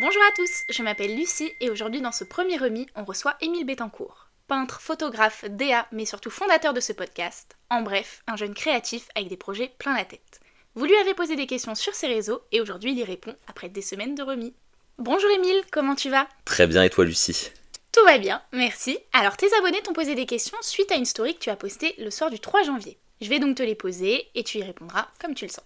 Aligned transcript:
Bonjour 0.00 0.22
à 0.22 0.32
tous, 0.34 0.64
je 0.70 0.82
m'appelle 0.82 1.14
Lucie 1.14 1.52
et 1.60 1.68
aujourd'hui 1.68 2.00
dans 2.00 2.10
ce 2.10 2.24
premier 2.24 2.56
remis, 2.56 2.86
on 2.96 3.04
reçoit 3.04 3.36
Émile 3.42 3.66
Bettencourt. 3.66 4.28
Peintre, 4.48 4.80
photographe, 4.80 5.44
DA, 5.44 5.86
mais 5.92 6.06
surtout 6.06 6.30
fondateur 6.30 6.72
de 6.72 6.80
ce 6.80 6.94
podcast. 6.94 7.58
En 7.68 7.82
bref, 7.82 8.22
un 8.26 8.36
jeune 8.36 8.54
créatif 8.54 9.08
avec 9.14 9.28
des 9.28 9.36
projets 9.36 9.70
plein 9.78 9.94
la 9.94 10.06
tête. 10.06 10.40
Vous 10.74 10.86
lui 10.86 10.96
avez 10.96 11.12
posé 11.12 11.36
des 11.36 11.46
questions 11.46 11.74
sur 11.74 11.94
ses 11.94 12.06
réseaux 12.06 12.40
et 12.50 12.62
aujourd'hui 12.62 12.92
il 12.92 12.98
y 12.98 13.04
répond 13.04 13.36
après 13.46 13.68
des 13.68 13.82
semaines 13.82 14.14
de 14.14 14.22
remis. 14.22 14.54
Bonjour 14.96 15.28
Émile, 15.32 15.62
comment 15.70 15.94
tu 15.94 16.08
vas? 16.08 16.26
Très 16.46 16.66
bien 16.66 16.82
et 16.82 16.88
toi 16.88 17.04
Lucie? 17.04 17.50
Tout 17.92 18.04
va 18.06 18.16
bien, 18.16 18.40
merci. 18.52 18.98
Alors 19.12 19.36
tes 19.36 19.54
abonnés 19.58 19.82
t'ont 19.82 19.92
posé 19.92 20.14
des 20.14 20.24
questions 20.24 20.56
suite 20.62 20.90
à 20.92 20.96
une 20.96 21.04
story 21.04 21.34
que 21.34 21.40
tu 21.40 21.50
as 21.50 21.56
postée 21.56 21.94
le 21.98 22.10
soir 22.10 22.30
du 22.30 22.40
3 22.40 22.62
janvier. 22.62 22.96
Je 23.20 23.28
vais 23.28 23.38
donc 23.38 23.58
te 23.58 23.62
les 23.62 23.74
poser 23.74 24.28
et 24.34 24.44
tu 24.44 24.60
y 24.60 24.62
répondras 24.62 25.08
comme 25.20 25.34
tu 25.34 25.44
le 25.44 25.52
sens. 25.52 25.64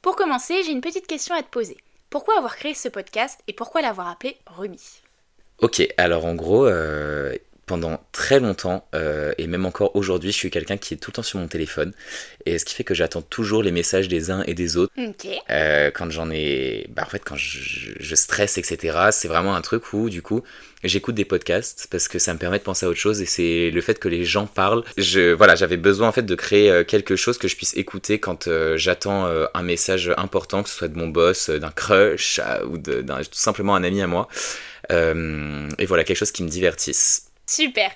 Pour 0.00 0.16
commencer, 0.16 0.62
j'ai 0.62 0.72
une 0.72 0.80
petite 0.80 1.06
question 1.06 1.34
à 1.34 1.42
te 1.42 1.50
poser. 1.50 1.76
Pourquoi 2.10 2.38
avoir 2.38 2.56
créé 2.56 2.74
ce 2.74 2.88
podcast 2.88 3.40
et 3.48 3.52
pourquoi 3.52 3.82
l'avoir 3.82 4.08
appelé 4.08 4.36
Remis 4.46 5.02
Ok, 5.58 5.86
alors 5.96 6.24
en 6.24 6.34
gros, 6.34 6.66
euh, 6.66 7.34
pendant 7.68 8.00
très 8.10 8.40
longtemps, 8.40 8.88
euh, 8.96 9.32
et 9.38 9.46
même 9.46 9.64
encore 9.66 9.94
aujourd'hui, 9.94 10.32
je 10.32 10.36
suis 10.36 10.50
quelqu'un 10.50 10.76
qui 10.76 10.94
est 10.94 10.96
tout 10.96 11.10
le 11.12 11.14
temps 11.16 11.22
sur 11.22 11.38
mon 11.38 11.46
téléphone, 11.46 11.92
et 12.46 12.58
ce 12.58 12.64
qui 12.64 12.74
fait 12.74 12.82
que 12.82 12.94
j'attends 12.94 13.22
toujours 13.22 13.62
les 13.62 13.70
messages 13.70 14.08
des 14.08 14.32
uns 14.32 14.42
et 14.48 14.54
des 14.54 14.76
autres. 14.76 14.92
Euh, 15.50 15.90
quand 15.92 16.10
j'en 16.10 16.30
ai... 16.32 16.86
Bah, 16.90 17.02
en 17.06 17.10
fait, 17.10 17.22
quand 17.24 17.36
je, 17.36 17.92
je 18.00 18.14
stresse, 18.16 18.58
etc., 18.58 18.98
c'est 19.12 19.28
vraiment 19.28 19.54
un 19.54 19.60
truc 19.60 19.92
où, 19.92 20.10
du 20.10 20.22
coup, 20.22 20.42
j'écoute 20.82 21.14
des 21.14 21.24
podcasts 21.24 21.86
parce 21.90 22.08
que 22.08 22.18
ça 22.18 22.32
me 22.34 22.38
permet 22.38 22.58
de 22.58 22.62
penser 22.64 22.86
à 22.86 22.88
autre 22.88 22.98
chose 23.00 23.20
et 23.20 23.26
c'est 23.26 23.70
le 23.70 23.80
fait 23.80 23.98
que 23.98 24.08
les 24.08 24.24
gens 24.24 24.46
parlent. 24.46 24.84
Je, 24.96 25.32
voilà, 25.32 25.54
j'avais 25.56 25.76
besoin 25.76 26.08
en 26.08 26.12
fait 26.12 26.22
de 26.22 26.34
créer 26.34 26.70
euh, 26.70 26.84
quelque 26.84 27.16
chose 27.16 27.36
que 27.36 27.48
je 27.48 27.56
puisse 27.56 27.76
écouter 27.76 28.18
quand 28.20 28.46
euh, 28.48 28.76
j'attends 28.76 29.26
un 29.54 29.62
message 29.62 30.12
important, 30.16 30.62
que 30.62 30.68
ce 30.70 30.76
soit 30.76 30.88
de 30.88 30.96
mon 30.96 31.08
boss, 31.08 31.50
d'un 31.50 31.70
crush 31.70 32.40
ou 32.68 32.78
de- 32.78 33.02
tout 33.02 33.28
simplement 33.32 33.74
un 33.74 33.82
ami 33.84 34.00
à 34.02 34.06
moi. 34.06 34.28
Et 34.90 35.86
voilà, 35.86 36.04
quelque 36.04 36.16
chose 36.16 36.32
qui 36.32 36.42
me 36.42 36.48
divertisse. 36.48 37.27
Super. 37.48 37.90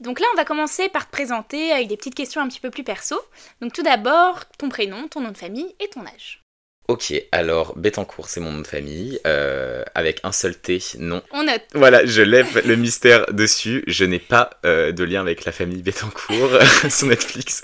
Donc 0.00 0.20
là, 0.20 0.26
on 0.32 0.36
va 0.36 0.44
commencer 0.44 0.88
par 0.88 1.06
te 1.06 1.12
présenter 1.12 1.72
avec 1.72 1.88
des 1.88 1.96
petites 1.96 2.14
questions 2.14 2.40
un 2.40 2.48
petit 2.48 2.60
peu 2.60 2.70
plus 2.70 2.84
perso. 2.84 3.18
Donc 3.60 3.72
tout 3.72 3.82
d'abord, 3.82 4.44
ton 4.58 4.68
prénom, 4.68 5.08
ton 5.08 5.20
nom 5.20 5.30
de 5.30 5.38
famille 5.38 5.74
et 5.80 5.88
ton 5.88 6.04
âge. 6.04 6.42
Ok, 6.88 7.12
alors 7.32 7.76
Bettencourt, 7.76 8.28
c'est 8.28 8.38
mon 8.38 8.52
nom 8.52 8.60
de 8.60 8.66
famille, 8.66 9.18
euh, 9.26 9.82
avec 9.96 10.20
un 10.22 10.30
seul 10.30 10.56
T, 10.56 10.80
non. 11.00 11.20
On 11.32 11.42
note. 11.42 11.62
Voilà, 11.74 12.06
je 12.06 12.22
lève 12.22 12.62
le 12.64 12.76
mystère 12.76 13.26
dessus. 13.32 13.82
Je 13.88 14.04
n'ai 14.04 14.20
pas 14.20 14.50
euh, 14.64 14.92
de 14.92 15.02
lien 15.02 15.20
avec 15.20 15.44
la 15.44 15.50
famille 15.50 15.82
Bettencourt 15.82 16.50
sur 16.88 17.08
Netflix. 17.08 17.62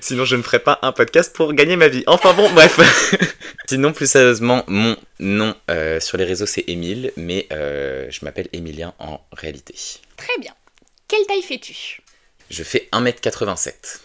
Sinon, 0.00 0.24
je 0.24 0.36
ne 0.36 0.42
ferai 0.42 0.60
pas 0.60 0.78
un 0.80 0.92
podcast 0.92 1.36
pour 1.36 1.52
gagner 1.52 1.76
ma 1.76 1.88
vie. 1.88 2.04
Enfin 2.06 2.32
bon, 2.32 2.48
bref. 2.50 2.80
Sinon, 3.68 3.92
plus 3.92 4.10
sérieusement, 4.10 4.64
mon 4.66 4.96
nom 5.20 5.54
euh, 5.70 6.00
sur 6.00 6.16
les 6.16 6.24
réseaux, 6.24 6.46
c'est 6.46 6.64
Émile, 6.68 7.12
mais 7.18 7.46
euh, 7.52 8.06
je 8.08 8.24
m'appelle 8.24 8.48
Émilien 8.54 8.94
en 8.98 9.20
réalité. 9.32 9.74
Très 10.16 10.38
bien. 10.40 10.54
Quelle 11.08 11.26
taille 11.26 11.42
fais-tu? 11.42 12.02
Je 12.50 12.62
fais 12.62 12.88
1m87. 12.92 14.00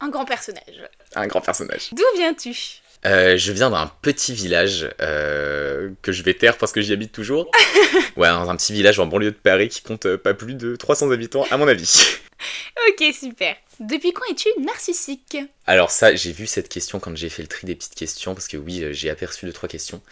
Un 0.00 0.08
grand 0.08 0.24
personnage. 0.24 0.88
Un 1.14 1.26
grand 1.26 1.42
personnage. 1.42 1.90
D'où 1.92 2.02
viens-tu? 2.16 2.80
Euh, 3.04 3.36
je 3.36 3.52
viens 3.52 3.68
d'un 3.68 3.92
petit 4.00 4.32
village 4.32 4.88
euh, 5.02 5.90
que 6.00 6.12
je 6.12 6.22
vais 6.22 6.32
taire 6.32 6.56
parce 6.56 6.72
que 6.72 6.80
j'y 6.80 6.92
habite 6.92 7.12
toujours. 7.12 7.50
Ouais, 8.16 8.28
dans 8.28 8.48
un 8.48 8.56
petit 8.56 8.72
village 8.72 9.00
en 9.00 9.06
banlieue 9.06 9.32
de 9.32 9.36
Paris 9.36 9.68
qui 9.68 9.82
compte 9.82 10.06
euh, 10.06 10.16
pas 10.16 10.34
plus 10.34 10.54
de 10.54 10.76
300 10.76 11.10
habitants 11.10 11.46
à 11.50 11.56
mon 11.56 11.68
avis. 11.68 12.02
Ok, 12.88 13.14
super. 13.14 13.56
Depuis 13.80 14.12
quand 14.12 14.24
es-tu 14.30 14.48
narcissique? 14.60 15.38
Alors 15.66 15.90
ça, 15.90 16.14
j'ai 16.14 16.32
vu 16.32 16.46
cette 16.46 16.68
question 16.68 17.00
quand 17.00 17.16
j'ai 17.16 17.30
fait 17.30 17.40
le 17.40 17.48
tri 17.48 17.66
des 17.66 17.74
petites 17.74 17.94
questions 17.94 18.34
parce 18.34 18.46
que 18.46 18.58
oui, 18.58 18.84
j'ai 18.90 19.08
aperçu 19.08 19.46
deux 19.46 19.52
trois 19.52 19.68
questions. 19.68 20.02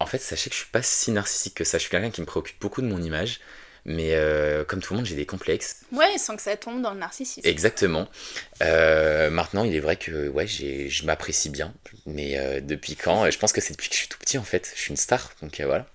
En 0.00 0.06
fait, 0.06 0.18
sachez 0.18 0.50
que 0.50 0.54
je 0.54 0.60
suis 0.60 0.70
pas 0.70 0.82
si 0.82 1.12
narcissique 1.12 1.54
que 1.54 1.64
ça. 1.64 1.78
Je 1.78 1.82
suis 1.82 1.90
quelqu'un 1.90 2.10
qui 2.10 2.20
me 2.20 2.26
préoccupe 2.26 2.60
beaucoup 2.60 2.82
de 2.82 2.88
mon 2.88 3.00
image, 3.00 3.40
mais 3.84 4.14
euh, 4.14 4.64
comme 4.64 4.80
tout 4.80 4.92
le 4.92 4.98
monde, 4.98 5.06
j'ai 5.06 5.16
des 5.16 5.26
complexes. 5.26 5.80
Ouais, 5.92 6.18
sans 6.18 6.36
que 6.36 6.42
ça 6.42 6.56
tombe 6.56 6.82
dans 6.82 6.92
le 6.92 6.98
narcissisme. 6.98 7.46
Exactement. 7.46 8.08
Euh, 8.62 9.30
maintenant, 9.30 9.64
il 9.64 9.74
est 9.74 9.80
vrai 9.80 9.96
que 9.96 10.28
ouais, 10.28 10.46
j'ai, 10.46 10.88
je 10.88 11.04
m'apprécie 11.06 11.50
bien, 11.50 11.74
mais 12.06 12.38
euh, 12.38 12.60
depuis 12.60 12.96
quand? 12.96 13.30
Je 13.30 13.38
pense 13.38 13.52
que 13.52 13.60
c'est 13.60 13.72
depuis 13.72 13.88
que 13.88 13.94
je 13.94 14.00
suis 14.00 14.08
tout 14.08 14.18
petit 14.18 14.38
en 14.38 14.44
fait. 14.44 14.72
Je 14.74 14.80
suis 14.80 14.90
une 14.90 14.96
star, 14.96 15.32
donc 15.42 15.60
voilà. 15.60 15.86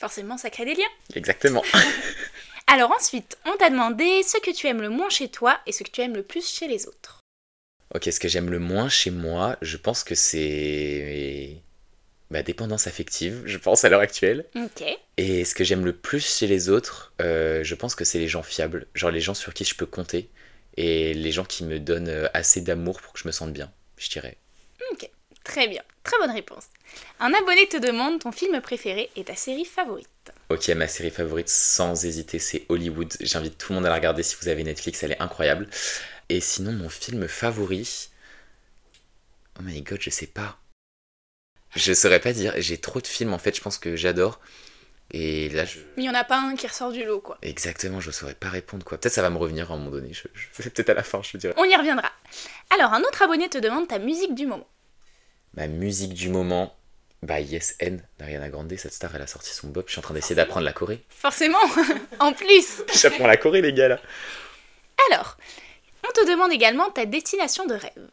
Forcément, 0.00 0.36
ça 0.36 0.50
crée 0.50 0.64
des 0.64 0.74
liens. 0.74 0.82
Exactement. 1.14 1.62
Alors 2.66 2.92
ensuite, 2.92 3.36
on 3.44 3.56
t'a 3.56 3.70
demandé 3.70 4.22
ce 4.22 4.38
que 4.40 4.50
tu 4.50 4.66
aimes 4.66 4.82
le 4.82 4.88
moins 4.88 5.10
chez 5.10 5.28
toi 5.28 5.58
et 5.66 5.72
ce 5.72 5.84
que 5.84 5.90
tu 5.90 6.00
aimes 6.00 6.14
le 6.16 6.22
plus 6.22 6.48
chez 6.48 6.68
les 6.68 6.86
autres. 6.86 7.20
Ok, 7.94 8.04
ce 8.10 8.18
que 8.18 8.28
j'aime 8.28 8.50
le 8.50 8.58
moins 8.58 8.88
chez 8.88 9.10
moi, 9.10 9.56
je 9.60 9.76
pense 9.76 10.02
que 10.02 10.14
c'est 10.14 11.60
ma 12.32 12.42
dépendance 12.42 12.86
affective, 12.86 13.42
je 13.44 13.58
pense 13.58 13.84
à 13.84 13.88
l'heure 13.88 14.00
actuelle. 14.00 14.46
Ok. 14.56 14.84
Et 15.18 15.44
ce 15.44 15.54
que 15.54 15.62
j'aime 15.62 15.84
le 15.84 15.92
plus 15.92 16.38
chez 16.38 16.46
les 16.46 16.68
autres, 16.70 17.12
euh, 17.20 17.62
je 17.62 17.74
pense 17.74 17.94
que 17.94 18.04
c'est 18.04 18.18
les 18.18 18.28
gens 18.28 18.42
fiables, 18.42 18.86
genre 18.94 19.10
les 19.10 19.20
gens 19.20 19.34
sur 19.34 19.54
qui 19.54 19.64
je 19.64 19.76
peux 19.76 19.86
compter, 19.86 20.30
et 20.76 21.14
les 21.14 21.30
gens 21.30 21.44
qui 21.44 21.64
me 21.64 21.78
donnent 21.78 22.08
euh, 22.08 22.28
assez 22.34 22.62
d'amour 22.62 23.00
pour 23.00 23.12
que 23.12 23.20
je 23.20 23.28
me 23.28 23.32
sente 23.32 23.52
bien, 23.52 23.70
je 23.98 24.08
dirais. 24.08 24.38
Ok. 24.90 25.08
Très 25.44 25.68
bien. 25.68 25.82
Très 26.04 26.16
bonne 26.18 26.30
réponse. 26.30 26.66
Un 27.20 27.32
abonné 27.34 27.68
te 27.68 27.76
demande 27.76 28.20
ton 28.20 28.32
film 28.32 28.60
préféré 28.60 29.10
et 29.16 29.24
ta 29.24 29.34
série 29.34 29.64
favorite. 29.64 30.08
Ok, 30.48 30.68
ma 30.68 30.86
série 30.86 31.10
favorite, 31.10 31.48
sans 31.48 32.04
hésiter, 32.04 32.38
c'est 32.38 32.64
Hollywood. 32.68 33.12
J'invite 33.20 33.58
tout 33.58 33.72
le 33.72 33.76
monde 33.76 33.86
à 33.86 33.88
la 33.88 33.96
regarder 33.96 34.22
si 34.22 34.36
vous 34.40 34.48
avez 34.48 34.62
Netflix, 34.62 35.02
elle 35.02 35.12
est 35.12 35.22
incroyable. 35.22 35.68
Et 36.28 36.40
sinon, 36.40 36.72
mon 36.72 36.88
film 36.88 37.28
favori... 37.28 38.08
Oh 39.58 39.62
my 39.62 39.82
god, 39.82 40.00
je 40.00 40.10
sais 40.10 40.26
pas. 40.26 40.61
Je 41.74 41.92
saurais 41.94 42.20
pas 42.20 42.32
dire, 42.32 42.54
j'ai 42.58 42.78
trop 42.78 43.00
de 43.00 43.06
films 43.06 43.32
en 43.32 43.38
fait, 43.38 43.56
je 43.56 43.60
pense 43.62 43.78
que 43.78 43.96
j'adore. 43.96 44.40
Et 45.14 45.50
là, 45.50 45.64
je... 45.66 45.78
Il 45.98 46.02
n'y 46.02 46.08
en 46.10 46.14
a 46.14 46.24
pas 46.24 46.38
un 46.40 46.54
qui 46.56 46.66
ressort 46.66 46.90
du 46.90 47.04
lot, 47.04 47.20
quoi. 47.20 47.36
Exactement, 47.42 48.00
je 48.00 48.10
saurais 48.10 48.34
pas 48.34 48.48
répondre 48.48 48.84
quoi. 48.84 48.98
Peut-être 48.98 49.12
ça 49.14 49.22
va 49.22 49.28
me 49.30 49.36
revenir 49.36 49.70
à 49.70 49.74
un 49.74 49.78
moment 49.78 49.90
donné, 49.90 50.12
je, 50.12 50.22
je- 50.34 50.68
peut-être 50.70 50.90
à 50.90 50.94
la 50.94 51.02
fin, 51.02 51.20
je 51.22 51.36
dirais. 51.36 51.54
On 51.58 51.64
y 51.64 51.76
reviendra. 51.76 52.10
Alors, 52.70 52.92
un 52.94 53.00
autre 53.02 53.22
abonné 53.22 53.48
te 53.50 53.58
demande 53.58 53.88
ta 53.88 53.98
musique 53.98 54.34
du 54.34 54.46
moment. 54.46 54.68
Ma 55.54 55.66
musique 55.66 56.14
du 56.14 56.30
moment, 56.30 56.74
bah 57.22 57.40
Yes 57.40 57.76
N 57.78 58.02
d'Ariana 58.18 58.48
Grande, 58.48 58.72
cette 58.78 58.94
star, 58.94 59.14
elle 59.14 59.20
a 59.22 59.26
sorti 59.26 59.50
son 59.52 59.68
bop. 59.68 59.84
Je 59.86 59.92
suis 59.92 59.98
en 59.98 60.02
train 60.02 60.14
d'essayer 60.14 60.34
d'apprendre 60.34 60.64
la 60.64 60.72
Corée. 60.72 61.04
Forcément, 61.10 61.58
en 62.20 62.32
plus. 62.32 62.82
J'apprends 62.94 63.26
la 63.26 63.36
Corée, 63.36 63.60
les 63.60 63.74
gars, 63.74 63.88
là. 63.88 64.00
Alors, 65.10 65.36
on 66.08 66.12
te 66.12 66.26
demande 66.30 66.52
également 66.52 66.90
ta 66.90 67.04
destination 67.04 67.66
de 67.66 67.74
rêve. 67.74 68.08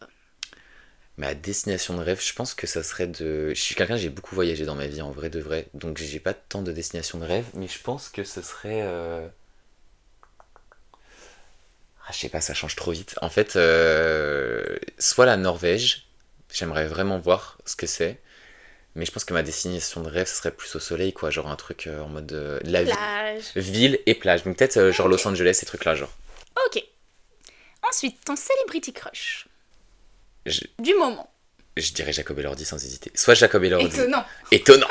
Ma 1.20 1.36
destination 1.36 1.98
de 1.98 2.02
rêve, 2.02 2.22
je 2.26 2.32
pense 2.34 2.54
que 2.54 2.66
ça 2.66 2.82
serait 2.82 3.06
de. 3.08 3.50
Je 3.54 3.62
suis 3.62 3.76
quelqu'un, 3.76 3.98
j'ai 3.98 4.08
beaucoup 4.08 4.36
voyagé 4.36 4.64
dans 4.64 4.76
ma 4.76 4.88
vie, 4.88 5.02
en 5.02 5.12
vrai 5.12 5.30
de 5.30 5.42
vrai. 5.42 5.68
Donc 5.74 5.98
j'ai 5.98 6.20
pas 6.22 6.34
tant 6.34 6.62
de 6.62 6.72
destination 6.72 7.18
de 7.20 7.26
rêve, 7.26 7.44
mais 7.56 7.68
je 7.68 7.78
pense 7.84 8.08
que 8.08 8.24
ce 8.24 8.42
serait. 8.42 8.82
euh, 8.84 9.28
Ah, 12.08 12.12
je 12.14 12.18
sais 12.20 12.30
pas, 12.30 12.40
ça 12.40 12.54
change 12.54 12.76
trop 12.78 12.92
vite. 12.92 13.16
En 13.22 13.30
fait, 13.30 13.58
euh, 13.58 14.78
soit 14.98 15.26
la 15.26 15.36
Norvège, 15.36 16.08
j'aimerais 16.54 16.88
vraiment 16.88 17.20
voir 17.20 17.58
ce 17.66 17.76
que 17.76 17.86
c'est. 17.86 18.20
Mais 18.96 19.06
je 19.06 19.12
pense 19.12 19.26
que 19.26 19.34
ma 19.34 19.44
destination 19.44 20.02
de 20.02 20.10
rêve, 20.10 20.28
ce 20.28 20.36
serait 20.36 20.52
plus 20.52 20.74
au 20.76 20.80
soleil, 20.80 21.12
quoi. 21.12 21.30
Genre 21.32 21.48
un 21.52 21.56
truc 21.58 21.88
euh, 21.88 22.00
en 22.02 22.08
mode. 22.08 22.32
la 22.64 22.84
Plage. 22.84 23.44
ville 23.58 24.00
et 24.06 24.16
plage. 24.16 24.44
Donc 24.46 24.58
peut-être 24.58 24.92
genre 24.92 25.10
Los 25.10 25.28
Angeles, 25.28 25.56
ces 25.56 25.66
trucs-là, 25.66 25.96
genre. 25.96 26.14
Ok. 26.66 26.82
Ensuite, 27.88 28.24
ton 28.24 28.38
celebrity 28.38 28.94
crush. 28.94 29.48
Je, 30.46 30.62
Du 30.80 30.94
moment. 30.96 31.32
je 31.78 31.92
dirais 31.94 32.14
Jacob 32.14 32.40
Elordi 32.40 32.66
sans 32.66 32.84
hésiter. 32.84 33.12
Soit 33.16 33.34
Jacob 33.36 33.64
Elordi. 33.64 33.88
Étonnant. 33.88 34.26
Étonnant 34.52 34.88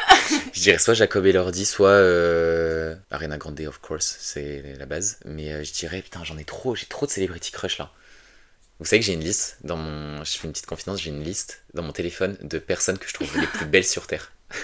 Je 0.53 0.61
dirais 0.61 0.79
soit 0.79 0.95
Jacob 0.95 1.25
Elordi, 1.27 1.65
soit 1.67 1.89
euh, 1.91 2.95
Ariana 3.11 3.39
Grande, 3.39 3.61
of 3.63 3.79
course, 3.81 4.17
c'est 4.21 4.63
la 4.79 4.87
base. 4.87 5.19
Mais 5.25 5.53
euh, 5.53 5.65
je 5.65 5.73
dirais, 5.73 6.03
putain, 6.03 6.23
j'en 6.25 6.39
ai 6.39 6.45
trop, 6.45 6.75
j'ai 6.75 6.87
trop 6.87 7.07
de 7.07 7.11
celebrity 7.11 7.51
crush 7.51 7.79
là. 7.79 7.91
Vous 8.81 8.85
savez 8.87 9.01
que 9.01 9.07
j'ai 9.07 9.15
une 9.15 9.25
liste 9.25 9.57
dans 9.65 9.77
mon. 9.77 10.23
Je 10.23 10.39
fais 10.39 10.47
une 10.47 10.53
petite 10.53 10.67
confidence, 10.67 11.01
j'ai 11.03 11.11
une 11.11 11.25
liste 11.25 11.63
dans 11.75 11.83
mon 11.83 11.91
téléphone 11.93 12.37
de 12.43 12.59
personnes 12.59 12.97
que 12.99 13.09
je 13.09 13.15
trouve 13.15 13.37
les 13.41 13.47
plus 13.49 13.67
belles 13.67 13.85
sur 13.85 14.07
Terre. 14.07 14.31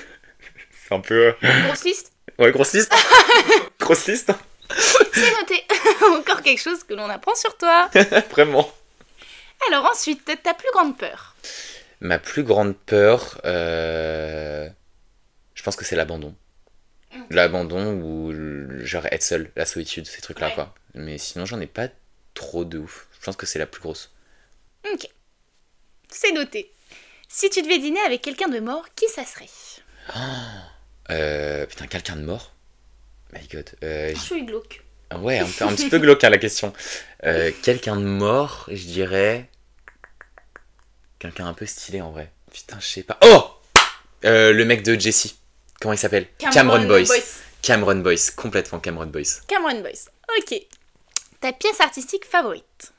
c'est 0.88 0.94
un 0.94 1.00
peu. 1.00 1.34
euh, 1.42 1.62
Grosse 1.66 1.84
liste 1.84 2.12
Ouais, 2.38 2.52
grosse 2.52 2.72
liste 2.74 2.92
Grosse 3.80 4.06
liste 4.06 4.30
C'est 5.12 5.32
noté. 5.40 5.64
Encore 6.18 6.42
quelque 6.42 6.60
chose 6.62 6.84
que 6.84 6.94
l'on 6.94 7.08
apprend 7.10 7.34
sur 7.34 7.56
toi. 7.56 7.90
Vraiment 8.30 8.72
Alors 9.68 9.86
ensuite, 9.86 10.24
ta 10.42 10.54
plus 10.54 10.68
grande 10.74 10.96
peur. 10.96 11.34
Ma 12.00 12.18
plus 12.18 12.42
grande 12.42 12.76
peur, 12.76 13.40
euh, 13.44 14.68
je 15.54 15.62
pense 15.62 15.76
que 15.76 15.84
c'est 15.84 15.96
l'abandon. 15.96 16.34
L'abandon 17.30 17.92
ou 18.00 18.32
le- 18.32 18.84
genre 18.84 19.06
être 19.06 19.22
seul, 19.22 19.50
la 19.56 19.64
solitude, 19.66 20.06
ces 20.06 20.20
trucs-là 20.20 20.48
Ouais. 20.48 20.54
quoi. 20.54 20.74
Mais 20.94 21.16
sinon 21.18 21.46
j'en 21.46 21.60
ai 21.60 21.66
pas 21.68 21.88
trop 22.34 22.64
de 22.64 22.78
ouf. 22.78 23.06
Je 23.20 23.24
pense 23.24 23.36
que 23.36 23.46
c'est 23.46 23.58
la 23.60 23.66
plus 23.66 23.80
grosse. 23.80 24.12
Ok. 24.92 25.08
C'est 26.10 26.32
noté. 26.32 26.72
Si 27.28 27.48
tu 27.50 27.62
devais 27.62 27.78
dîner 27.78 28.00
avec 28.00 28.20
quelqu'un 28.22 28.48
de 28.48 28.58
mort, 28.60 28.84
qui 28.96 29.06
ça 29.08 29.24
serait 29.24 29.48
Euh, 31.10 31.66
putain, 31.66 31.86
quelqu'un 31.86 32.16
de 32.16 32.22
mort? 32.22 32.52
My 33.32 33.46
god. 33.48 33.70
Euh, 33.82 34.12
Je 34.14 34.20
suis 34.20 34.44
glauque. 34.44 34.82
ouais, 35.16 35.38
un, 35.38 35.44
peu- 35.46 35.64
un 35.64 35.74
petit 35.74 35.88
peu 35.90 35.98
glauque 35.98 36.24
hein, 36.24 36.30
la 36.30 36.38
question. 36.38 36.72
Euh, 37.24 37.52
quelqu'un 37.62 37.96
de 37.96 38.02
mort, 38.04 38.64
je 38.70 38.84
dirais. 38.86 39.48
Quelqu'un 41.24 41.46
un 41.46 41.54
peu 41.54 41.64
stylé 41.64 42.02
en 42.02 42.12
vrai. 42.12 42.30
Putain, 42.52 42.78
je 42.80 42.86
sais 42.86 43.02
pas. 43.02 43.18
Oh 43.24 43.46
Euh, 44.26 44.52
Le 44.52 44.64
mec 44.66 44.82
de 44.82 44.92
Jessie. 45.00 45.38
comment 45.80 45.94
il 45.94 45.98
s'appelle? 45.98 46.26
Cameron, 46.36 46.84
Boyce. 46.86 47.40
Cameron 47.62 47.94
Boyce, 47.96 48.30
complètement 48.30 48.78
Cameron 48.78 49.06
Boyce. 49.06 49.40
Cameron 49.48 49.80
Boyce, 49.80 50.10
ok. 50.38 50.54
Ta 51.40 51.54
pièce 51.54 51.80
artistique 51.80 52.26
favorite? 52.26 52.92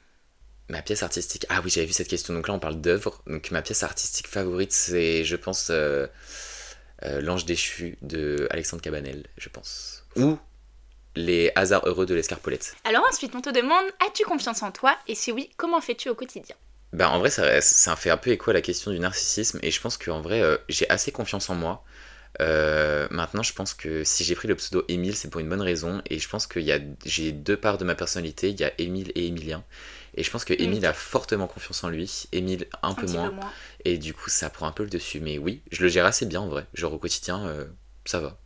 Ma 0.69 0.81
pièce 0.81 1.03
artistique. 1.03 1.45
Ah 1.49 1.61
oui, 1.63 1.69
j'avais 1.69 1.85
vu 1.85 1.93
cette 1.93 2.07
question. 2.07 2.33
Donc 2.33 2.47
là, 2.47 2.55
on 2.55 2.59
parle 2.59 2.81
d'œuvre. 2.81 3.21
Donc 3.27 3.51
ma 3.51 3.61
pièce 3.61 3.83
artistique 3.83 4.27
favorite, 4.27 4.71
c'est, 4.71 5.23
je 5.23 5.35
pense, 5.35 5.67
euh, 5.69 6.07
euh, 7.03 7.21
L'Ange 7.21 7.45
déchu 7.45 7.99
de 8.01 8.47
Alexandre 8.49 8.81
Cabanel, 8.81 9.27
je 9.37 9.49
pense. 9.49 10.03
Ou 10.15 10.39
Les 11.15 11.51
hasards 11.53 11.85
heureux 11.85 12.07
de 12.07 12.15
l'escarpolette. 12.15 12.75
Alors 12.85 13.05
ensuite, 13.07 13.35
on 13.35 13.41
te 13.41 13.51
demande 13.51 13.85
as-tu 14.03 14.23
confiance 14.25 14.63
en 14.63 14.71
toi? 14.71 14.97
Et 15.07 15.13
si 15.13 15.31
oui, 15.31 15.51
comment 15.57 15.79
fais-tu 15.79 16.09
au 16.09 16.15
quotidien? 16.15 16.55
Ben 16.93 17.07
en 17.09 17.19
vrai, 17.19 17.29
ça, 17.29 17.61
ça 17.61 17.95
fait 17.95 18.09
un 18.09 18.17
peu 18.17 18.31
écho 18.31 18.51
à 18.51 18.53
la 18.53 18.61
question 18.61 18.91
du 18.91 18.99
narcissisme. 18.99 19.59
Et 19.63 19.71
je 19.71 19.81
pense 19.81 19.97
qu'en 19.97 20.21
vrai, 20.21 20.41
euh, 20.41 20.57
j'ai 20.69 20.89
assez 20.89 21.11
confiance 21.11 21.49
en 21.49 21.55
moi. 21.55 21.83
Euh, 22.41 23.07
maintenant, 23.11 23.43
je 23.43 23.53
pense 23.53 23.73
que 23.73 24.03
si 24.03 24.23
j'ai 24.23 24.35
pris 24.35 24.47
le 24.47 24.55
pseudo 24.55 24.83
Émile, 24.87 25.15
c'est 25.15 25.29
pour 25.29 25.41
une 25.41 25.49
bonne 25.49 25.61
raison. 25.61 26.01
Et 26.09 26.19
je 26.19 26.29
pense 26.29 26.47
que 26.47 26.59
j'ai 27.05 27.31
deux 27.31 27.57
parts 27.57 27.77
de 27.77 27.85
ma 27.85 27.95
personnalité. 27.95 28.49
Il 28.49 28.59
y 28.59 28.63
a 28.63 28.71
Émile 28.77 29.11
et 29.15 29.27
Émilien. 29.27 29.63
Et 30.15 30.23
je 30.23 30.31
pense 30.31 30.45
que 30.45 30.53
Émile 30.53 30.85
a 30.85 30.93
fortement 30.93 31.47
confiance 31.47 31.83
en 31.83 31.89
lui. 31.89 32.27
Émile 32.31 32.67
un, 32.81 32.93
peu, 32.93 33.07
moins. 33.07 33.33
Et 33.83 33.97
du 33.97 34.13
coup, 34.13 34.29
ça 34.29 34.49
prend 34.49 34.67
un 34.67 34.71
peu 34.71 34.83
le 34.83 34.89
dessus. 34.89 35.19
Mais 35.19 35.37
oui, 35.37 35.61
je 35.71 35.83
le 35.83 35.89
gère 35.89 36.05
assez 36.05 36.25
bien 36.25 36.41
en 36.41 36.47
vrai. 36.47 36.65
Genre 36.73 36.93
au 36.93 36.97
quotidien, 36.97 37.45
euh, 37.45 37.65
ça 38.05 38.19
va. 38.19 38.39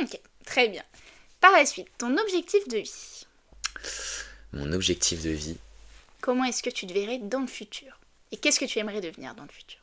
Ok, 0.00 0.20
très 0.44 0.68
bien. 0.68 0.82
Par 1.40 1.52
la 1.52 1.66
suite, 1.66 1.88
ton 1.98 2.16
objectif 2.16 2.66
de 2.68 2.78
vie? 2.78 3.26
Mon 4.52 4.72
objectif 4.72 5.22
de 5.22 5.30
vie. 5.30 5.56
Comment 6.22 6.44
est-ce 6.44 6.62
que 6.62 6.70
tu 6.70 6.86
te 6.86 6.94
verrais 6.94 7.18
dans 7.18 7.40
le 7.40 7.48
futur? 7.48 7.98
Et 8.30 8.36
qu'est-ce 8.36 8.60
que 8.60 8.64
tu 8.64 8.78
aimerais 8.78 9.00
devenir 9.00 9.34
dans 9.34 9.42
le 9.42 9.50
futur? 9.50 9.80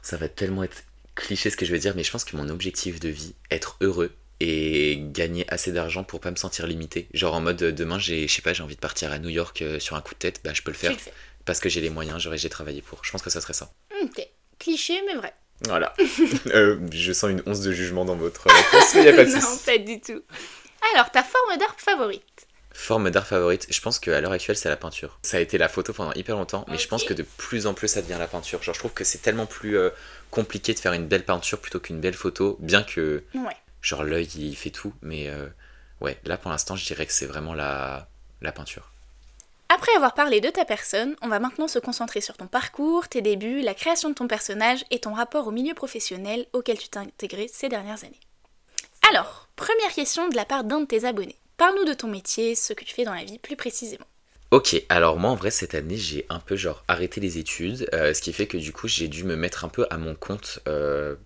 Ça 0.00 0.16
va 0.16 0.28
tellement 0.28 0.62
être 0.62 0.84
cliché 1.16 1.50
ce 1.50 1.56
que 1.56 1.66
je 1.66 1.72
veux 1.72 1.78
dire, 1.78 1.94
mais 1.96 2.04
je 2.04 2.10
pense 2.12 2.24
que 2.24 2.36
mon 2.36 2.48
objectif 2.48 3.00
de 3.00 3.08
vie, 3.08 3.34
être 3.50 3.76
heureux 3.80 4.14
et 4.38 4.98
gagner 5.10 5.44
assez 5.52 5.72
d'argent 5.72 6.04
pour 6.04 6.20
pas 6.20 6.30
me 6.30 6.36
sentir 6.36 6.68
limité. 6.68 7.08
Genre 7.12 7.34
en 7.34 7.40
mode 7.40 7.58
demain, 7.58 7.98
j'ai, 7.98 8.28
je 8.28 8.32
sais 8.32 8.42
pas, 8.42 8.52
j'ai 8.52 8.62
envie 8.62 8.76
de 8.76 8.80
partir 8.80 9.10
à 9.10 9.18
New 9.18 9.28
York 9.28 9.60
euh, 9.60 9.80
sur 9.80 9.96
un 9.96 10.00
coup 10.00 10.14
de 10.14 10.20
tête, 10.20 10.40
bah 10.44 10.52
je 10.54 10.62
peux 10.62 10.70
le 10.70 10.76
faire 10.76 10.96
parce 11.44 11.58
que 11.58 11.68
j'ai 11.68 11.80
les 11.80 11.90
moyens, 11.90 12.22
j'aurais 12.22 12.38
j'ai 12.38 12.48
travaillé 12.48 12.80
pour. 12.80 13.04
Je 13.04 13.10
pense 13.10 13.22
que 13.22 13.30
ça 13.30 13.40
serait 13.40 13.54
ça. 13.54 13.72
Ok, 14.02 14.24
cliché 14.60 15.02
mais 15.06 15.16
vrai. 15.16 15.34
Voilà. 15.66 15.94
Euh, 16.46 16.78
je 16.92 17.12
sens 17.12 17.30
une 17.30 17.42
once 17.44 17.60
de 17.60 17.72
jugement 17.72 18.04
dans 18.04 18.16
votre 18.16 18.46
réponse, 18.48 18.94
mais 18.94 19.04
y 19.04 19.08
a 19.08 19.12
pas 19.12 19.24
de 19.24 19.30
Non, 19.34 19.58
pas 19.66 19.78
du 19.78 20.00
tout. 20.00 20.22
Alors, 20.94 21.10
ta 21.10 21.22
forme 21.22 21.58
d'art 21.58 21.74
favorite? 21.78 22.46
Forme 22.72 23.10
d'art 23.10 23.26
favorite, 23.26 23.66
je 23.68 23.80
pense 23.80 23.98
qu'à 23.98 24.20
l'heure 24.20 24.32
actuelle, 24.32 24.56
c'est 24.56 24.68
la 24.68 24.76
peinture. 24.76 25.18
Ça 25.22 25.38
a 25.38 25.40
été 25.40 25.58
la 25.58 25.68
photo 25.68 25.92
pendant 25.92 26.12
hyper 26.12 26.36
longtemps, 26.36 26.64
mais 26.68 26.78
je 26.78 26.86
pense 26.86 27.04
que 27.04 27.12
de 27.12 27.22
plus 27.22 27.66
en 27.66 27.74
plus, 27.74 27.88
ça 27.88 28.00
devient 28.00 28.16
la 28.18 28.28
peinture. 28.28 28.62
Genre, 28.62 28.74
je 28.74 28.78
trouve 28.78 28.92
que 28.92 29.04
c'est 29.04 29.18
tellement 29.18 29.46
plus 29.46 29.76
euh, 29.76 29.90
compliqué 30.30 30.72
de 30.72 30.78
faire 30.78 30.92
une 30.92 31.06
belle 31.06 31.24
peinture 31.24 31.60
plutôt 31.60 31.80
qu'une 31.80 32.00
belle 32.00 32.14
photo, 32.14 32.56
bien 32.60 32.82
que, 32.82 33.24
ouais. 33.34 33.56
genre, 33.82 34.04
l'œil, 34.04 34.28
il 34.36 34.56
fait 34.56 34.70
tout. 34.70 34.92
Mais 35.02 35.28
euh, 35.28 35.48
ouais, 36.00 36.18
là, 36.24 36.36
pour 36.36 36.50
l'instant, 36.50 36.76
je 36.76 36.86
dirais 36.86 37.06
que 37.06 37.12
c'est 37.12 37.26
vraiment 37.26 37.54
la, 37.54 38.08
la 38.40 38.52
peinture. 38.52 38.90
Après 39.72 39.92
avoir 39.94 40.14
parlé 40.14 40.40
de 40.40 40.50
ta 40.50 40.64
personne, 40.64 41.14
on 41.22 41.28
va 41.28 41.38
maintenant 41.38 41.68
se 41.68 41.78
concentrer 41.78 42.20
sur 42.20 42.36
ton 42.36 42.48
parcours, 42.48 43.08
tes 43.08 43.22
débuts, 43.22 43.60
la 43.60 43.74
création 43.74 44.08
de 44.08 44.14
ton 44.14 44.26
personnage 44.26 44.84
et 44.90 44.98
ton 44.98 45.14
rapport 45.14 45.46
au 45.46 45.52
milieu 45.52 45.74
professionnel 45.74 46.46
auquel 46.52 46.76
tu 46.76 46.88
t'es 46.88 46.98
intégré 46.98 47.46
ces 47.46 47.68
dernières 47.68 48.02
années. 48.02 48.18
Alors, 49.08 49.48
première 49.54 49.92
question 49.92 50.28
de 50.28 50.34
la 50.34 50.44
part 50.44 50.64
d'un 50.64 50.80
de 50.80 50.86
tes 50.86 51.04
abonnés. 51.04 51.36
Parle-nous 51.60 51.84
de 51.84 51.92
ton 51.92 52.08
métier, 52.08 52.54
ce 52.54 52.72
que 52.72 52.84
tu 52.84 52.94
fais 52.94 53.04
dans 53.04 53.12
la 53.12 53.22
vie 53.22 53.38
plus 53.38 53.54
précisément. 53.54 54.06
Ok, 54.50 54.82
alors 54.88 55.18
moi 55.18 55.28
en 55.28 55.34
vrai 55.34 55.50
cette 55.50 55.74
année 55.74 55.98
j'ai 55.98 56.24
un 56.30 56.40
peu 56.40 56.56
genre 56.56 56.82
arrêté 56.88 57.20
les 57.20 57.36
études, 57.36 57.86
euh, 57.92 58.14
ce 58.14 58.22
qui 58.22 58.32
fait 58.32 58.46
que 58.46 58.56
du 58.56 58.72
coup 58.72 58.88
j'ai 58.88 59.08
dû 59.08 59.24
me 59.24 59.36
mettre 59.36 59.62
un 59.66 59.68
peu 59.68 59.86
à 59.90 59.98
mon 59.98 60.14
compte, 60.14 60.60
euh, 60.68 61.16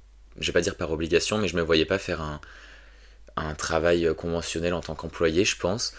je 0.40 0.48
vais 0.48 0.52
pas 0.52 0.60
dire 0.60 0.76
par 0.76 0.90
obligation, 0.90 1.38
mais 1.38 1.46
je 1.46 1.54
me 1.54 1.62
voyais 1.62 1.84
pas 1.84 1.98
faire 1.98 2.20
un, 2.20 2.40
travail 3.54 4.12
conventionnel 4.16 4.74
en 4.74 4.80
tant 4.80 4.96
qu'employé 4.96 5.44
je 5.44 5.56
pense, 5.56 5.94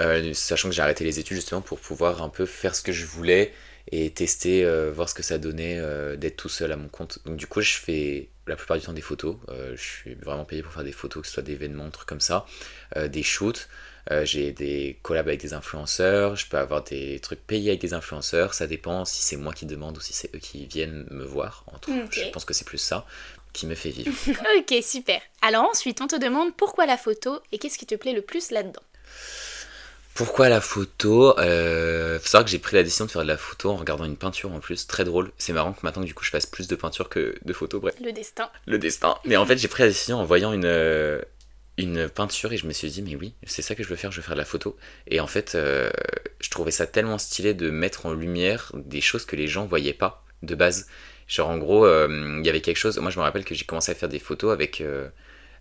euh, 0.00 0.32
sachant 0.34 0.68
que 0.68 0.74
j'ai 0.74 0.82
arrêté 0.82 1.04
les 1.04 1.20
études 1.20 1.36
justement 1.36 1.60
pour 1.60 1.78
pouvoir 1.78 2.22
un 2.22 2.28
peu 2.28 2.44
faire 2.44 2.74
ce 2.74 2.82
que 2.82 2.90
je 2.90 3.06
voulais 3.06 3.54
et 3.92 4.10
tester, 4.10 4.64
euh, 4.64 4.90
voir 4.92 5.08
ce 5.08 5.14
que 5.14 5.22
ça 5.22 5.38
donnait 5.38 5.78
euh, 5.78 6.16
d'être 6.16 6.36
tout 6.36 6.48
seul 6.48 6.72
à 6.72 6.76
mon 6.76 6.88
compte. 6.88 7.20
Donc 7.24 7.36
du 7.36 7.46
coup 7.46 7.60
je 7.60 7.74
fais 7.74 8.28
la 8.46 8.56
plupart 8.56 8.78
du 8.78 8.84
temps 8.84 8.92
des 8.92 9.00
photos, 9.00 9.36
je 9.74 9.82
suis 9.82 10.14
vraiment 10.14 10.44
payé 10.44 10.62
pour 10.62 10.72
faire 10.72 10.84
des 10.84 10.92
photos, 10.92 11.22
que 11.22 11.26
ce 11.26 11.34
soit 11.34 11.42
d'événements, 11.42 11.90
trucs 11.90 12.08
comme 12.08 12.20
ça, 12.20 12.46
des 12.94 13.24
shoots. 13.24 13.68
Euh, 14.12 14.24
j'ai 14.24 14.52
des 14.52 14.98
collabs 15.02 15.26
avec 15.26 15.40
des 15.40 15.52
influenceurs, 15.52 16.36
je 16.36 16.46
peux 16.46 16.58
avoir 16.58 16.84
des 16.84 17.18
trucs 17.18 17.44
payés 17.44 17.70
avec 17.70 17.80
des 17.80 17.92
influenceurs, 17.92 18.54
ça 18.54 18.68
dépend 18.68 19.04
si 19.04 19.22
c'est 19.22 19.36
moi 19.36 19.52
qui 19.52 19.66
demande 19.66 19.96
ou 19.98 20.00
si 20.00 20.12
c'est 20.12 20.32
eux 20.34 20.38
qui 20.38 20.66
viennent 20.66 21.06
me 21.10 21.24
voir. 21.24 21.64
Entre 21.72 21.90
Je 22.12 22.30
pense 22.30 22.44
que 22.44 22.54
c'est 22.54 22.64
plus 22.66 22.78
ça 22.78 23.04
qui 23.52 23.66
me 23.66 23.74
fait 23.74 23.90
vivre. 23.90 24.12
ok, 24.58 24.74
super. 24.82 25.20
Alors 25.42 25.64
ensuite, 25.64 26.00
on 26.00 26.06
te 26.06 26.16
demande 26.16 26.54
pourquoi 26.54 26.86
la 26.86 26.96
photo 26.96 27.40
et 27.50 27.58
qu'est-ce 27.58 27.78
qui 27.78 27.86
te 27.86 27.96
plaît 27.96 28.12
le 28.12 28.22
plus 28.22 28.50
là-dedans? 28.52 28.82
Pourquoi 30.16 30.48
la 30.48 30.60
photo 30.60 31.38
euh, 31.38 32.18
Faut 32.18 32.26
savoir 32.26 32.44
que 32.44 32.50
j'ai 32.50 32.58
pris 32.58 32.74
la 32.74 32.82
décision 32.82 33.04
de 33.04 33.10
faire 33.10 33.22
de 33.22 33.28
la 33.28 33.36
photo 33.36 33.70
en 33.70 33.76
regardant 33.76 34.06
une 34.06 34.16
peinture 34.16 34.50
en 34.52 34.60
plus, 34.60 34.86
très 34.86 35.04
drôle. 35.04 35.30
C'est 35.36 35.52
marrant 35.52 35.74
que 35.74 35.80
maintenant 35.82 36.02
du 36.02 36.14
coup 36.14 36.24
je 36.24 36.30
fasse 36.30 36.46
plus 36.46 36.66
de 36.66 36.74
peinture 36.74 37.08
que 37.08 37.36
de 37.44 37.52
photos, 37.52 37.80
bref. 37.80 37.94
Le 38.02 38.12
destin. 38.12 38.50
Le 38.66 38.78
destin. 38.78 39.18
Mais 39.26 39.36
en 39.36 39.46
fait 39.46 39.58
j'ai 39.58 39.68
pris 39.68 39.82
la 39.82 39.88
décision 39.88 40.18
en 40.18 40.24
voyant 40.24 40.52
une, 40.52 40.64
euh, 40.64 41.20
une 41.76 42.08
peinture 42.08 42.52
et 42.52 42.56
je 42.56 42.66
me 42.66 42.72
suis 42.72 42.90
dit 42.90 43.02
mais 43.02 43.14
oui 43.14 43.34
c'est 43.44 43.60
ça 43.60 43.74
que 43.74 43.82
je 43.82 43.88
veux 43.88 43.96
faire 43.96 44.10
je 44.10 44.16
veux 44.16 44.22
faire 44.22 44.34
de 44.34 44.40
la 44.40 44.46
photo 44.46 44.76
et 45.06 45.20
en 45.20 45.26
fait 45.26 45.54
euh, 45.54 45.90
je 46.40 46.48
trouvais 46.48 46.70
ça 46.70 46.86
tellement 46.86 47.18
stylé 47.18 47.52
de 47.52 47.68
mettre 47.68 48.06
en 48.06 48.14
lumière 48.14 48.72
des 48.74 49.02
choses 49.02 49.26
que 49.26 49.36
les 49.36 49.46
gens 49.46 49.66
voyaient 49.66 49.92
pas 49.92 50.24
de 50.42 50.54
base 50.54 50.88
genre 51.28 51.50
en 51.50 51.58
gros 51.58 51.84
euh, 51.84 52.38
il 52.40 52.46
y 52.46 52.48
avait 52.48 52.62
quelque 52.62 52.78
chose 52.78 52.96
moi 52.98 53.10
je 53.10 53.18
me 53.18 53.24
rappelle 53.24 53.44
que 53.44 53.54
j'ai 53.54 53.66
commencé 53.66 53.92
à 53.92 53.94
faire 53.94 54.08
des 54.08 54.18
photos 54.18 54.54
avec 54.54 54.82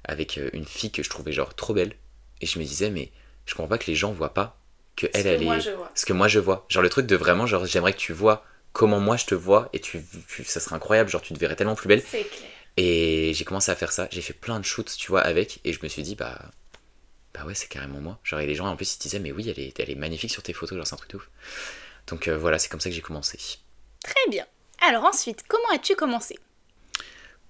avec 0.06 0.40
une 0.54 0.66
fille 0.66 0.92
que 0.92 1.04
je 1.04 1.10
trouvais 1.10 1.34
genre 1.34 1.54
trop 1.54 1.74
belle 1.74 1.94
et 2.40 2.46
je 2.46 2.60
me 2.60 2.64
disais 2.64 2.90
mais 2.90 3.12
je 3.46 3.54
comprends 3.54 3.70
pas 3.70 3.78
que 3.78 3.88
les 3.88 3.96
gens 3.96 4.12
voient 4.12 4.34
pas 4.34 4.58
que 4.96 5.08
elle 5.14 5.28
elle 5.28 5.44
est 5.44 5.62
ce 5.94 6.06
que 6.06 6.14
moi 6.14 6.28
je 6.28 6.40
vois 6.40 6.66
genre 6.70 6.84
le 6.84 6.90
truc 6.90 7.06
de 7.06 7.16
vraiment 7.16 7.46
genre 7.46 7.66
j'aimerais 7.66 7.94
que 7.94 7.98
tu 7.98 8.14
vois 8.14 8.46
comment 8.74 9.00
moi 9.00 9.18
je 9.18 9.26
te 9.26 9.36
vois 9.36 9.70
et 9.74 9.80
tu, 9.80 10.04
tu 10.28 10.44
ça 10.46 10.60
serait 10.60 10.76
incroyable 10.76 11.10
genre 11.10 11.22
tu 11.22 11.34
te 11.34 11.40
verrais 11.40 11.56
tellement 11.56 11.76
plus 11.76 11.88
belle 11.88 12.02
c'est 12.02 12.24
clair 12.24 12.50
et 12.78 13.34
j'ai 13.34 13.46
commencé 13.46 13.72
à 13.72 13.76
faire 13.76 13.92
ça. 13.92 14.08
J'ai 14.12 14.22
fait 14.22 14.34
plein 14.34 14.60
de 14.60 14.66
shoots, 14.66 14.98
tu 14.98 15.08
vois, 15.08 15.22
avec. 15.22 15.60
Et 15.64 15.74
je 15.74 15.80
me 15.82 15.88
suis 15.88 16.04
dit, 16.04 16.16
bah, 16.16 16.40
bah 17.34 17.46
ouais, 17.46 17.56
c'est 17.56 17.68
carrément 17.68 18.02
moi. 18.02 18.20
Genre, 18.24 18.40
et 18.40 18.46
les 18.46 18.56
gens 18.56 18.68
en 18.68 18.76
plus 18.76 18.96
ils 18.96 19.00
disaient, 19.00 19.20
mais 19.20 19.32
oui, 19.32 19.50
elle 19.50 19.60
est, 19.60 19.80
elle 19.80 19.90
est 19.90 19.96
magnifique 19.96 20.32
sur 20.32 20.44
tes 20.44 20.54
photos, 20.54 20.78
genre, 20.78 20.88
c'est 20.88 20.94
un 20.94 20.98
truc 20.98 21.12
de 21.12 21.18
ouf. 21.18 21.30
Donc 22.08 22.28
euh, 22.28 22.38
voilà, 22.38 22.60
c'est 22.60 22.70
comme 22.70 22.80
ça 22.80 22.90
que 22.90 22.96
j'ai 22.96 23.02
commencé. 23.02 23.40
Très 24.04 24.30
bien. 24.30 24.46
Alors 24.82 25.06
ensuite, 25.06 25.44
comment 25.48 25.70
as-tu 25.74 25.96
commencé? 25.96 26.38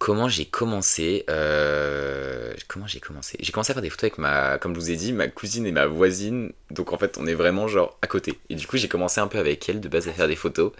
Comment 0.05 0.29
j'ai 0.29 0.45
commencé 0.45 1.25
euh, 1.31 2.53
Comment 2.67 2.85
j'ai 2.85 2.99
commencé? 2.99 3.39
J'ai 3.39 3.51
commencé 3.51 3.71
à 3.71 3.73
faire 3.73 3.81
des 3.81 3.89
photos 3.89 4.03
avec 4.03 4.19
ma, 4.19 4.59
comme 4.59 4.75
je 4.75 4.79
vous 4.79 4.91
ai 4.91 4.95
dit, 4.95 5.11
ma 5.13 5.27
cousine 5.27 5.65
et 5.65 5.71
ma 5.71 5.87
voisine. 5.87 6.51
Donc 6.69 6.93
en 6.93 6.97
fait, 6.99 7.17
on 7.17 7.25
est 7.25 7.33
vraiment 7.33 7.67
genre 7.67 7.97
à 8.03 8.05
côté. 8.05 8.37
Et 8.51 8.55
du 8.55 8.67
coup, 8.67 8.77
j'ai 8.77 8.87
commencé 8.87 9.19
un 9.19 9.25
peu 9.25 9.39
avec 9.39 9.67
elle 9.67 9.81
de 9.81 9.89
base 9.89 10.07
à 10.07 10.11
faire 10.11 10.27
des 10.27 10.35
photos. 10.35 10.73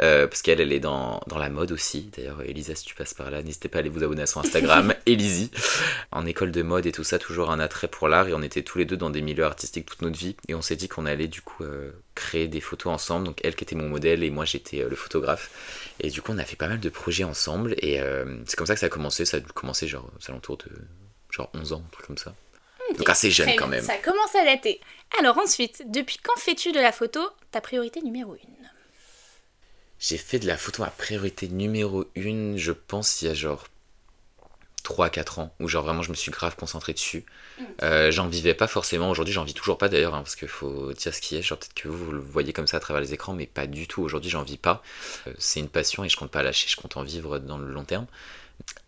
Euh, 0.00 0.26
parce 0.26 0.40
qu'elle, 0.40 0.58
elle 0.58 0.72
est 0.72 0.80
dans, 0.80 1.20
dans, 1.26 1.36
la 1.36 1.50
mode 1.50 1.70
aussi. 1.70 2.08
D'ailleurs, 2.16 2.40
Elisa, 2.40 2.74
si 2.74 2.86
tu 2.86 2.94
passes 2.94 3.12
par 3.12 3.30
là, 3.30 3.42
n'hésitez 3.42 3.68
pas 3.68 3.76
à 3.76 3.80
aller 3.80 3.90
vous 3.90 4.02
abonner 4.04 4.22
à 4.22 4.26
son 4.26 4.40
Instagram, 4.40 4.94
Elisi. 5.04 5.50
En 6.10 6.24
école 6.24 6.50
de 6.50 6.62
mode 6.62 6.86
et 6.86 6.92
tout 6.92 7.04
ça, 7.04 7.18
toujours 7.18 7.50
un 7.50 7.60
attrait 7.60 7.88
pour 7.88 8.08
l'art. 8.08 8.26
Et 8.28 8.32
on 8.32 8.40
était 8.40 8.62
tous 8.62 8.78
les 8.78 8.86
deux 8.86 8.96
dans 8.96 9.10
des 9.10 9.20
milieux 9.20 9.44
artistiques 9.44 9.84
toute 9.84 10.00
notre 10.00 10.18
vie. 10.18 10.34
Et 10.48 10.54
on 10.54 10.62
s'est 10.62 10.76
dit 10.76 10.88
qu'on 10.88 11.04
allait 11.04 11.28
du 11.28 11.42
coup 11.42 11.62
euh, 11.62 11.90
créer 12.14 12.48
des 12.48 12.62
photos 12.62 12.90
ensemble. 12.90 13.26
Donc 13.26 13.38
elle 13.44 13.54
qui 13.54 13.64
était 13.64 13.76
mon 13.76 13.90
modèle 13.90 14.22
et 14.22 14.30
moi 14.30 14.46
j'étais 14.46 14.82
le 14.88 14.96
photographe. 14.96 15.50
Et 16.02 16.10
du 16.10 16.20
coup, 16.20 16.32
on 16.32 16.38
a 16.38 16.44
fait 16.44 16.56
pas 16.56 16.68
mal 16.68 16.80
de 16.80 16.88
projets 16.88 17.24
ensemble. 17.24 17.74
Et 17.78 18.00
c'est 18.46 18.56
comme 18.56 18.66
ça 18.66 18.74
que 18.74 18.80
ça 18.80 18.86
a 18.86 18.90
commencé. 18.90 19.24
Ça 19.24 19.38
a 19.38 19.40
commencé 19.40 19.86
genre 19.86 20.10
aux 20.18 20.30
alentours 20.30 20.58
de 20.58 20.70
genre 21.30 21.50
11 21.54 21.72
ans, 21.72 21.82
un 21.86 21.90
truc 21.90 22.06
comme 22.06 22.18
ça. 22.18 22.34
Donc 22.98 23.08
assez 23.08 23.30
jeune 23.30 23.54
quand 23.56 23.68
même. 23.68 23.84
Ça 23.84 23.96
commence 23.96 24.34
à 24.34 24.44
dater. 24.44 24.80
Alors 25.18 25.38
ensuite, 25.38 25.84
depuis 25.90 26.18
quand 26.22 26.38
fais-tu 26.38 26.72
de 26.72 26.80
la 26.80 26.92
photo 26.92 27.20
ta 27.50 27.60
priorité 27.60 28.02
numéro 28.02 28.34
1 28.34 28.36
J'ai 29.98 30.18
fait 30.18 30.38
de 30.38 30.46
la 30.46 30.56
photo 30.56 30.82
ma 30.82 30.90
priorité 30.90 31.48
numéro 31.48 32.04
1, 32.16 32.56
je 32.56 32.72
pense, 32.72 33.22
il 33.22 33.28
y 33.28 33.30
a 33.30 33.34
genre 33.34 33.66
3-4 34.82 35.40
ans, 35.40 35.54
où 35.60 35.68
genre 35.68 35.84
vraiment 35.84 36.02
je 36.02 36.10
me 36.10 36.14
suis 36.14 36.30
grave 36.30 36.56
concentré 36.56 36.92
dessus. 36.92 37.24
Euh, 37.82 38.10
j'en 38.10 38.28
vivais 38.28 38.54
pas 38.54 38.66
forcément, 38.66 39.10
aujourd'hui 39.10 39.32
j'en 39.32 39.44
vis 39.44 39.54
toujours 39.54 39.78
pas 39.78 39.88
d'ailleurs, 39.88 40.14
hein, 40.14 40.22
parce 40.22 40.36
qu'il 40.36 40.48
faut 40.48 40.92
dire 40.92 41.14
ce 41.14 41.20
qui 41.20 41.36
est, 41.36 41.42
genre 41.42 41.58
peut-être 41.58 41.74
que 41.74 41.88
vous, 41.88 42.04
vous, 42.04 42.12
le 42.12 42.20
voyez 42.20 42.52
comme 42.52 42.66
ça 42.66 42.78
à 42.78 42.80
travers 42.80 43.00
les 43.00 43.14
écrans, 43.14 43.32
mais 43.32 43.46
pas 43.46 43.66
du 43.66 43.86
tout, 43.86 44.02
aujourd'hui 44.02 44.30
j'en 44.30 44.42
vis 44.42 44.58
pas. 44.58 44.82
Euh, 45.26 45.32
c'est 45.38 45.60
une 45.60 45.68
passion 45.68 46.04
et 46.04 46.08
je 46.08 46.16
compte 46.16 46.30
pas 46.30 46.42
lâcher, 46.42 46.68
je 46.68 46.76
compte 46.76 46.96
en 46.96 47.02
vivre 47.02 47.38
dans 47.38 47.58
le 47.58 47.72
long 47.72 47.84
terme. 47.84 48.06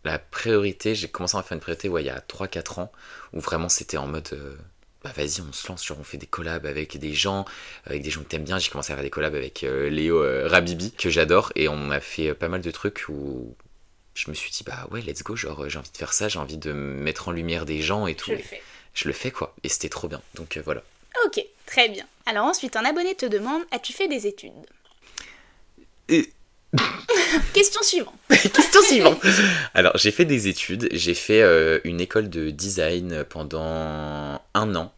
La 0.04 0.18
priorité, 0.18 0.94
j'ai 0.94 1.08
commencé 1.08 1.36
à 1.36 1.42
faire 1.42 1.54
une 1.56 1.60
priorité 1.60 1.88
ouais, 1.88 2.02
il 2.02 2.06
y 2.06 2.10
a 2.10 2.20
3-4 2.20 2.80
ans, 2.80 2.92
où 3.32 3.40
vraiment 3.40 3.68
c'était 3.68 3.96
en 3.96 4.06
mode... 4.06 4.28
Euh, 4.32 4.56
bah 5.02 5.12
vas-y 5.14 5.42
on 5.42 5.52
se 5.52 5.68
lance, 5.68 5.84
genre 5.84 5.98
on 6.00 6.04
fait 6.04 6.16
des 6.16 6.26
collabs 6.26 6.64
avec 6.64 6.96
des 6.96 7.12
gens, 7.12 7.44
avec 7.84 8.00
des 8.00 8.08
gens 8.08 8.22
que 8.22 8.28
t'aimes 8.28 8.44
bien, 8.44 8.58
j'ai 8.58 8.70
commencé 8.70 8.90
à 8.90 8.96
faire 8.96 9.04
des 9.04 9.10
collabs 9.10 9.34
avec 9.34 9.60
Léo 9.60 10.24
Rabibi, 10.48 10.92
que 10.92 11.10
j'adore, 11.10 11.52
et 11.56 11.68
on 11.68 11.90
a 11.90 12.00
fait 12.00 12.32
pas 12.32 12.48
mal 12.48 12.62
de 12.62 12.70
trucs 12.70 13.04
où 13.10 13.54
je 14.14 14.30
me 14.30 14.34
suis 14.34 14.50
dit 14.50 14.62
bah 14.64 14.86
ouais 14.90 15.00
let's 15.02 15.22
go 15.22 15.36
genre 15.36 15.68
j'ai 15.68 15.78
envie 15.78 15.90
de 15.90 15.96
faire 15.96 16.12
ça 16.12 16.28
j'ai 16.28 16.38
envie 16.38 16.56
de 16.58 16.72
mettre 16.72 17.28
en 17.28 17.32
lumière 17.32 17.66
des 17.66 17.82
gens 17.82 18.06
et 18.06 18.14
tout 18.14 18.30
je 18.30 18.36
le 18.36 18.42
fais 18.42 18.62
je 18.94 19.08
le 19.08 19.14
fais 19.14 19.30
quoi 19.30 19.54
et 19.64 19.68
c'était 19.68 19.88
trop 19.88 20.08
bien 20.08 20.22
donc 20.34 20.56
euh, 20.56 20.62
voilà 20.64 20.82
ok 21.26 21.44
très 21.66 21.88
bien 21.88 22.06
alors 22.26 22.44
ensuite 22.46 22.76
un 22.76 22.84
abonné 22.84 23.14
te 23.14 23.26
demande 23.26 23.62
as-tu 23.70 23.92
fait 23.92 24.08
des 24.08 24.26
études? 24.26 24.52
Et... 26.08 26.30
Question 27.52 27.82
suivante. 27.82 28.14
Question 28.28 28.82
suivante. 28.82 29.18
Alors, 29.74 29.96
j'ai 29.96 30.10
fait 30.10 30.24
des 30.24 30.48
études. 30.48 30.88
J'ai 30.92 31.14
fait 31.14 31.40
euh, 31.40 31.80
une 31.84 32.00
école 32.00 32.28
de 32.28 32.50
design 32.50 33.24
pendant 33.24 34.40
un 34.54 34.74
an. 34.74 34.92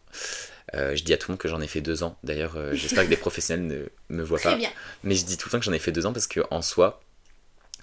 Euh, 0.73 0.95
je 0.95 1.03
dis 1.03 1.13
à 1.13 1.17
tout 1.17 1.29
le 1.29 1.33
monde 1.33 1.39
que 1.39 1.47
j'en 1.47 1.61
ai 1.61 1.67
fait 1.67 1.81
deux 1.81 2.03
ans. 2.03 2.17
D'ailleurs, 2.23 2.55
euh, 2.57 2.73
j'espère 2.73 3.03
que 3.05 3.09
des 3.09 3.15
professionnels 3.17 3.89
ne 4.09 4.15
me 4.17 4.23
voient 4.23 4.39
Très 4.39 4.51
pas. 4.51 4.55
bien. 4.57 4.69
Mais 5.03 5.15
je 5.15 5.25
dis 5.25 5.37
tout 5.37 5.47
le 5.47 5.51
temps 5.51 5.59
que 5.59 5.65
j'en 5.65 5.73
ai 5.73 5.79
fait 5.79 5.91
deux 5.91 6.05
ans 6.05 6.13
parce 6.13 6.27
que 6.27 6.41
en 6.51 6.61
soi, 6.61 7.01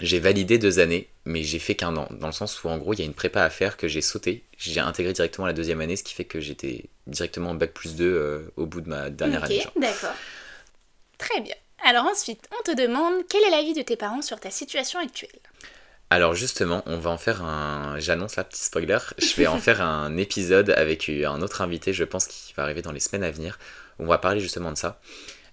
j'ai 0.00 0.18
validé 0.18 0.58
deux 0.58 0.78
années, 0.80 1.08
mais 1.24 1.42
j'ai 1.44 1.58
fait 1.58 1.74
qu'un 1.76 1.96
an. 1.96 2.08
Dans 2.10 2.26
le 2.26 2.32
sens 2.32 2.62
où, 2.64 2.68
en 2.68 2.78
gros, 2.78 2.94
il 2.94 2.98
y 2.98 3.02
a 3.02 3.04
une 3.04 3.14
prépa 3.14 3.42
à 3.42 3.50
faire 3.50 3.76
que 3.76 3.86
j'ai 3.88 4.00
sauté. 4.02 4.44
J'ai 4.58 4.80
intégré 4.80 5.12
directement 5.12 5.46
la 5.46 5.52
deuxième 5.52 5.80
année, 5.80 5.96
ce 5.96 6.02
qui 6.02 6.14
fait 6.14 6.24
que 6.24 6.40
j'étais 6.40 6.90
directement 7.06 7.50
en 7.50 7.54
bac 7.54 7.72
plus 7.72 7.94
2 7.96 8.04
euh, 8.04 8.52
au 8.56 8.66
bout 8.66 8.80
de 8.80 8.88
ma 8.88 9.10
dernière 9.10 9.44
ok, 9.44 9.44
année. 9.44 9.60
genre. 9.60 9.72
d'accord. 9.76 10.14
Très 11.18 11.40
bien. 11.40 11.54
Alors 11.84 12.06
ensuite, 12.06 12.48
on 12.58 12.62
te 12.62 12.76
demande 12.76 13.14
quel 13.28 13.42
est 13.44 13.50
l'avis 13.50 13.74
de 13.74 13.82
tes 13.82 13.96
parents 13.96 14.22
sur 14.22 14.40
ta 14.40 14.50
situation 14.50 14.98
actuelle? 15.00 15.30
Alors 16.10 16.34
justement, 16.34 16.82
on 16.86 16.98
va 16.98 17.10
en 17.10 17.18
faire 17.18 17.42
un... 17.44 17.98
J'annonce 17.98 18.36
là, 18.36 18.44
petit 18.44 18.62
spoiler, 18.62 18.98
je 19.18 19.34
vais 19.36 19.46
en 19.46 19.58
faire 19.58 19.80
un 19.82 20.16
épisode 20.16 20.70
avec 20.70 21.08
un 21.08 21.40
autre 21.42 21.62
invité, 21.62 21.92
je 21.92 22.04
pense, 22.04 22.26
qui 22.26 22.52
va 22.56 22.62
arriver 22.62 22.82
dans 22.82 22.92
les 22.92 23.00
semaines 23.00 23.24
à 23.24 23.30
venir. 23.30 23.58
On 23.98 24.06
va 24.06 24.18
parler 24.18 24.40
justement 24.40 24.70
de 24.72 24.76
ça. 24.76 25.00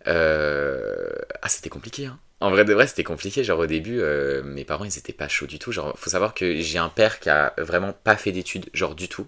Euh, 0.07 1.09
Ah, 1.41 1.49
c'était 1.49 1.69
compliqué, 1.69 2.05
hein. 2.05 2.19
En 2.41 2.49
vrai 2.49 2.65
de 2.65 2.73
vrai, 2.73 2.87
c'était 2.87 3.03
compliqué. 3.03 3.43
Genre 3.43 3.59
au 3.59 3.67
début, 3.67 3.99
euh, 4.01 4.41
mes 4.43 4.65
parents, 4.65 4.83
ils 4.85 4.97
étaient 4.97 5.13
pas 5.13 5.27
chauds 5.27 5.45
du 5.45 5.59
tout. 5.59 5.71
Genre, 5.71 5.97
faut 5.97 6.09
savoir 6.09 6.33
que 6.33 6.59
j'ai 6.59 6.79
un 6.79 6.89
père 6.89 7.19
qui 7.19 7.29
a 7.29 7.53
vraiment 7.57 7.93
pas 7.93 8.17
fait 8.17 8.31
d'études, 8.31 8.69
genre 8.73 8.95
du 8.95 9.07
tout. 9.07 9.27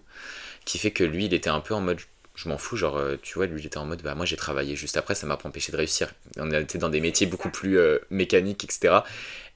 Qui 0.66 0.80
fait 0.80 0.92
que 0.92 1.04
lui, 1.04 1.26
il 1.26 1.34
était 1.34 1.50
un 1.50 1.60
peu 1.62 1.76
en 1.76 1.82
mode, 1.82 2.00
je 2.36 2.50
m'en 2.50 2.58
fous. 2.58 2.78
Genre, 2.78 2.98
euh, 2.98 3.18
tu 3.22 3.36
vois, 3.36 3.46
lui, 3.46 3.62
il 3.62 3.66
était 3.66 3.78
en 3.78 3.86
mode, 3.86 4.02
bah 4.02 4.16
moi, 4.16 4.26
j'ai 4.26 4.38
travaillé 4.38 4.76
juste 4.76 4.98
après, 4.98 5.16
ça 5.16 5.28
m'a 5.28 5.38
pas 5.38 5.50
empêché 5.50 5.72
de 5.72 5.78
réussir. 5.78 6.10
On 6.38 6.52
était 6.52 6.78
dans 6.78 6.90
des 6.90 7.02
métiers 7.02 7.28
beaucoup 7.28 7.50
plus 7.50 7.78
euh, 7.78 8.00
mécaniques, 8.10 8.64
etc. 8.64 9.04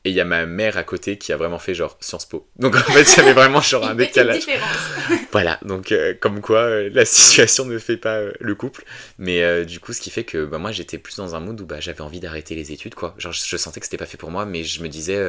Et 0.08 0.12
il 0.12 0.16
y 0.16 0.22
a 0.22 0.26
ma 0.26 0.46
mère 0.46 0.78
à 0.78 0.84
côté 0.84 1.18
qui 1.18 1.34
a 1.34 1.38
vraiment 1.38 1.60
fait 1.60 1.74
genre 1.74 1.98
Sciences 2.00 2.26
Po. 2.26 2.48
Donc 2.58 2.76
en 2.76 2.80
fait, 2.80 3.04
il 3.04 3.18
y 3.18 3.20
avait 3.20 3.34
vraiment 3.34 3.60
genre 3.60 3.86
un 3.86 3.96
décalage. 4.06 4.46
Voilà, 5.34 5.60
donc 5.64 5.92
euh, 5.92 6.14
comme 6.20 6.40
quoi 6.40 6.60
euh, 6.60 6.90
la 6.94 7.04
situation 7.04 7.66
ne 7.66 7.78
fait 7.78 7.98
pas 7.98 8.16
euh, 8.16 8.32
le 8.40 8.56
couple. 8.56 8.86
Mais 9.18 9.66
du 9.66 9.80
coup, 9.80 9.92
ce 9.94 10.00
qui 10.00 10.10
fait 10.10 10.24
que 10.24 10.46
bah, 10.46 10.60
moi 10.60 10.72
j'étais 10.72 10.98
plus 10.98 11.18
dans 11.18 11.36
un 11.36 11.40
mood 11.40 11.60
où 11.60 11.66
bah, 11.66 11.80
j'avais 11.80 12.02
envie 12.02 12.20
d'arrêter 12.20 12.56
les 12.56 12.72
études, 12.72 12.96
quoi. 12.96 13.16
Genre 13.18 13.34
je, 13.34 13.44
je 13.46 13.58
sentais 13.58 13.80
que 13.80 13.86
c'était 13.86 13.98
pas 13.98 14.06
fait 14.06 14.18
pour 14.18 14.32
moi, 14.32 14.46
mais 14.46 14.64
je 14.64 14.82
me 14.82 14.88
disais, 14.88 15.22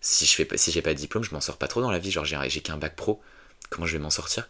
si 0.00 0.26
je 0.26 0.34
fais 0.34 0.44
pas, 0.44 0.58
si 0.58 0.72
j'ai 0.72 0.82
pas 0.82 0.92
de 0.92 0.98
diplôme, 0.98 1.24
je 1.24 1.30
m'en 1.32 1.40
sors 1.40 1.56
pas 1.56 1.68
trop 1.68 1.80
dans 1.80 1.90
la 1.90 1.98
vie. 1.98 2.10
Genre 2.10 2.24
j'ai 2.24 2.36
j'ai 2.48 2.60
qu'un 2.60 2.76
bac 2.76 2.94
pro, 2.94 3.22
comment 3.70 3.86
je 3.86 3.94
vais 3.94 4.02
m'en 4.02 4.10
sortir? 4.10 4.48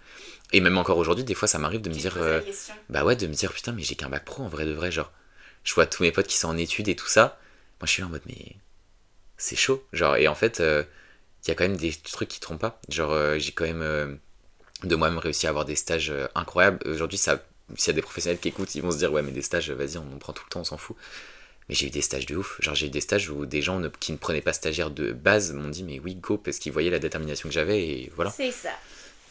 Et 0.52 0.60
même 0.60 0.78
encore 0.78 0.98
aujourd'hui, 0.98 1.24
des 1.24 1.34
fois 1.34 1.48
ça 1.48 1.58
m'arrive 1.58 1.80
de 1.82 1.88
me 1.88 1.94
dire, 1.94 2.16
euh, 2.18 2.40
bah 2.88 3.04
ouais, 3.04 3.16
de 3.16 3.26
me 3.26 3.34
dire 3.34 3.52
putain, 3.52 3.72
mais 3.72 3.82
j'ai 3.82 3.94
qu'un 3.94 4.08
bac 4.08 4.24
pro 4.24 4.42
en 4.42 4.48
vrai 4.48 4.66
de 4.66 4.72
vrai. 4.72 4.90
Genre, 4.92 5.10
je 5.64 5.74
vois 5.74 5.86
tous 5.86 6.02
mes 6.02 6.12
potes 6.12 6.26
qui 6.26 6.36
sont 6.36 6.48
en 6.48 6.56
études 6.56 6.88
et 6.88 6.96
tout 6.96 7.08
ça. 7.08 7.38
Moi 7.80 7.86
je 7.86 7.92
suis 7.92 8.02
là 8.02 8.08
en 8.08 8.10
mode, 8.10 8.22
mais 8.26 8.56
c'est 9.36 9.56
chaud. 9.56 9.84
Genre, 9.92 10.16
et 10.16 10.28
en 10.28 10.34
fait, 10.34 10.60
euh, 10.60 10.84
il 11.44 11.48
y 11.48 11.50
a 11.50 11.54
quand 11.54 11.64
même 11.64 11.76
des 11.76 11.92
trucs 11.92 12.28
qui 12.28 12.40
trompent 12.40 12.60
pas. 12.60 12.80
Genre, 12.88 13.10
euh, 13.12 13.38
j'ai 13.38 13.52
quand 13.52 13.64
même 13.64 13.82
euh, 13.82 14.14
de 14.84 14.94
moi-même 14.96 15.18
réussi 15.18 15.46
à 15.46 15.50
avoir 15.50 15.64
des 15.64 15.76
stages 15.76 16.12
incroyables. 16.34 16.78
Aujourd'hui, 16.86 17.18
ça, 17.18 17.42
s'il 17.76 17.88
y 17.88 17.90
a 17.90 17.94
des 17.94 18.02
professionnels 18.02 18.38
qui 18.38 18.48
écoutent, 18.48 18.74
ils 18.74 18.82
vont 18.82 18.90
se 18.92 18.98
dire, 18.98 19.12
ouais, 19.12 19.22
mais 19.22 19.32
des 19.32 19.42
stages, 19.42 19.70
vas-y, 19.70 19.96
on 19.98 20.14
en 20.14 20.18
prend 20.18 20.32
tout 20.32 20.44
le 20.46 20.50
temps, 20.50 20.60
on 20.60 20.64
s'en 20.64 20.76
fout. 20.76 20.96
Mais 21.68 21.74
j'ai 21.74 21.86
eu 21.86 21.90
des 21.90 22.02
stages 22.02 22.26
de 22.26 22.36
ouf. 22.36 22.56
Genre, 22.60 22.74
j'ai 22.74 22.86
eu 22.86 22.90
des 22.90 23.00
stages 23.00 23.30
où 23.30 23.46
des 23.46 23.62
gens 23.62 23.78
ne- 23.80 23.88
qui 23.88 24.12
ne 24.12 24.16
prenaient 24.16 24.42
pas 24.42 24.52
stagiaire 24.52 24.90
de 24.90 25.12
base 25.12 25.52
m'ont 25.52 25.68
dit, 25.68 25.82
mais 25.84 25.98
oui, 26.00 26.14
go, 26.16 26.36
parce 26.38 26.58
qu'ils 26.58 26.72
voyaient 26.72 26.90
la 26.90 26.98
détermination 26.98 27.48
que 27.48 27.54
j'avais, 27.54 27.82
et 27.88 28.12
voilà. 28.14 28.30
C'est 28.30 28.50
ça. 28.50 28.70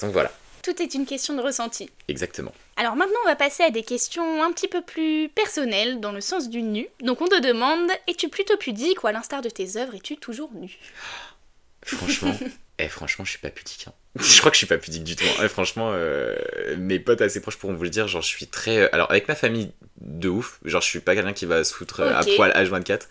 Donc 0.01 0.11
voilà, 0.13 0.31
Tout 0.63 0.81
est 0.81 0.93
une 0.93 1.05
question 1.05 1.35
de 1.35 1.41
ressenti. 1.41 1.89
exactement. 2.07 2.53
Alors 2.77 2.95
maintenant, 2.95 3.17
on 3.23 3.27
va 3.27 3.35
passer 3.35 3.63
à 3.63 3.69
des 3.69 3.83
questions 3.83 4.43
un 4.43 4.51
petit 4.51 4.67
peu 4.67 4.81
plus 4.81 5.29
personnelles 5.29 5.99
dans 5.99 6.11
le 6.11 6.21
sens 6.21 6.49
du 6.49 6.61
nu. 6.61 6.87
Donc 7.01 7.21
on 7.21 7.27
te 7.27 7.39
demande 7.41 7.89
es-tu 8.07 8.29
plutôt 8.29 8.57
pudique 8.57 9.03
ou 9.03 9.07
à 9.07 9.11
l'instar 9.11 9.41
de 9.41 9.49
tes 9.49 9.77
œuvres, 9.77 9.95
es-tu 9.95 10.17
toujours 10.17 10.51
nu? 10.53 10.77
Franchement, 11.85 12.37
eh, 12.77 12.87
franchement, 12.87 13.25
je 13.25 13.31
suis 13.31 13.39
pas 13.39 13.49
pudique. 13.49 13.85
hein. 13.87 13.93
Je 14.19 14.39
crois 14.39 14.51
que 14.51 14.55
je 14.55 14.59
suis 14.59 14.67
pas 14.67 14.77
pudique 14.77 15.03
du 15.03 15.15
tout. 15.15 15.25
hein. 15.25 15.41
Eh, 15.43 15.47
franchement, 15.49 15.91
euh, 15.93 16.35
mes 16.77 16.99
potes 16.99 17.21
assez 17.21 17.41
proches 17.41 17.57
pourront 17.57 17.73
vous 17.73 17.83
le 17.83 17.89
dire. 17.89 18.07
Genre, 18.07 18.21
je 18.21 18.27
suis 18.27 18.45
très. 18.47 18.77
euh, 18.77 18.89
Alors, 18.93 19.09
avec 19.09 19.27
ma 19.27 19.33
famille, 19.35 19.71
de 19.99 20.29
ouf. 20.29 20.59
Genre, 20.63 20.81
je 20.81 20.87
suis 20.87 20.99
pas 20.99 21.15
quelqu'un 21.15 21.33
qui 21.33 21.45
va 21.47 21.63
se 21.63 21.73
foutre 21.73 22.01
euh, 22.01 22.13
à 22.13 22.21
Ok. 22.21 22.35
poil 22.35 22.51
H24. 22.51 23.07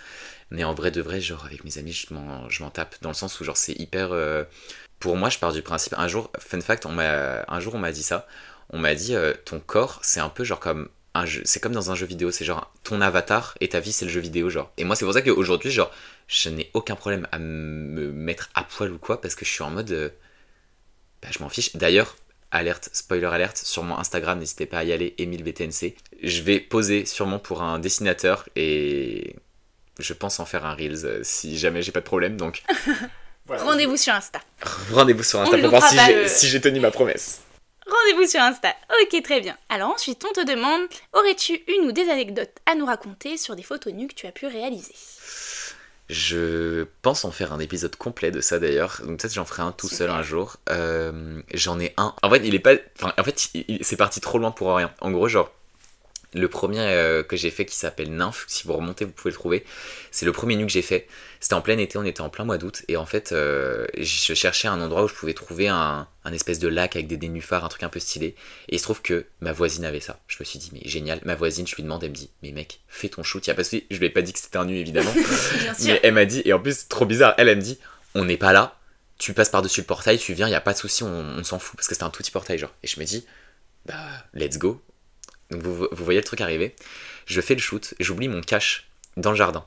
Mais 0.52 0.62
en 0.64 0.74
vrai 0.74 0.90
de 0.92 1.00
vrai, 1.00 1.20
genre, 1.20 1.44
avec 1.46 1.64
mes 1.64 1.78
amis, 1.78 1.92
je 1.92 2.12
m'en, 2.14 2.48
je 2.48 2.62
m'en 2.62 2.70
tape. 2.70 2.94
Dans 3.02 3.08
le 3.10 3.14
sens 3.14 3.40
où, 3.40 3.44
genre, 3.44 3.56
c'est 3.56 3.72
hyper. 3.72 4.12
euh, 4.12 4.44
Pour 5.00 5.16
moi, 5.16 5.28
je 5.28 5.38
pars 5.38 5.52
du 5.52 5.62
principe. 5.62 5.94
Un 5.96 6.06
jour, 6.08 6.30
fun 6.38 6.60
fact, 6.60 6.86
on 6.86 6.98
un 6.98 7.60
jour, 7.60 7.74
on 7.74 7.78
m'a 7.78 7.92
dit 7.92 8.02
ça. 8.02 8.26
On 8.72 8.78
m'a 8.78 8.94
dit, 8.94 9.16
euh, 9.16 9.34
ton 9.44 9.58
corps, 9.58 9.98
c'est 10.02 10.20
un 10.20 10.28
peu 10.28 10.44
genre 10.44 10.60
comme. 10.60 10.88
Un 11.12 11.26
jeu... 11.26 11.42
C'est 11.44 11.58
comme 11.58 11.72
dans 11.72 11.90
un 11.90 11.96
jeu 11.96 12.06
vidéo. 12.06 12.30
C'est 12.30 12.44
genre 12.44 12.72
ton 12.84 13.00
avatar 13.00 13.56
et 13.60 13.68
ta 13.68 13.80
vie, 13.80 13.90
c'est 13.90 14.04
le 14.04 14.10
jeu 14.12 14.20
vidéo, 14.20 14.48
genre. 14.48 14.70
Et 14.76 14.84
moi, 14.84 14.94
c'est 14.94 15.04
pour 15.04 15.14
ça 15.14 15.22
qu'aujourd'hui, 15.22 15.72
genre, 15.72 15.90
je 16.30 16.48
n'ai 16.48 16.70
aucun 16.74 16.94
problème 16.94 17.26
à 17.32 17.40
me 17.40 18.12
mettre 18.12 18.50
à 18.54 18.62
poil 18.62 18.92
ou 18.92 18.98
quoi 18.98 19.20
parce 19.20 19.34
que 19.34 19.44
je 19.44 19.50
suis 19.50 19.64
en 19.64 19.70
mode 19.70 19.90
euh, 19.90 20.08
bah, 21.22 21.28
je 21.32 21.40
m'en 21.40 21.48
fiche 21.48 21.76
d'ailleurs 21.76 22.16
alerte 22.52 22.88
spoiler 22.92 23.26
alerte 23.26 23.56
sur 23.56 23.82
mon 23.82 23.98
Instagram 23.98 24.38
n'hésitez 24.38 24.66
pas 24.66 24.78
à 24.78 24.84
y 24.84 24.92
aller 24.92 25.16
EmilBTNC 25.18 25.96
je 26.22 26.42
vais 26.42 26.60
poser 26.60 27.04
sûrement 27.04 27.40
pour 27.40 27.62
un 27.62 27.80
dessinateur 27.80 28.48
et 28.54 29.34
je 29.98 30.12
pense 30.12 30.38
en 30.38 30.44
faire 30.44 30.64
un 30.64 30.74
reels 30.74 31.04
euh, 31.04 31.20
si 31.24 31.58
jamais 31.58 31.82
j'ai 31.82 31.92
pas 31.92 32.00
de 32.00 32.04
problème 32.04 32.36
donc 32.36 32.62
voilà. 33.56 33.64
Rendez-vous 33.64 33.96
sur 33.96 34.12
Insta. 34.14 34.40
rendez-vous 34.92 35.22
sur 35.24 35.40
Insta 35.40 35.56
On 35.56 35.60
pour 35.60 35.70
voir 35.70 35.88
si 35.88 35.98
j'ai 35.98 36.28
si 36.28 36.46
j'ai 36.48 36.60
tenu 36.60 36.78
ma 36.80 36.90
promesse 36.90 37.40
Rendez-vous 37.86 38.28
sur 38.28 38.40
Insta. 38.40 38.72
Ok, 39.02 39.20
très 39.24 39.40
bien. 39.40 39.56
Alors 39.68 39.90
ensuite, 39.90 40.24
on 40.24 40.32
te 40.32 40.46
demande 40.46 40.82
aurais-tu 41.12 41.60
une 41.66 41.88
ou 41.88 41.92
des 41.92 42.08
anecdotes 42.08 42.56
à 42.66 42.76
nous 42.76 42.86
raconter 42.86 43.36
sur 43.36 43.56
des 43.56 43.64
photos 43.64 43.92
nues 43.92 44.06
que 44.06 44.14
tu 44.14 44.28
as 44.28 44.32
pu 44.32 44.46
réaliser? 44.46 44.94
Je 46.08 46.86
pense 47.02 47.24
en 47.24 47.30
faire 47.32 47.52
un 47.52 47.58
épisode 47.60 47.94
complet 47.96 48.30
de 48.30 48.40
ça 48.40 48.58
d'ailleurs, 48.58 49.00
donc 49.04 49.20
peut-être 49.20 49.34
j'en 49.34 49.44
ferai 49.44 49.62
un 49.62 49.72
tout 49.72 49.88
seul 49.88 50.10
un 50.10 50.22
jour. 50.22 50.56
Euh, 50.68 51.40
j'en 51.54 51.78
ai 51.80 51.92
un. 51.96 52.14
En 52.22 52.30
fait, 52.30 52.40
il 52.44 52.54
est 52.54 52.58
pas. 52.60 52.74
Enfin, 53.00 53.12
en 53.18 53.22
fait, 53.24 53.48
il- 53.54 53.78
c'est 53.84 53.96
parti 53.96 54.20
trop 54.20 54.38
loin 54.38 54.50
pour 54.50 54.74
rien. 54.74 54.92
En 55.00 55.10
gros, 55.12 55.28
genre, 55.28 55.50
le 56.32 56.48
premier 56.48 56.80
euh, 56.80 57.22
que 57.22 57.36
j'ai 57.36 57.50
fait 57.50 57.64
qui 57.64 57.76
s'appelle 57.76 58.14
Nymphe, 58.14 58.44
si 58.46 58.66
vous 58.66 58.74
remontez, 58.74 59.04
vous 59.04 59.10
pouvez 59.10 59.30
le 59.30 59.36
trouver. 59.36 59.64
C'est 60.10 60.26
le 60.26 60.32
premier 60.32 60.56
nu 60.56 60.64
que 60.64 60.72
j'ai 60.72 60.82
fait. 60.82 61.08
C'était 61.40 61.54
en 61.54 61.60
plein 61.60 61.78
été, 61.78 61.98
on 61.98 62.04
était 62.04 62.20
en 62.20 62.28
plein 62.28 62.44
mois 62.44 62.58
d'août, 62.58 62.82
et 62.88 62.96
en 62.96 63.06
fait, 63.06 63.32
euh, 63.32 63.86
je 63.96 64.34
cherchais 64.34 64.68
un 64.68 64.80
endroit 64.80 65.04
où 65.04 65.08
je 65.08 65.14
pouvais 65.14 65.32
trouver 65.34 65.68
un, 65.68 66.06
un 66.24 66.32
espèce 66.32 66.58
de 66.58 66.68
lac 66.68 66.96
avec 66.96 67.08
des 67.08 67.16
nénuphars, 67.16 67.64
un 67.64 67.68
truc 67.68 67.82
un 67.82 67.88
peu 67.88 67.98
stylé. 67.98 68.36
Et 68.68 68.76
il 68.76 68.78
se 68.78 68.84
trouve 68.84 69.02
que 69.02 69.26
ma 69.40 69.52
voisine 69.52 69.84
avait 69.84 70.00
ça. 70.00 70.20
Je 70.28 70.36
me 70.38 70.44
suis 70.44 70.58
dit, 70.58 70.70
mais 70.72 70.82
génial. 70.84 71.20
Ma 71.24 71.34
voisine, 71.34 71.66
je 71.66 71.74
lui 71.74 71.82
demande, 71.82 72.04
elle 72.04 72.10
me 72.10 72.14
dit, 72.14 72.30
mais 72.42 72.52
mec, 72.52 72.80
fais 72.88 73.08
ton 73.08 73.22
shoot. 73.22 73.44
Il 73.46 73.50
y 73.50 73.52
a 73.52 73.54
pas 73.54 73.62
de. 73.62 73.68
Je 73.90 73.96
lui 73.98 74.06
ai 74.06 74.10
pas 74.10 74.22
dit 74.22 74.32
que 74.32 74.38
c'était 74.38 74.58
un 74.58 74.66
nu, 74.66 74.76
évidemment. 74.76 75.12
Bien 75.14 75.74
sûr. 75.74 75.86
Mais 75.86 76.00
elle 76.02 76.14
m'a 76.14 76.26
dit, 76.26 76.42
et 76.44 76.52
en 76.52 76.60
plus, 76.60 76.88
trop 76.88 77.06
bizarre, 77.06 77.34
elle, 77.38 77.48
elle 77.48 77.56
me 77.56 77.62
dit, 77.62 77.78
on 78.14 78.24
n'est 78.24 78.36
pas 78.36 78.52
là, 78.52 78.78
tu 79.18 79.32
passes 79.34 79.48
par-dessus 79.48 79.80
le 79.80 79.86
portail, 79.86 80.18
tu 80.18 80.34
viens, 80.34 80.48
il 80.48 80.54
a 80.54 80.60
pas 80.60 80.72
de 80.74 80.78
souci, 80.78 81.02
on, 81.02 81.08
on 81.08 81.44
s'en 81.44 81.58
fout, 81.58 81.76
parce 81.76 81.88
que 81.88 81.94
c'était 81.94 82.04
un 82.04 82.10
tout 82.10 82.22
petit 82.22 82.30
portail, 82.30 82.58
genre. 82.58 82.72
Et 82.82 82.86
je 82.86 83.00
me 83.00 83.04
dis, 83.04 83.26
bah, 83.86 83.94
let's 84.34 84.58
go. 84.58 84.82
Donc 85.50 85.62
vous, 85.62 85.88
voyez 85.92 86.20
le 86.20 86.24
truc 86.24 86.40
arriver, 86.40 86.74
je 87.26 87.40
fais 87.40 87.54
le 87.54 87.60
shoot, 87.60 87.94
j'oublie 88.00 88.28
mon 88.28 88.40
cache 88.40 88.88
dans 89.16 89.30
le 89.30 89.36
jardin. 89.36 89.64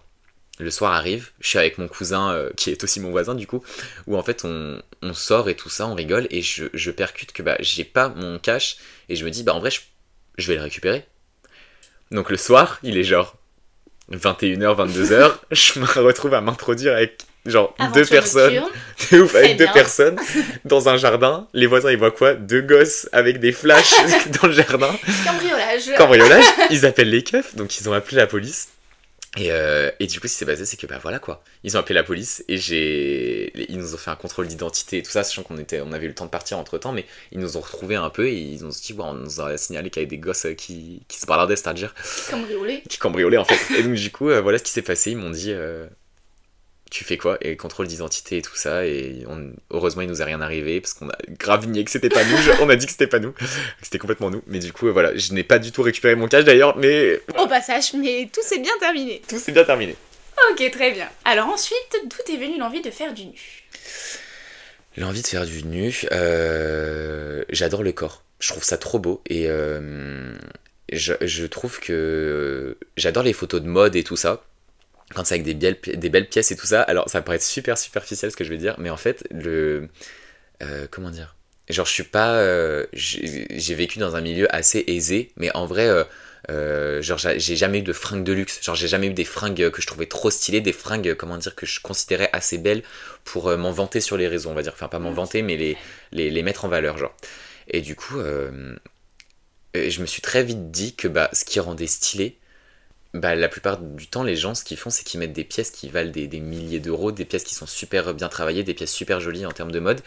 Le 0.60 0.70
soir 0.70 0.94
arrive, 0.94 1.32
je 1.40 1.50
suis 1.50 1.58
avec 1.58 1.78
mon 1.78 1.88
cousin, 1.88 2.32
euh, 2.32 2.52
qui 2.56 2.70
est 2.70 2.84
aussi 2.84 3.00
mon 3.00 3.10
voisin 3.10 3.34
du 3.34 3.48
coup, 3.48 3.64
où 4.06 4.18
en 4.18 4.24
fait 4.24 4.46
on, 4.46 4.82
sort 5.14 5.50
et 5.50 5.56
tout 5.56 5.70
ça, 5.70 5.88
on 5.88 5.96
rigole, 5.96 6.28
et 6.30 6.42
je, 6.42 6.92
percute 6.92 7.32
que 7.32 7.42
bah, 7.42 7.58
j'ai 7.60 7.84
pas 7.84 8.10
mon 8.10 8.40
cache, 8.40 8.78
et 9.10 9.16
je 9.16 9.26
me 9.26 9.32
dis, 9.32 9.44
bah 9.44 9.54
en 9.54 9.60
vrai, 9.60 9.72
je, 9.72 9.82
je 10.38 10.48
vais 10.48 10.56
le 10.56 10.62
récupérer. 10.62 11.06
Donc 12.12 12.30
le 12.30 12.38
soir, 12.38 12.80
il 12.84 12.98
est 12.98 13.04
genre 13.04 13.36
21h, 14.12 14.88
22h, 14.88 15.38
je 15.52 15.80
me 15.80 15.86
retrouve 15.86 16.34
à 16.36 16.42
m'introduire 16.42 16.94
avec 16.94 17.26
genre 17.46 17.76
deux 17.94 18.06
personnes, 18.06 18.64
de 19.12 19.22
ouf, 19.22 19.36
avec 19.36 19.58
deux 19.58 19.68
personnes 19.74 20.18
dans 20.66 20.90
un 20.90 20.98
jardin. 20.98 21.48
Les 21.54 21.68
voisins 21.68 21.92
ils 21.92 21.98
voient 21.98 22.12
quoi? 22.12 22.34
Deux 22.36 22.62
gosses 22.62 23.10
avec 23.12 23.40
des 23.40 23.52
flashs 23.52 23.94
dans 24.42 24.48
le 24.48 24.54
jardin. 24.54 24.96
Cambriolage. 25.26 25.96
Cambriolage, 25.98 26.46
ils 26.70 26.86
appellent 26.86 27.10
les 27.10 27.24
keufs, 27.24 27.56
donc 27.56 27.80
ils 27.80 27.90
ont 27.90 27.94
appelé 27.94 28.18
la 28.18 28.28
police. 28.28 28.70
Et, 29.36 29.52
euh, 29.52 29.90
et 30.00 30.06
du 30.06 30.20
coup, 30.20 30.28
ce 30.28 30.34
qui 30.34 30.38
s'est 30.38 30.46
passé, 30.46 30.64
c'est 30.64 30.78
que 30.78 30.86
bah 30.86 31.00
voilà 31.02 31.18
quoi. 31.18 31.44
Ils 31.64 31.76
ont 31.76 31.80
appelé 31.80 31.96
la 31.96 32.04
police 32.04 32.44
et 32.48 32.58
j'ai, 32.58 33.52
ils 33.72 33.80
nous 33.80 33.96
ont 33.96 33.98
fait 33.98 34.12
un 34.12 34.16
contrôle 34.16 34.48
d'identité 34.48 35.00
et 35.00 35.02
tout 35.04 35.10
ça, 35.10 35.24
sachant 35.24 35.42
qu'on 35.42 35.58
était, 35.58 35.82
on 35.82 35.92
avait 35.92 36.06
eu 36.06 36.10
le 36.10 36.14
temps 36.14 36.26
de 36.26 36.30
partir 36.30 36.60
entre 36.60 36.78
temps, 36.78 36.92
mais 36.92 37.06
ils 37.32 37.40
nous 37.40 37.58
ont 37.58 37.62
retrouvés 37.62 37.96
un 37.96 38.12
peu 38.12 38.28
et 38.28 38.36
ils 38.36 38.62
nous 38.62 38.68
ont 38.68 38.70
dit, 38.70 38.94
ouais, 38.94 39.04
on 39.04 39.16
nous 39.16 39.42
a 39.42 39.58
signalé 39.58 39.90
qu'il 39.90 40.04
y 40.04 40.06
avait 40.06 40.10
des 40.10 40.20
gosses 40.20 40.46
euh, 40.46 40.54
qui, 40.54 41.02
qui 41.08 41.20
se 41.20 41.26
balardaient, 41.26 41.56
c'est-à-dire 41.56 41.96
Cambriolé. 42.30 42.84
qui 42.88 43.00
cambriolaient 43.00 43.38
en 43.38 43.46
fait. 43.46 43.80
Et 43.80 43.82
donc 43.82 43.96
du 43.96 44.12
coup, 44.12 44.30
euh, 44.30 44.40
voilà 44.40 44.60
ce 44.60 44.64
qui 44.64 44.72
s'est 44.72 44.84
passé. 44.84 45.10
Ils 45.10 45.18
m'ont 45.18 45.32
dit, 45.32 45.52
euh, 45.52 45.88
tu 46.94 47.04
fais 47.04 47.18
quoi 47.18 47.38
Et 47.42 47.58
contrôle 47.58 47.88
d'identité 47.88 48.38
et 48.38 48.42
tout 48.44 48.56
ça. 48.56 48.86
Et 48.86 49.24
on- 49.28 49.52
heureusement, 49.72 50.04
il 50.04 50.08
nous 50.10 50.22
est 50.22 50.26
rien 50.26 50.42
arrivé 50.42 50.80
parce 50.80 50.94
qu'on 50.94 51.10
a 51.10 51.18
grave 51.40 51.68
nié 51.68 51.84
que 51.84 51.90
c'était 51.92 52.10
pas 52.10 52.24
nous. 52.24 52.38
on 52.62 52.70
a 52.70 52.76
dit 52.76 52.86
que 52.86 52.92
c'était 52.92 53.08
pas 53.08 53.20
nous, 53.20 53.34
c'était 53.82 53.98
complètement 53.98 54.30
nous. 54.30 54.44
Mais 54.48 54.60
du 54.60 54.72
coup, 54.72 54.92
voilà, 54.94 55.16
je 55.18 55.34
n'ai 55.34 55.44
pas 55.44 55.58
du 55.60 55.72
tout 55.72 55.82
récupéré 55.82 56.16
mon 56.16 56.28
cash 56.28 56.44
d'ailleurs, 56.46 56.78
mais 56.78 57.20
Au 57.40 57.48
passage, 57.48 57.94
mais 57.96 58.30
tout 58.32 58.42
s'est 58.44 58.60
bien 58.60 58.74
terminé. 58.80 59.22
tout 59.28 59.40
s'est 59.40 59.52
bien 59.52 59.64
terminé. 59.64 59.96
Ok, 60.52 60.70
très 60.72 60.92
bien. 60.92 61.10
Alors 61.26 61.48
ensuite, 61.48 61.96
d'où 62.06 62.34
est 62.34 62.38
venue 62.38 62.58
l'envie 62.60 62.82
de 62.82 62.92
faire 62.92 63.14
du 63.14 63.26
nu? 63.26 63.64
L'envie 64.98 65.22
de 65.24 65.28
faire 65.28 65.46
du 65.46 65.64
nu, 65.64 66.02
euh, 66.12 67.44
j'adore 67.50 67.82
le 67.84 67.92
corps. 67.92 68.24
Je 68.40 68.50
trouve 68.50 68.64
ça 68.64 68.78
trop 68.78 69.00
beau 69.00 69.22
et 69.28 69.46
euh, 69.48 70.34
je, 70.92 71.14
je 71.22 71.46
trouve 71.46 71.80
que 71.80 72.78
j'adore 72.98 73.24
les 73.24 73.34
photos 73.34 73.62
de 73.62 73.68
mode 73.68 73.96
et 73.96 74.04
tout 74.04 74.16
ça. 74.18 74.44
Quand 75.14 75.26
c'est 75.26 75.36
avec 75.36 75.46
des 75.46 75.54
belles, 75.54 75.78
des 75.82 76.10
belles 76.10 76.28
pièces 76.30 76.52
et 76.52 76.56
tout 76.56 76.66
ça, 76.68 76.82
alors 76.84 77.10
ça 77.10 77.22
paraît 77.22 77.40
super 77.40 77.78
superficiel 77.78 78.32
ce 78.32 78.38
que 78.38 78.44
je 78.44 78.50
vais 78.50 78.58
dire, 78.58 78.76
mais 78.80 78.90
en 78.90 78.98
fait, 78.98 79.26
le. 79.32 79.90
euh, 80.62 80.88
comment 80.92 81.10
dire? 81.12 81.36
Genre, 81.70 81.86
je 81.86 81.92
suis 81.94 82.04
pas. 82.04 82.36
euh, 82.36 82.86
j'ai 82.94 83.76
vécu 83.76 84.00
dans 84.00 84.16
un 84.16 84.22
milieu 84.22 84.54
assez 84.54 84.84
aisé, 84.88 85.32
mais 85.38 85.52
en 85.56 85.66
vrai, 85.66 85.88
euh, 86.50 87.02
genre, 87.02 87.18
j'a- 87.18 87.38
j'ai 87.38 87.56
jamais 87.56 87.80
eu 87.80 87.84
de 87.84 87.94
fringues 87.94 88.24
de 88.24 88.34
luxe. 88.34 88.62
Genre, 88.64 88.76
j'ai 88.76 88.88
jamais 88.90 89.08
eu 89.08 89.14
des 89.14 89.24
fringues 89.26 89.70
que 89.72 89.82
je 89.82 89.88
trouvais 89.88 90.06
trop 90.08 90.30
stylées, 90.32 90.62
des 90.62 90.74
fringues, 90.74 91.16
comment 91.16 91.38
dire, 91.38 91.56
que 91.56 91.66
je 91.66 91.80
considérais 91.82 92.30
assez 92.34 92.58
belles 92.58 92.84
pour 93.24 93.50
m'en 93.58 93.72
vanter 93.72 94.02
sur 94.02 94.18
les 94.18 94.28
réseaux, 94.28 94.50
on 94.50 94.54
va 94.54 94.64
dire. 94.64 94.74
Enfin, 94.76 94.88
pas 94.90 95.00
m'en 95.00 95.12
vanter, 95.14 95.42
mais 95.42 95.58
les, 95.58 95.78
les, 96.12 96.30
les 96.30 96.44
mettre 96.44 96.66
en 96.66 96.70
valeur, 96.70 96.98
genre. 96.98 97.16
Et 97.70 97.82
du 97.82 97.96
coup, 97.96 98.20
je 99.76 100.02
me 100.02 100.06
suis 100.06 100.22
très 100.22 100.44
vite 100.44 100.72
dit 100.72 100.96
que 100.96 101.08
bah, 101.08 101.30
ce 101.34 101.46
qui 101.46 101.60
rendait 101.60 101.88
stylé, 101.88 102.38
bah, 103.14 103.36
la 103.36 103.48
plupart 103.50 103.78
du 103.80 104.08
temps, 104.08 104.24
les 104.24 104.36
gens, 104.36 104.56
ce 104.56 104.64
qu'ils 104.64 104.78
font, 104.78 104.90
c'est 104.90 105.04
qu'ils 105.04 105.20
mettent 105.20 105.34
des 105.34 105.44
pièces 105.44 105.72
qui 105.72 105.90
valent 105.90 106.12
des, 106.12 106.28
des 106.28 106.40
milliers 106.40 106.80
d'euros, 106.80 107.12
des 107.12 107.26
pièces 107.26 107.44
qui 107.44 107.56
sont 107.56 107.68
super 107.68 108.14
bien 108.14 108.30
travaillées, 108.30 108.64
des 108.64 108.74
pièces 108.74 108.92
super 108.94 109.20
jolies 109.20 109.46
en 109.46 109.52
termes 109.52 109.72
de 109.72 109.80
mode. 109.80 110.02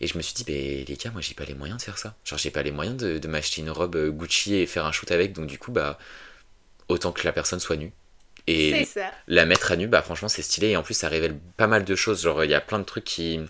Et 0.00 0.06
je 0.08 0.16
me 0.18 0.22
suis 0.22 0.34
dit, 0.34 0.44
bah, 0.44 0.52
les 0.52 0.96
gars, 0.96 1.10
moi, 1.12 1.20
j'ai 1.22 1.34
pas 1.34 1.44
les 1.44 1.54
moyens 1.54 1.78
de 1.80 1.84
faire 1.84 1.98
ça. 1.98 2.16
Genre, 2.24 2.38
j'ai 2.38 2.50
pas 2.50 2.62
les 2.62 2.72
moyens 2.72 2.96
de, 2.96 3.18
de 3.18 3.28
m'acheter 3.28 3.62
une 3.62 3.70
robe 3.70 3.96
euh, 3.96 4.10
Gucci 4.10 4.56
et 4.56 4.66
faire 4.66 4.86
un 4.86 4.92
shoot 4.92 5.10
avec. 5.12 5.32
Donc, 5.34 5.46
du 5.48 5.58
coup, 5.58 5.72
bah, 5.72 5.98
autant 6.88 7.12
que 7.12 7.24
la 7.24 7.32
personne 7.32 7.60
soit 7.60 7.76
nue. 7.76 7.92
C'est 8.58 8.84
Et 8.84 8.84
ça. 8.84 9.12
la 9.28 9.46
mettre 9.46 9.72
à 9.72 9.76
nu, 9.76 9.88
bah, 9.88 10.02
franchement, 10.02 10.28
c'est 10.28 10.42
stylé. 10.42 10.70
Et 10.70 10.76
en 10.76 10.82
plus, 10.82 10.94
ça 10.94 11.08
révèle 11.08 11.38
pas 11.56 11.66
mal 11.68 11.84
de 11.84 11.94
choses. 11.96 12.22
Genre, 12.22 12.44
il 12.44 12.50
y 12.50 12.54
a 12.54 12.60
plein 12.60 12.78
de 12.78 12.84
trucs 12.84 13.04
qui. 13.04 13.40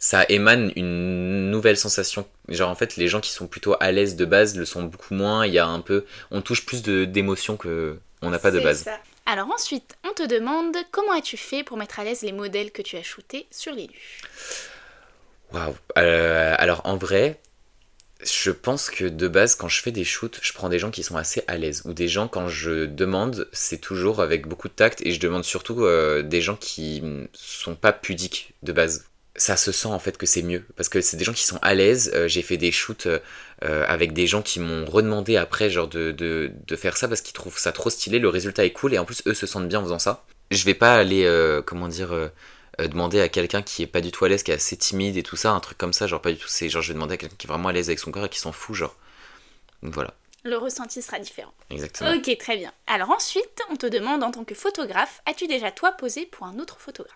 Ça 0.00 0.24
émane 0.28 0.72
une 0.76 1.50
nouvelle 1.50 1.76
sensation. 1.76 2.26
Genre, 2.48 2.70
en 2.70 2.74
fait, 2.76 2.96
les 2.96 3.08
gens 3.08 3.20
qui 3.20 3.32
sont 3.32 3.46
plutôt 3.48 3.74
à 3.80 3.90
l'aise 3.90 4.14
de 4.16 4.24
base 4.24 4.56
le 4.56 4.64
sont 4.64 4.84
beaucoup 4.84 5.14
moins. 5.14 5.44
Il 5.46 5.52
y 5.52 5.58
a 5.58 5.66
un 5.66 5.80
peu. 5.80 6.04
On 6.30 6.40
touche 6.40 6.64
plus 6.64 6.82
de- 6.82 7.04
d'émotions 7.04 7.56
que 7.56 7.98
on 8.22 8.30
n'a 8.30 8.38
pas 8.38 8.50
de 8.52 8.60
base. 8.60 8.82
ça. 8.84 8.98
Alors 9.26 9.50
ensuite, 9.50 9.96
on 10.08 10.12
te 10.14 10.22
demande 10.26 10.74
comment 10.90 11.12
as-tu 11.12 11.36
fait 11.36 11.62
pour 11.64 11.76
mettre 11.76 12.00
à 12.00 12.04
l'aise 12.04 12.22
les 12.22 12.32
modèles 12.32 12.70
que 12.70 12.80
tu 12.80 12.96
as 12.96 13.02
shootés 13.02 13.46
sur 13.50 13.72
les 13.74 13.86
nus 13.88 14.22
Waouh. 15.52 15.74
Euh, 15.98 16.54
alors 16.58 16.80
en 16.84 16.96
vrai, 16.96 17.38
je 18.24 18.50
pense 18.50 18.90
que 18.90 19.04
de 19.04 19.28
base, 19.28 19.54
quand 19.54 19.68
je 19.68 19.82
fais 19.82 19.92
des 19.92 20.04
shoots, 20.04 20.38
je 20.42 20.52
prends 20.52 20.68
des 20.68 20.78
gens 20.78 20.90
qui 20.90 21.02
sont 21.02 21.16
assez 21.16 21.42
à 21.46 21.56
l'aise. 21.58 21.82
Ou 21.84 21.92
des 21.92 22.08
gens, 22.08 22.26
quand 22.28 22.48
je 22.48 22.86
demande, 22.86 23.48
c'est 23.52 23.80
toujours 23.80 24.20
avec 24.20 24.46
beaucoup 24.46 24.68
de 24.68 24.72
tact. 24.74 25.00
Et 25.04 25.12
je 25.12 25.20
demande 25.20 25.44
surtout 25.44 25.84
euh, 25.84 26.22
des 26.22 26.40
gens 26.40 26.56
qui 26.56 27.02
sont 27.32 27.74
pas 27.74 27.92
pudiques 27.92 28.54
de 28.62 28.72
base. 28.72 29.04
Ça 29.38 29.56
se 29.56 29.72
sent 29.72 29.88
en 29.88 29.98
fait 30.00 30.18
que 30.18 30.26
c'est 30.26 30.42
mieux. 30.42 30.64
Parce 30.76 30.88
que 30.88 31.00
c'est 31.00 31.16
des 31.16 31.24
gens 31.24 31.32
qui 31.32 31.46
sont 31.46 31.58
à 31.62 31.72
l'aise. 31.74 32.10
Euh, 32.14 32.28
J'ai 32.28 32.42
fait 32.42 32.56
des 32.58 32.72
shoots 32.72 33.06
euh, 33.06 33.20
euh, 33.64 33.84
avec 33.88 34.12
des 34.12 34.26
gens 34.26 34.42
qui 34.42 34.60
m'ont 34.60 34.84
redemandé 34.84 35.36
après 35.36 35.70
genre 35.70 35.88
de, 35.88 36.10
de, 36.12 36.50
de 36.66 36.76
faire 36.76 36.96
ça 36.96 37.08
parce 37.08 37.20
qu'ils 37.22 37.34
trouvent 37.34 37.58
ça 37.58 37.72
trop 37.72 37.88
stylé. 37.88 38.18
Le 38.18 38.28
résultat 38.28 38.64
est 38.64 38.72
cool 38.72 38.94
et 38.94 38.98
en 38.98 39.04
plus 39.04 39.22
eux 39.26 39.34
se 39.34 39.46
sentent 39.46 39.68
bien 39.68 39.78
en 39.80 39.84
faisant 39.84 39.98
ça. 40.00 40.24
Je 40.50 40.64
vais 40.64 40.74
pas 40.74 40.94
aller, 40.96 41.24
euh, 41.24 41.62
comment 41.62 41.88
dire... 41.88 42.10
demander 42.78 43.20
à 43.20 43.28
quelqu'un 43.28 43.62
qui 43.62 43.82
est 43.82 43.86
pas 43.88 44.00
du 44.00 44.12
tout 44.12 44.24
à 44.24 44.28
l'aise, 44.28 44.42
qui 44.44 44.50
est 44.52 44.54
assez 44.54 44.76
timide 44.76 45.16
et 45.16 45.22
tout 45.24 45.36
ça, 45.36 45.50
un 45.50 45.60
truc 45.60 45.76
comme 45.78 45.92
ça, 45.92 46.06
genre 46.06 46.22
pas 46.22 46.30
du 46.32 46.38
tout, 46.38 46.48
c'est 46.48 46.68
genre 46.68 46.80
je 46.82 46.88
vais 46.88 46.94
demander 46.94 47.14
à 47.14 47.16
quelqu'un 47.16 47.34
qui 47.36 47.46
est 47.46 47.50
vraiment 47.50 47.68
à 47.68 47.72
l'aise 47.72 47.88
avec 47.88 47.98
son 47.98 48.10
corps 48.12 48.24
et 48.26 48.28
qui 48.28 48.38
s'en 48.38 48.52
fout, 48.52 48.76
genre. 48.76 48.96
Donc 49.82 49.94
voilà, 49.94 50.14
Le 50.44 50.56
ressenti 50.56 51.02
sera 51.02 51.18
différent. 51.18 51.52
exactement. 51.70 52.12
Ok, 52.14 52.36
très 52.38 52.56
bien. 52.56 52.72
Alors 52.86 53.10
ensuite, 53.10 53.60
on 53.70 53.76
te 53.76 53.86
demande 53.86 54.22
en 54.22 54.30
tant 54.30 54.44
que 54.44 54.54
photographe, 54.54 55.20
as-tu 55.26 55.46
déjà 55.48 55.70
toi 55.72 55.92
posé 55.92 56.26
pour 56.26 56.46
un 56.46 56.58
autre 56.60 56.78
photographe? 56.80 57.14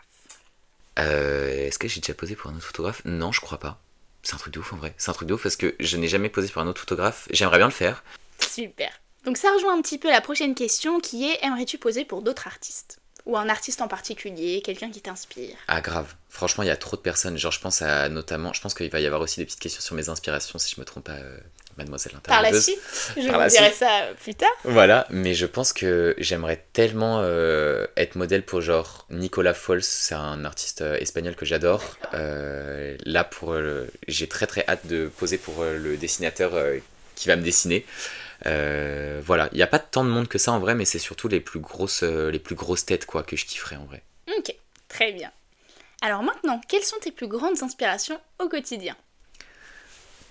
Euh, 0.99 1.66
Est-ce 1.66 1.78
que 1.78 1.88
j'ai 1.88 2.00
déjà 2.00 2.14
posé 2.14 2.37
pour 2.37 2.50
un 2.50 2.54
autre 2.54 2.66
photographe? 2.66 3.02
Non, 3.04 3.32
je 3.32 3.40
crois 3.40 3.58
pas. 3.58 3.80
C'est 4.22 4.34
un 4.34 4.38
truc 4.38 4.54
de 4.54 4.61
ouf 4.61 4.72
en 4.72 4.76
vrai. 4.76 4.94
C'est 4.99 5.11
un 5.11 5.14
truc 5.14 5.28
de 5.28 5.34
ouf 5.34 5.42
parce 5.42 5.56
que 5.56 5.75
je 5.80 5.96
n'ai 5.96 6.08
jamais 6.08 6.28
posé 6.28 6.49
pour 6.49 6.62
un 6.62 6.66
autre 6.66 6.80
photographe. 6.80 7.26
J'aimerais 7.30 7.58
bien 7.58 7.66
le 7.66 7.72
faire. 7.72 8.04
Super. 8.38 8.90
Donc 9.25 9.37
ça 9.37 9.52
rejoint 9.52 9.76
un 9.76 9.82
petit 9.82 9.99
peu 9.99 10.11
la 10.11 10.20
prochaine 10.20 10.54
question 10.54 11.00
qui 11.00 11.30
est 11.30 11.38
aimerais-tu 11.42 11.78
poser 11.78 12.04
pour 12.04 12.22
d'autres 12.22 12.46
artistes? 12.46 12.99
Ou 13.25 13.37
un 13.37 13.49
artiste 13.49 13.80
en 13.80 13.87
particulier, 13.88 14.62
quelqu'un 14.62 14.90
qui 14.90 15.00
t'inspire? 15.00 15.56
Ah 15.68 15.80
grave. 15.80 16.14
Franchement, 16.28 16.64
il 16.64 16.66
y 16.66 16.70
a 16.70 16.76
trop 16.76 16.96
de 16.96 17.02
personnes. 17.02 17.38
Genre, 17.38 17.52
je 17.52 17.61
pense 17.61 17.80
à 17.80 18.08
notamment, 18.08 18.52
je 18.52 18.61
pense 18.61 18.75
qu'il 18.75 18.90
va 18.90 19.00
y 19.00 19.06
avoir 19.06 19.20
aussi 19.20 19.38
des 19.38 19.46
petites 19.46 19.61
questions 19.61 19.80
sur 19.80 19.94
mes 19.94 20.08
inspirations 20.08 20.58
si 20.58 20.75
je 20.75 20.80
me 20.80 20.84
trompe 20.84 21.04
pas, 21.04 21.12
euh, 21.12 21.38
Mademoiselle 21.78 22.13
Par 22.25 22.43
la 22.43 22.52
suite, 22.61 22.78
je 23.17 23.28
Par 23.28 23.43
vous 23.43 23.49
dirai 23.49 23.65
suite. 23.67 23.75
ça 23.78 24.08
plus 24.23 24.35
tard. 24.35 24.50
Voilà, 24.65 25.06
mais 25.11 25.35
je 25.35 25.47
pense 25.47 25.73
que 25.73 26.15
j'aimerais 26.19 26.65
tellement 26.73 27.21
euh, 27.23 27.87
être 27.97 28.15
modèle 28.17 28.43
pour 28.45 28.61
genre 28.61 29.06
Nicolas 29.11 29.54
Fols, 29.54 29.82
c'est 29.82 30.15
un 30.15 30.45
artiste 30.45 30.82
euh, 30.82 30.97
espagnol 30.99 31.35
que 31.35 31.45
j'adore. 31.47 31.82
Euh, 32.15 32.97
là, 33.06 33.25
pour 33.25 33.52
euh, 33.52 33.87
j'ai 34.08 34.28
très 34.28 34.47
très 34.47 34.65
hâte 34.69 34.87
de 34.87 35.06
poser 35.08 35.39
pour 35.39 35.63
euh, 35.63 35.76
le 35.78 35.97
dessinateur 35.97 36.54
euh, 36.54 36.78
qui 37.15 37.28
va 37.28 37.37
me 37.37 37.43
dessiner. 37.43 37.87
Euh, 38.47 39.21
voilà, 39.25 39.49
il 39.52 39.56
n'y 39.56 39.63
a 39.63 39.67
pas 39.69 39.78
tant 39.78 40.04
de 40.04 40.11
monde 40.11 40.28
que 40.28 40.39
ça 40.39 40.52
en 40.52 40.58
vrai, 40.58 40.75
mais 40.75 40.85
c'est 40.85 40.99
surtout 40.99 41.28
les 41.28 41.41
plus 41.41 41.61
grosses 41.61 42.02
euh, 42.02 42.30
les 42.30 42.39
plus 42.41 42.54
grosses 42.56 42.85
têtes 42.85 43.06
quoi 43.06 43.23
que 43.23 43.37
je 43.37 43.47
kifferais 43.47 43.76
en 43.76 43.85
vrai. 43.85 44.02
Ok, 44.37 44.54
très 44.89 45.13
bien. 45.13 45.30
Alors 46.00 46.23
maintenant, 46.25 46.61
quelles 46.69 46.82
sont 46.82 46.97
tes 47.00 47.13
plus 47.13 47.28
grandes 47.28 47.63
inspirations 47.63 48.21
au 48.41 48.49
quotidien? 48.49 48.97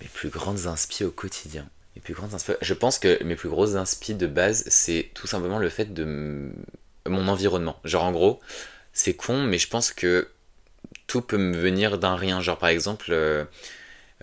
Mes 0.02 0.08
plus 0.08 0.30
grandes 0.30 0.66
inspi 0.66 1.04
au 1.04 1.12
quotidien. 1.12 1.68
Mes 1.96 2.02
plus 2.02 2.14
grandes 2.14 2.32
Je 2.62 2.74
pense 2.74 3.00
que 3.00 3.24
mes 3.24 3.36
plus 3.36 3.50
grosses 3.50 3.76
inspi 3.76 4.16
de 4.16 4.28
base, 4.28 4.64
c'est 4.68 5.12
tout 5.14 5.28
simplement 5.28 5.60
le 5.60 5.70
fait 5.70 5.94
de 5.94 6.52
mon 7.08 7.28
environnement. 7.28 7.80
Genre 7.84 8.04
en 8.04 8.12
gros, 8.12 8.40
c'est 8.94 9.14
con, 9.14 9.44
mais 9.44 9.58
je 9.58 9.68
pense 9.68 9.92
que 9.92 10.30
tout 11.08 11.22
peut 11.22 11.38
me 11.38 11.56
venir 11.56 11.98
d'un 12.00 12.16
rien. 12.16 12.42
Genre 12.42 12.58
par 12.58 12.70
exemple, 12.70 13.08
euh, 13.12 13.46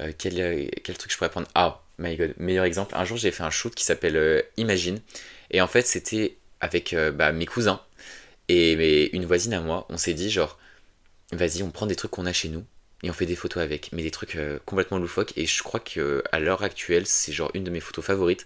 euh, 0.00 0.12
quel, 0.18 0.40
euh, 0.40 0.66
quel 0.82 0.98
truc 0.98 1.12
je 1.12 1.16
pourrais 1.16 1.30
prendre? 1.30 1.48
Ah, 1.54 1.82
my 1.98 2.16
god, 2.16 2.34
meilleur 2.38 2.64
exemple. 2.64 2.94
Un 2.96 3.04
jour, 3.04 3.16
j'ai 3.16 3.30
fait 3.30 3.44
un 3.44 3.50
shoot 3.50 3.74
qui 3.74 3.84
s'appelle 3.84 4.44
Imagine. 4.56 5.00
Et 5.50 5.60
en 5.60 5.68
fait, 5.68 5.86
c'était 5.86 6.36
avec 6.60 6.96
bah, 7.14 7.32
mes 7.32 7.46
cousins 7.46 7.80
et 8.48 8.76
mes- 8.76 9.10
une 9.12 9.26
voisine 9.26 9.54
à 9.54 9.60
moi. 9.60 9.86
On 9.90 9.96
s'est 9.98 10.14
dit 10.14 10.30
genre, 10.30 10.58
vas-y, 11.32 11.62
on 11.62 11.70
prend 11.70 11.86
des 11.86 11.96
trucs 11.96 12.12
qu'on 12.12 12.26
a 12.26 12.32
chez 12.32 12.48
nous 12.48 12.64
et 13.02 13.10
on 13.10 13.12
fait 13.12 13.26
des 13.26 13.36
photos 13.36 13.62
avec, 13.62 13.90
mais 13.92 14.02
des 14.02 14.10
trucs 14.10 14.36
euh, 14.36 14.58
complètement 14.64 14.98
loufoques. 14.98 15.32
Et 15.36 15.46
je 15.46 15.62
crois 15.62 15.80
que 15.80 16.22
à 16.32 16.40
l'heure 16.40 16.62
actuelle, 16.62 17.06
c'est 17.06 17.32
genre 17.32 17.50
une 17.54 17.64
de 17.64 17.70
mes 17.70 17.80
photos 17.80 18.04
favorites. 18.04 18.44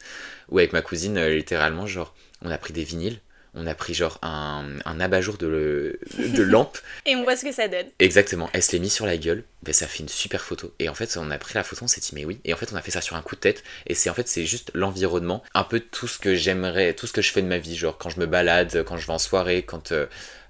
Où 0.51 0.59
avec 0.59 0.73
ma 0.73 0.83
cousine, 0.83 1.17
euh, 1.19 1.35
littéralement, 1.35 1.87
genre, 1.87 2.15
on 2.43 2.51
a 2.51 2.59
pris 2.59 2.73
des 2.73 2.85
vinyles, 2.85 3.21
on 3.55 3.67
a 3.67 3.75
pris 3.75 3.93
genre 3.93 4.19
un, 4.23 4.65
un 4.87 5.01
abat-jour 5.01 5.37
de, 5.37 5.99
de 6.19 6.43
lampe. 6.43 6.79
Et 7.07 7.15
on 7.17 7.23
voit 7.23 7.37
ce 7.37 7.45
que 7.45 7.53
ça 7.53 7.69
donne. 7.69 7.87
Exactement, 7.99 8.49
elle 8.55 8.63
se 8.63 8.73
l'est 8.73 8.79
mis 8.79 8.89
sur 8.91 9.05
la 9.07 9.17
gueule, 9.19 9.45
ben, 9.63 9.75
ça 9.75 9.87
fait 9.87 9.99
une 10.01 10.09
super 10.09 10.43
photo. 10.43 10.73
Et 10.79 10.89
en 10.89 10.95
fait, 10.95 11.17
on 11.19 11.31
a 11.31 11.39
pris 11.39 11.55
la 11.55 11.63
photo, 11.65 11.85
on 11.85 11.89
s'est 11.89 12.01
dit, 12.01 12.11
mais 12.15 12.25
oui. 12.25 12.41
Et 12.45 12.55
en 12.55 12.57
fait, 12.57 12.73
on 12.73 12.77
a 12.77 12.83
fait 12.83 12.91
ça 12.91 13.01
sur 13.03 13.15
un 13.17 13.23
coup 13.23 13.35
de 13.35 13.41
tête. 13.41 13.63
Et 13.87 13.95
c'est 13.95 14.09
en 14.11 14.15
fait, 14.15 14.27
c'est 14.27 14.47
juste 14.47 14.71
l'environnement, 14.75 15.43
un 15.55 15.65
peu 15.65 15.81
tout 15.81 16.09
ce 16.09 16.19
que 16.19 16.35
j'aimerais, 16.35 16.95
tout 16.95 17.07
ce 17.07 17.13
que 17.13 17.21
je 17.23 17.31
fais 17.31 17.43
de 17.43 17.47
ma 17.47 17.59
vie. 17.59 17.77
Genre, 17.77 17.99
quand 17.99 18.09
je 18.11 18.21
me 18.21 18.27
balade, 18.27 18.85
quand 18.85 18.97
je 18.97 19.07
vais 19.07 19.13
en 19.13 19.19
soirée, 19.19 19.63
quand. 19.63 19.93
euh, 19.93 20.07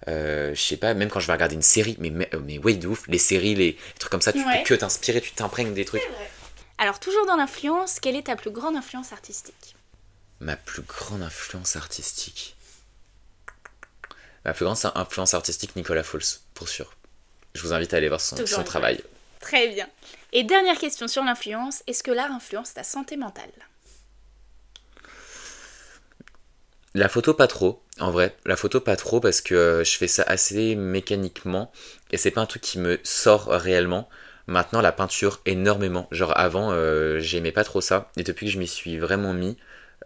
euh, 0.09 0.53
je 0.55 0.61
sais 0.61 0.77
pas, 0.77 0.95
même 0.95 1.09
quand 1.11 1.21
je 1.21 1.29
vais 1.29 1.33
regarder 1.33 1.55
une 1.55 1.63
série, 1.63 1.97
mais, 2.01 2.11
mais, 2.11 2.29
mais 2.45 2.59
ouais, 2.59 2.75
de 2.75 2.89
ouf, 2.89 3.07
les 3.07 3.19
séries, 3.19 3.55
les, 3.55 3.67
les 3.67 3.79
trucs 4.01 4.11
comme 4.11 4.21
ça, 4.21 4.33
tu 4.33 4.41
Ouais. 4.41 4.59
peux 4.65 4.65
que 4.65 4.75
t'inspirer, 4.75 5.21
tu 5.21 5.31
t'imprègnes 5.31 5.75
des 5.75 5.85
trucs. 5.85 6.03
Alors 6.79 6.99
toujours 6.99 7.25
dans 7.27 7.37
l'influence, 7.37 8.01
quelle 8.01 8.17
est 8.17 8.25
ta 8.27 8.35
plus 8.35 8.51
grande 8.51 8.75
influence 8.75 9.13
artistique? 9.13 9.77
Ma 10.41 10.57
plus 10.57 10.83
grande 10.83 11.23
influence 11.23 11.77
artistique. 11.77 12.57
Ma 14.45 14.53
plus 14.53 14.65
grande 14.65 14.79
influence 14.95 15.35
artistique, 15.35 15.77
Nicolas 15.77 16.03
Fols, 16.03 16.23
pour 16.55 16.69
sûr. 16.69 16.95
Je 17.55 17.63
vous 17.63 17.73
invite 17.73 17.95
à 17.95 17.99
aller 17.99 18.09
voir 18.09 18.21
son, 18.21 18.37
travail. 18.65 19.03
Très 19.41 19.69
bien. 19.69 19.89
Et 20.33 20.43
dernière 20.45 20.79
question 20.79 21.09
sur 21.09 21.23
l'influence, 21.23 21.83
est-ce 21.87 22.03
que 22.03 22.11
l'art 22.11 22.33
influence 22.33 22.75
ta 22.75 22.83
santé 22.83 23.17
mentale? 23.17 23.51
La 26.95 27.09
photo 27.09 27.35
pas 27.35 27.47
trop, 27.47 27.83
en 28.01 28.11
vrai. 28.11 28.37
La 28.45 28.57
photo 28.57 28.81
pas 28.81 28.97
trop 28.97 29.21
parce 29.21 29.41
que 29.41 29.55
euh, 29.55 29.85
je 29.85 29.97
fais 29.97 30.09
ça 30.09 30.25
assez 30.27 30.75
mécaniquement 30.75 31.73
et 32.11 32.19
c'est 32.19 32.31
pas 32.31 32.43
un 32.43 32.47
truc 32.47 32.63
qui 32.63 32.79
me 32.79 33.01
sort 33.03 33.47
réellement. 33.49 34.09
Maintenant 34.47 34.83
la 34.83 34.93
peinture 34.93 35.41
énormément. 35.47 36.07
Genre 36.11 36.37
avant 36.37 36.71
euh, 36.73 37.19
j'aimais 37.19 37.53
pas 37.53 37.65
trop 37.65 37.81
ça 37.81 38.11
et 38.19 38.25
depuis 38.25 38.47
que 38.47 38.53
je 38.53 38.59
m'y 38.59 38.69
suis 38.69 38.99
vraiment 38.99 39.33
mis, 39.33 39.57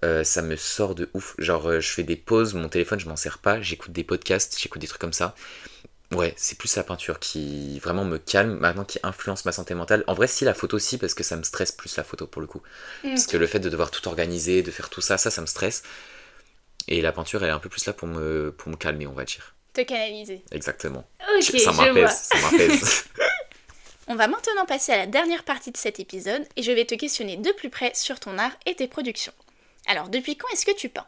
euh, 0.04 0.24
ça 0.24 0.42
me 0.42 0.56
sort 0.56 0.94
de 0.94 1.08
ouf. 1.14 1.34
Genre 1.38 1.68
euh, 1.68 1.80
je 1.80 1.88
fais 1.88 2.02
des 2.02 2.16
pauses, 2.16 2.54
mon 2.54 2.68
téléphone 2.68 3.00
je 3.00 3.08
m'en 3.08 3.16
sers 3.16 3.38
pas, 3.38 3.60
j'écoute 3.60 3.92
des 3.92 4.04
podcasts, 4.04 4.58
j'écoute 4.60 4.80
des 4.80 4.88
trucs 4.88 5.00
comme 5.00 5.12
ça. 5.12 5.34
Ouais, 6.12 6.34
c'est 6.36 6.56
plus 6.56 6.76
la 6.76 6.84
peinture 6.84 7.18
qui 7.18 7.80
vraiment 7.80 8.04
me 8.04 8.18
calme, 8.18 8.58
maintenant 8.58 8.84
qui 8.84 9.00
influence 9.02 9.44
ma 9.44 9.50
santé 9.50 9.74
mentale. 9.74 10.04
En 10.06 10.14
vrai, 10.14 10.28
si 10.28 10.44
la 10.44 10.54
photo 10.54 10.76
aussi, 10.76 10.98
parce 10.98 11.14
que 11.14 11.24
ça 11.24 11.36
me 11.36 11.42
stresse 11.42 11.72
plus 11.72 11.96
la 11.96 12.04
photo 12.04 12.28
pour 12.28 12.40
le 12.40 12.46
coup. 12.46 12.62
Parce 13.02 13.26
que 13.26 13.36
le 13.36 13.46
fait 13.48 13.58
de 13.58 13.68
devoir 13.68 13.90
tout 13.90 14.06
organiser, 14.06 14.62
de 14.62 14.70
faire 14.70 14.88
tout 14.88 15.00
ça, 15.00 15.18
ça, 15.18 15.32
ça 15.32 15.40
me 15.40 15.46
stresse. 15.46 15.82
Et 16.86 17.02
la 17.02 17.10
peinture, 17.10 17.42
elle 17.42 17.48
est 17.48 17.52
un 17.52 17.58
peu 17.58 17.68
plus 17.68 17.86
là 17.86 17.92
pour 17.92 18.06
me, 18.06 18.54
pour 18.56 18.70
me 18.70 18.76
calmer, 18.76 19.08
on 19.08 19.14
va 19.14 19.24
dire. 19.24 19.56
Te 19.72 19.80
canaliser. 19.80 20.44
Exactement. 20.52 21.08
Ok, 21.36 21.42
ça 21.42 21.72
m'apaise, 21.72 22.10
ça 22.10 22.38
m'apaise. 22.38 23.04
On 24.08 24.14
va 24.14 24.28
maintenant 24.28 24.66
passer 24.66 24.92
à 24.92 24.98
la 24.98 25.06
dernière 25.06 25.42
partie 25.42 25.72
de 25.72 25.76
cet 25.76 25.98
épisode 25.98 26.46
et 26.54 26.62
je 26.62 26.70
vais 26.70 26.84
te 26.84 26.94
questionner 26.94 27.36
de 27.36 27.50
plus 27.50 27.70
près 27.70 27.90
sur 27.94 28.20
ton 28.20 28.38
art 28.38 28.56
et 28.64 28.76
tes 28.76 28.86
productions. 28.86 29.32
Alors, 29.86 30.08
depuis 30.08 30.36
quand 30.36 30.48
est-ce 30.52 30.66
que 30.66 30.74
tu 30.74 30.88
peins? 30.88 31.06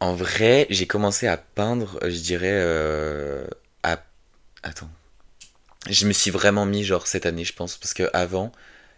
En 0.00 0.14
vrai, 0.14 0.66
j'ai 0.70 0.86
commencé 0.86 1.26
à 1.26 1.36
peindre, 1.36 1.98
je 2.02 2.18
dirais, 2.20 2.50
euh, 2.52 3.46
à... 3.82 4.02
Attends. 4.62 4.90
Je 5.88 6.06
me 6.06 6.12
suis 6.12 6.30
vraiment 6.30 6.66
mis, 6.66 6.84
genre, 6.84 7.06
cette 7.06 7.26
année, 7.26 7.44
je 7.44 7.52
pense, 7.52 7.76
parce 7.76 7.94
que 7.94 8.08
avant, 8.12 8.52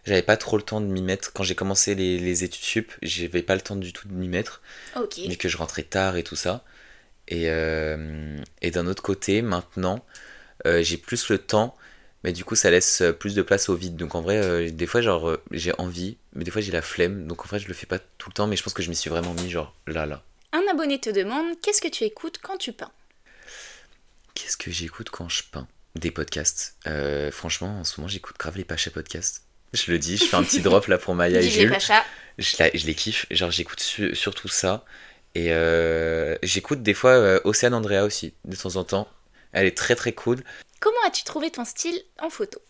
j'avais 0.04 0.22
pas 0.22 0.36
trop 0.36 0.56
le 0.56 0.62
temps 0.62 0.80
de 0.80 0.86
m'y 0.86 1.02
mettre. 1.02 1.32
Quand 1.32 1.42
j'ai 1.42 1.54
commencé 1.54 1.94
les, 1.94 2.18
les 2.18 2.44
études 2.44 2.62
sup, 2.62 2.92
j'avais 3.02 3.42
pas 3.42 3.54
le 3.54 3.60
temps 3.60 3.76
du 3.76 3.92
tout 3.92 4.08
de 4.08 4.14
m'y 4.14 4.28
mettre. 4.28 4.62
Ok. 4.96 5.18
vu 5.18 5.36
que 5.36 5.48
je 5.48 5.56
rentrais 5.56 5.82
tard 5.82 6.16
et 6.16 6.22
tout 6.22 6.36
ça. 6.36 6.64
Et, 7.28 7.50
euh, 7.50 8.38
et 8.62 8.70
d'un 8.70 8.86
autre 8.86 9.02
côté, 9.02 9.42
maintenant, 9.42 10.04
euh, 10.66 10.82
j'ai 10.82 10.96
plus 10.96 11.28
le 11.28 11.38
temps, 11.38 11.76
mais 12.26 12.32
du 12.32 12.44
coup, 12.44 12.56
ça 12.56 12.70
laisse 12.72 13.04
plus 13.20 13.34
de 13.36 13.40
place 13.42 13.68
au 13.70 13.76
vide. 13.76 13.96
Donc 13.96 14.16
en 14.16 14.20
vrai, 14.20 14.36
euh, 14.36 14.68
des 14.70 14.86
fois, 14.86 15.00
genre, 15.00 15.30
euh, 15.30 15.40
j'ai 15.52 15.72
envie, 15.78 16.18
mais 16.34 16.42
des 16.44 16.50
fois, 16.50 16.60
j'ai 16.60 16.72
la 16.72 16.82
flemme. 16.82 17.26
Donc 17.28 17.44
en 17.44 17.48
vrai, 17.48 17.60
je 17.60 17.68
le 17.68 17.74
fais 17.74 17.86
pas 17.86 18.00
tout 18.18 18.28
le 18.28 18.34
temps, 18.34 18.48
mais 18.48 18.56
je 18.56 18.64
pense 18.64 18.74
que 18.74 18.82
je 18.82 18.90
m'y 18.90 18.96
suis 18.96 19.08
vraiment 19.10 19.32
mis, 19.34 19.48
genre, 19.48 19.72
là, 19.86 20.06
là. 20.06 20.22
Un 20.52 20.62
abonné 20.70 20.98
te 21.00 21.08
demande 21.08 21.46
qu'est-ce 21.62 21.80
que 21.80 21.88
tu 21.88 22.02
écoutes 22.04 22.38
quand 22.42 22.56
tu 22.56 22.72
peins? 22.72 22.90
Qu'est-ce 24.34 24.56
que 24.56 24.70
j'écoute 24.70 25.10
quand 25.10 25.28
je 25.28 25.42
peins? 25.50 25.66
Des 25.94 26.10
podcasts. 26.10 26.76
Euh, 26.86 27.30
franchement, 27.30 27.80
en 27.80 27.84
ce 27.84 28.00
moment, 28.00 28.08
j'écoute 28.08 28.36
grave 28.38 28.56
les 28.56 28.64
Pacha 28.64 28.90
podcasts. 28.90 29.42
Je 29.72 29.90
le 29.90 29.98
dis, 29.98 30.16
je 30.16 30.24
fais 30.24 30.36
un 30.36 30.42
petit 30.42 30.60
drop 30.60 30.86
là 30.88 30.98
pour 30.98 31.14
Maya 31.14 31.40
et 31.40 31.48
Jules. 31.48 31.70
Je, 32.38 32.56
la- 32.58 32.70
je 32.74 32.86
les 32.86 32.94
kiffe, 32.94 33.26
genre 33.30 33.50
j'écoute 33.50 33.80
su- 33.80 34.14
surtout 34.14 34.48
ça. 34.48 34.84
Et 35.34 35.52
euh, 35.52 36.36
j'écoute 36.42 36.82
des 36.82 36.92
fois 36.94 37.12
euh, 37.12 37.40
Océane 37.44 37.72
Andrea 37.74 38.02
aussi, 38.04 38.34
de 38.44 38.56
temps 38.56 38.76
en 38.76 38.84
temps. 38.84 39.08
Elle 39.52 39.66
est 39.66 39.76
très 39.76 39.94
très 39.96 40.12
cool. 40.12 40.42
Comment 40.80 40.96
as-tu 41.06 41.24
trouvé 41.24 41.50
ton 41.50 41.64
style 41.64 42.02
en 42.20 42.30
photo? 42.30 42.60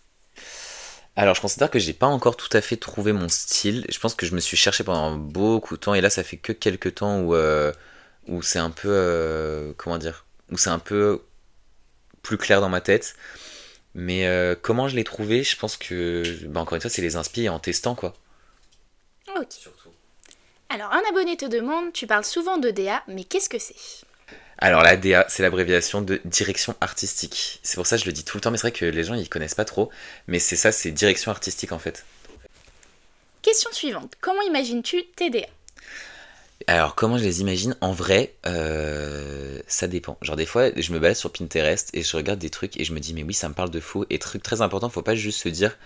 Alors 1.17 1.35
je 1.35 1.41
considère 1.41 1.71
que 1.71 1.79
j'ai 1.79 1.95
pas 1.95 2.07
encore 2.07 2.37
tout 2.37 2.49
à 2.53 2.61
fait 2.61 2.77
trouvé 2.77 3.13
mon 3.13 3.29
style. 3.29 3.87
Je 3.89 3.99
pense 3.99 4.15
que 4.15 4.27
je 4.27 4.35
me 4.35 4.41
suis 4.41 4.57
cherché 4.57 4.85
pendant 4.85 5.17
beaucoup 5.17 5.77
de 5.77 5.81
temps 5.81 5.95
et 5.95 6.01
là 6.01 6.11
ça 6.11 6.23
fait 6.23 6.37
que 6.37 6.53
quelques 6.53 6.97
temps 6.97 7.21
où, 7.21 7.35
euh, 7.35 7.73
où 8.29 8.43
c'est 8.43 8.59
un 8.59 8.71
peu... 8.71 8.89
euh, 8.91 9.73
comment 9.77 9.99
dire 9.99 10.27
Où 10.51 10.59
c'est 10.59 10.71
un 10.71 10.79
peu 10.79 11.23
plus 12.23 12.37
clair 12.39 12.61
dans 12.61 12.69
ma 12.69 12.81
tête. 12.81 13.17
Mais 13.95 14.27
euh, 14.27 14.55
comment 14.61 14.89
je 14.89 14.97
l'ai 14.97 15.05
trouvé? 15.05 15.43
Je 15.43 15.57
pense 15.57 15.77
que, 15.79 16.23
bah, 16.49 16.61
encore 16.61 16.75
une 16.77 16.83
fois, 16.83 16.91
c'est 16.91 17.03
les 17.03 17.17
inspire 17.17 17.55
en 17.55 17.59
testant 17.59 17.95
quoi. 17.95 18.15
Ok. 19.37 19.53
Surtout. 19.53 19.91
Alors, 20.69 20.93
un 20.93 21.03
abonné 21.09 21.37
te 21.37 21.47
demande 21.47 21.93
tu 21.93 22.07
parles 22.07 22.25
souvent 22.25 22.59
de 22.59 22.71
DA, 22.71 23.03
mais 23.09 23.25
qu'est-ce 23.25 23.49
que 23.49 23.59
c'est? 23.59 23.77
Alors 24.59 24.83
la 24.83 24.97
DA, 24.97 25.27
c'est 25.29 25.43
l'abréviation 25.43 26.01
de 26.01 26.21
direction 26.25 26.75
artistique. 26.81 27.61
C'est 27.63 27.77
pour 27.77 27.87
ça 27.87 27.97
que 27.97 28.03
je 28.03 28.07
le 28.07 28.13
dis 28.13 28.25
tout 28.25 28.37
le 28.37 28.41
temps, 28.41 28.51
mais 28.51 28.57
c'est 28.57 28.69
vrai 28.69 28.73
que 28.73 28.87
les 28.87 29.05
gens 29.05 29.15
ils 29.15 29.29
connaissent 29.29 29.55
pas 29.55 29.67
trop. 29.67 29.91
Mais 30.29 30.39
c'est 30.39 30.57
ça, 30.57 30.73
c'est 30.73 30.91
direction 30.91 31.31
artistique 31.31 31.73
en 31.73 31.79
fait. 31.79 32.05
Question 33.43 33.71
suivante 33.73 34.15
comment 34.21 34.43
imagines-tu 34.43 35.05
tes 35.15 35.31
DA 35.31 35.47
Alors 36.67 36.95
comment 36.95 37.19
je 37.19 37.25
les 37.25 37.43
imagine? 37.43 37.77
En 37.83 37.93
vrai, 37.93 38.35
euh, 38.47 39.61
ça 39.67 39.89
dépend. 39.89 40.17
Genre 40.23 40.37
des 40.37 40.47
fois, 40.47 40.71
je 40.75 40.91
me 40.93 40.99
balade 40.99 41.17
sur 41.17 41.31
Pinterest 41.31 41.91
et 41.93 42.03
je 42.03 42.17
regarde 42.17 42.39
des 42.39 42.51
trucs 42.51 42.81
et 42.81 42.85
je 42.85 42.95
me 42.95 42.99
dis 42.99 43.13
mais 43.13 43.25
oui, 43.25 43.35
ça 43.35 43.51
me 43.51 43.55
parle 43.55 43.71
de 43.71 43.81
fou. 43.81 44.07
Et 44.09 44.19
truc 44.19 44.43
très 44.43 44.63
important, 44.63 44.89
faut 44.89 45.03
pas 45.03 45.15
juste 45.15 45.41
se 45.43 45.51
dire 45.51 45.77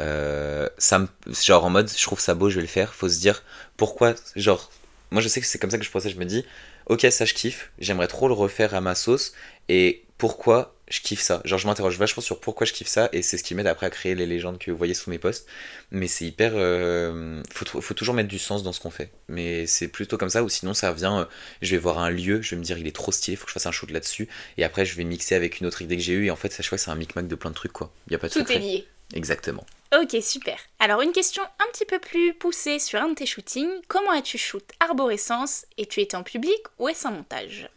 euh, 0.00 0.68
ça 0.76 0.98
me, 0.98 1.08
genre 1.42 1.64
en 1.64 1.70
mode 1.70 1.90
je 1.90 2.02
trouve 2.02 2.20
ça 2.20 2.34
beau, 2.34 2.50
je 2.50 2.56
vais 2.56 2.62
le 2.62 2.68
faire. 2.68 2.92
Faut 2.94 3.08
se 3.08 3.18
dire 3.18 3.42
pourquoi. 3.78 4.14
Genre 4.36 4.70
moi 5.10 5.22
je 5.22 5.28
sais 5.28 5.40
que 5.40 5.46
c'est 5.46 5.58
comme 5.58 5.70
ça 5.70 5.78
que 5.78 5.84
je 5.84 5.90
procède. 5.90 6.12
Je 6.12 6.18
me 6.18 6.26
dis 6.26 6.44
ok 6.88 7.06
ça 7.10 7.24
je 7.24 7.34
kiffe, 7.34 7.70
j'aimerais 7.78 8.08
trop 8.08 8.28
le 8.28 8.34
refaire 8.34 8.74
à 8.74 8.80
ma 8.80 8.94
sauce 8.94 9.32
et 9.68 10.04
pourquoi 10.18 10.74
je 10.90 11.00
kiffe 11.00 11.20
ça? 11.20 11.42
Genre 11.44 11.58
je 11.58 11.66
m'interroge 11.66 11.98
vachement 11.98 12.22
sur 12.22 12.40
pourquoi 12.40 12.66
je 12.66 12.72
kiffe 12.72 12.88
ça 12.88 13.08
et 13.12 13.22
c'est 13.22 13.36
ce 13.38 13.44
qui 13.44 13.54
m'aide 13.54 13.66
après 13.66 13.86
à 13.86 13.90
créer 13.90 14.14
les 14.14 14.26
légendes 14.26 14.58
que 14.58 14.70
vous 14.70 14.76
voyez 14.76 14.94
sous 14.94 15.10
mes 15.10 15.18
posts. 15.18 15.46
Mais 15.90 16.08
c'est 16.08 16.24
hyper. 16.24 16.52
euh, 16.54 17.42
faut, 17.52 17.94
toujours 17.94 18.14
mettre 18.14 18.28
du 18.28 18.38
sens 18.38 18.62
dans 18.62 18.72
ce 18.72 18.80
qu'on 18.80 18.90
fait. 18.90 19.10
Mais 19.28 19.66
c'est 19.66 19.88
plutôt 19.88 20.16
comme 20.16 20.30
ça, 20.30 20.42
ou 20.42 20.48
sinon 20.48 20.72
ça 20.74 20.90
revient. 20.90 21.12
euh, 21.20 21.24
je 21.62 21.70
vais 21.72 21.78
voir 21.78 21.98
un 21.98 22.10
lieu, 22.10 22.40
je 22.42 22.50
vais 22.50 22.56
me 22.56 22.62
dire 22.64 22.78
il 22.78 22.86
est 22.86 22.94
trop 22.96 23.12
stylé, 23.12 23.36
faut 23.36 23.44
que 23.44 23.50
je 23.50 23.54
fasse 23.54 23.66
un 23.66 23.70
shoot 23.72 23.90
là-dessus. 23.90 24.28
Et 24.56 24.64
après 24.64 24.84
je 24.86 24.96
vais 24.96 25.04
mixer 25.04 25.34
avec 25.34 25.60
une 25.60 25.66
autre 25.66 25.82
idée 25.82 25.96
que 25.96 26.02
j'ai 26.02 26.14
eue. 26.14 26.26
Et 26.26 26.30
en 26.30 26.36
fait, 26.36 26.52
ça, 26.52 26.62
je 26.62 26.68
vois, 26.70 26.78
c'est 26.78 26.90
un 26.90 26.94
micmac 26.96 27.28
de 27.28 27.34
plein 27.34 27.50
de 27.50 27.54
trucs 27.54 27.72
quoi. 27.72 27.92
Il 28.08 28.12
y 28.12 28.16
a 28.16 28.18
pas 28.18 28.28
de 28.28 28.32
Tout 28.32 28.40
secret. 28.40 28.56
est 28.56 28.58
lié. 28.60 28.88
Exactement. 29.14 29.66
Ok, 29.96 30.16
super. 30.20 30.58
Alors, 30.80 31.00
une 31.00 31.12
question 31.12 31.42
un 31.42 31.72
petit 31.72 31.86
peu 31.86 31.98
plus 31.98 32.34
poussée 32.34 32.78
sur 32.78 33.00
un 33.00 33.08
de 33.08 33.14
tes 33.14 33.24
shootings. 33.24 33.70
Comment 33.88 34.10
as-tu 34.10 34.36
shoot 34.36 34.62
Arborescence 34.80 35.64
et 35.78 35.86
tu 35.86 36.00
étais 36.00 36.14
en 36.14 36.22
public 36.22 36.58
ou 36.78 36.90
est-ce 36.90 37.08
un 37.08 37.10
montage? 37.10 37.70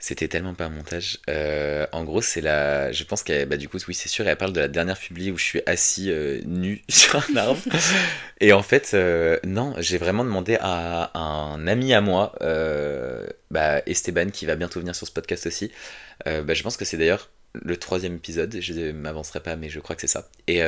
C'était 0.00 0.26
tellement 0.26 0.54
pas 0.54 0.64
un 0.64 0.70
montage. 0.70 1.20
Euh, 1.30 1.86
en 1.92 2.02
gros, 2.02 2.20
c'est 2.20 2.40
la. 2.40 2.90
Je 2.90 3.04
pense 3.04 3.22
qu'elle. 3.22 3.48
Bah, 3.48 3.56
du 3.56 3.68
coup, 3.68 3.78
oui, 3.86 3.94
c'est 3.94 4.08
sûr, 4.08 4.26
elle 4.26 4.36
parle 4.36 4.52
de 4.52 4.58
la 4.58 4.66
dernière 4.66 4.98
publi 4.98 5.30
où 5.30 5.38
je 5.38 5.44
suis 5.44 5.62
assis 5.64 6.10
euh, 6.10 6.40
nu 6.44 6.82
sur 6.88 7.24
un 7.30 7.36
arbre. 7.36 7.60
Et 8.40 8.52
en 8.52 8.64
fait, 8.64 8.90
euh, 8.94 9.38
non, 9.44 9.74
j'ai 9.78 9.98
vraiment 9.98 10.24
demandé 10.24 10.58
à 10.60 11.16
un 11.16 11.68
ami 11.68 11.94
à 11.94 12.00
moi, 12.00 12.34
euh, 12.40 13.24
bah, 13.52 13.82
Esteban, 13.86 14.30
qui 14.30 14.46
va 14.46 14.56
bientôt 14.56 14.80
venir 14.80 14.96
sur 14.96 15.06
ce 15.06 15.12
podcast 15.12 15.46
aussi. 15.46 15.70
Bah, 16.26 16.54
je 16.54 16.62
pense 16.64 16.76
que 16.76 16.84
c'est 16.84 16.96
d'ailleurs 16.96 17.30
le 17.54 17.76
troisième 17.76 18.16
épisode. 18.16 18.56
Je 18.60 18.72
ne 18.72 18.90
m'avancerai 18.90 19.38
pas, 19.38 19.54
mais 19.54 19.68
je 19.68 19.78
crois 19.78 19.94
que 19.94 20.00
c'est 20.00 20.08
ça. 20.08 20.28
Et. 20.48 20.60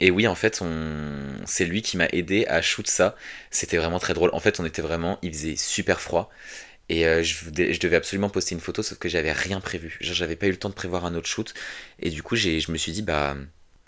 Et 0.00 0.10
oui, 0.10 0.26
en 0.26 0.34
fait, 0.34 0.60
on... 0.62 1.44
c'est 1.44 1.64
lui 1.64 1.82
qui 1.82 1.96
m'a 1.96 2.06
aidé 2.12 2.46
à 2.46 2.62
shoot 2.62 2.86
ça. 2.86 3.16
C'était 3.50 3.76
vraiment 3.76 3.98
très 3.98 4.14
drôle. 4.14 4.30
En 4.32 4.40
fait, 4.40 4.60
on 4.60 4.64
était 4.64 4.82
vraiment, 4.82 5.18
il 5.22 5.32
faisait 5.32 5.56
super 5.56 6.00
froid. 6.00 6.30
Et 6.88 7.06
euh, 7.06 7.22
je, 7.22 7.50
devais 7.80 7.96
absolument 7.96 8.30
poster 8.30 8.54
une 8.54 8.60
photo, 8.60 8.82
sauf 8.82 8.98
que 8.98 9.08
j'avais 9.08 9.32
rien 9.32 9.60
prévu. 9.60 9.98
Genre, 10.00 10.14
j'avais 10.14 10.36
pas 10.36 10.46
eu 10.46 10.50
le 10.50 10.56
temps 10.56 10.70
de 10.70 10.74
prévoir 10.74 11.04
un 11.04 11.14
autre 11.14 11.26
shoot. 11.26 11.52
Et 12.00 12.10
du 12.10 12.22
coup, 12.22 12.36
j'ai, 12.36 12.60
je 12.60 12.70
me 12.70 12.78
suis 12.78 12.92
dit, 12.92 13.02
bah, 13.02 13.36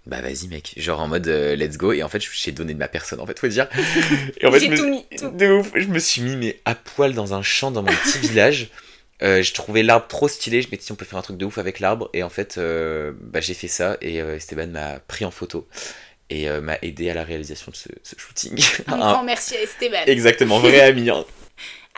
bah 0.06 0.20
vas-y, 0.20 0.48
mec. 0.48 0.74
Genre 0.76 1.00
en 1.00 1.08
mode 1.08 1.28
euh, 1.28 1.54
let's 1.54 1.78
go. 1.78 1.92
Et 1.92 2.02
en 2.02 2.08
fait, 2.08 2.20
j'ai 2.20 2.52
donné 2.52 2.74
de 2.74 2.78
ma 2.78 2.88
personne, 2.88 3.20
en 3.20 3.26
fait, 3.26 3.38
faut 3.38 3.48
dire. 3.48 3.68
Et 4.40 4.46
en 4.46 4.52
fait, 4.52 4.60
J'ai 4.60 4.66
je 4.66 4.70
me- 4.72 4.76
tout 4.76 4.88
mis, 4.88 5.06
tout. 5.16 5.30
De 5.30 5.46
ouf. 5.46 5.70
Je 5.74 5.86
me 5.86 5.98
suis 5.98 6.22
mis, 6.22 6.36
mais 6.36 6.60
à 6.64 6.74
poil 6.74 7.14
dans 7.14 7.34
un 7.34 7.42
champ 7.42 7.70
dans 7.70 7.82
mon 7.82 7.92
petit 7.92 8.18
village. 8.18 8.70
Euh, 9.22 9.42
je 9.42 9.52
trouvais 9.52 9.82
l'arbre 9.82 10.06
trop 10.08 10.28
stylé. 10.28 10.62
Je 10.62 10.68
m'étais 10.70 10.84
dit, 10.84 10.92
on 10.92 10.96
peut 10.96 11.04
faire 11.04 11.18
un 11.18 11.22
truc 11.22 11.36
de 11.36 11.44
ouf 11.44 11.58
avec 11.58 11.80
l'arbre. 11.80 12.08
Et 12.14 12.22
en 12.22 12.30
fait, 12.30 12.56
euh, 12.58 13.12
bah, 13.20 13.40
j'ai 13.40 13.54
fait 13.54 13.68
ça. 13.68 13.96
Et 14.00 14.20
euh, 14.22 14.36
Esteban 14.36 14.68
m'a 14.68 14.98
pris 15.00 15.24
en 15.24 15.30
photo. 15.30 15.66
Et 16.32 16.48
m'a 16.48 16.78
aidé 16.82 17.10
à 17.10 17.14
la 17.14 17.24
réalisation 17.24 17.72
de 17.72 17.76
ce, 17.76 17.88
ce 18.04 18.14
shooting. 18.16 18.62
Un 18.86 18.92
Un- 18.94 18.98
grand 18.98 19.24
merci 19.24 19.56
à 19.56 19.62
Esteban. 19.62 19.98
Exactement, 20.06 20.60
vrai 20.60 20.80
ami. 20.82 21.10
hein. 21.10 21.24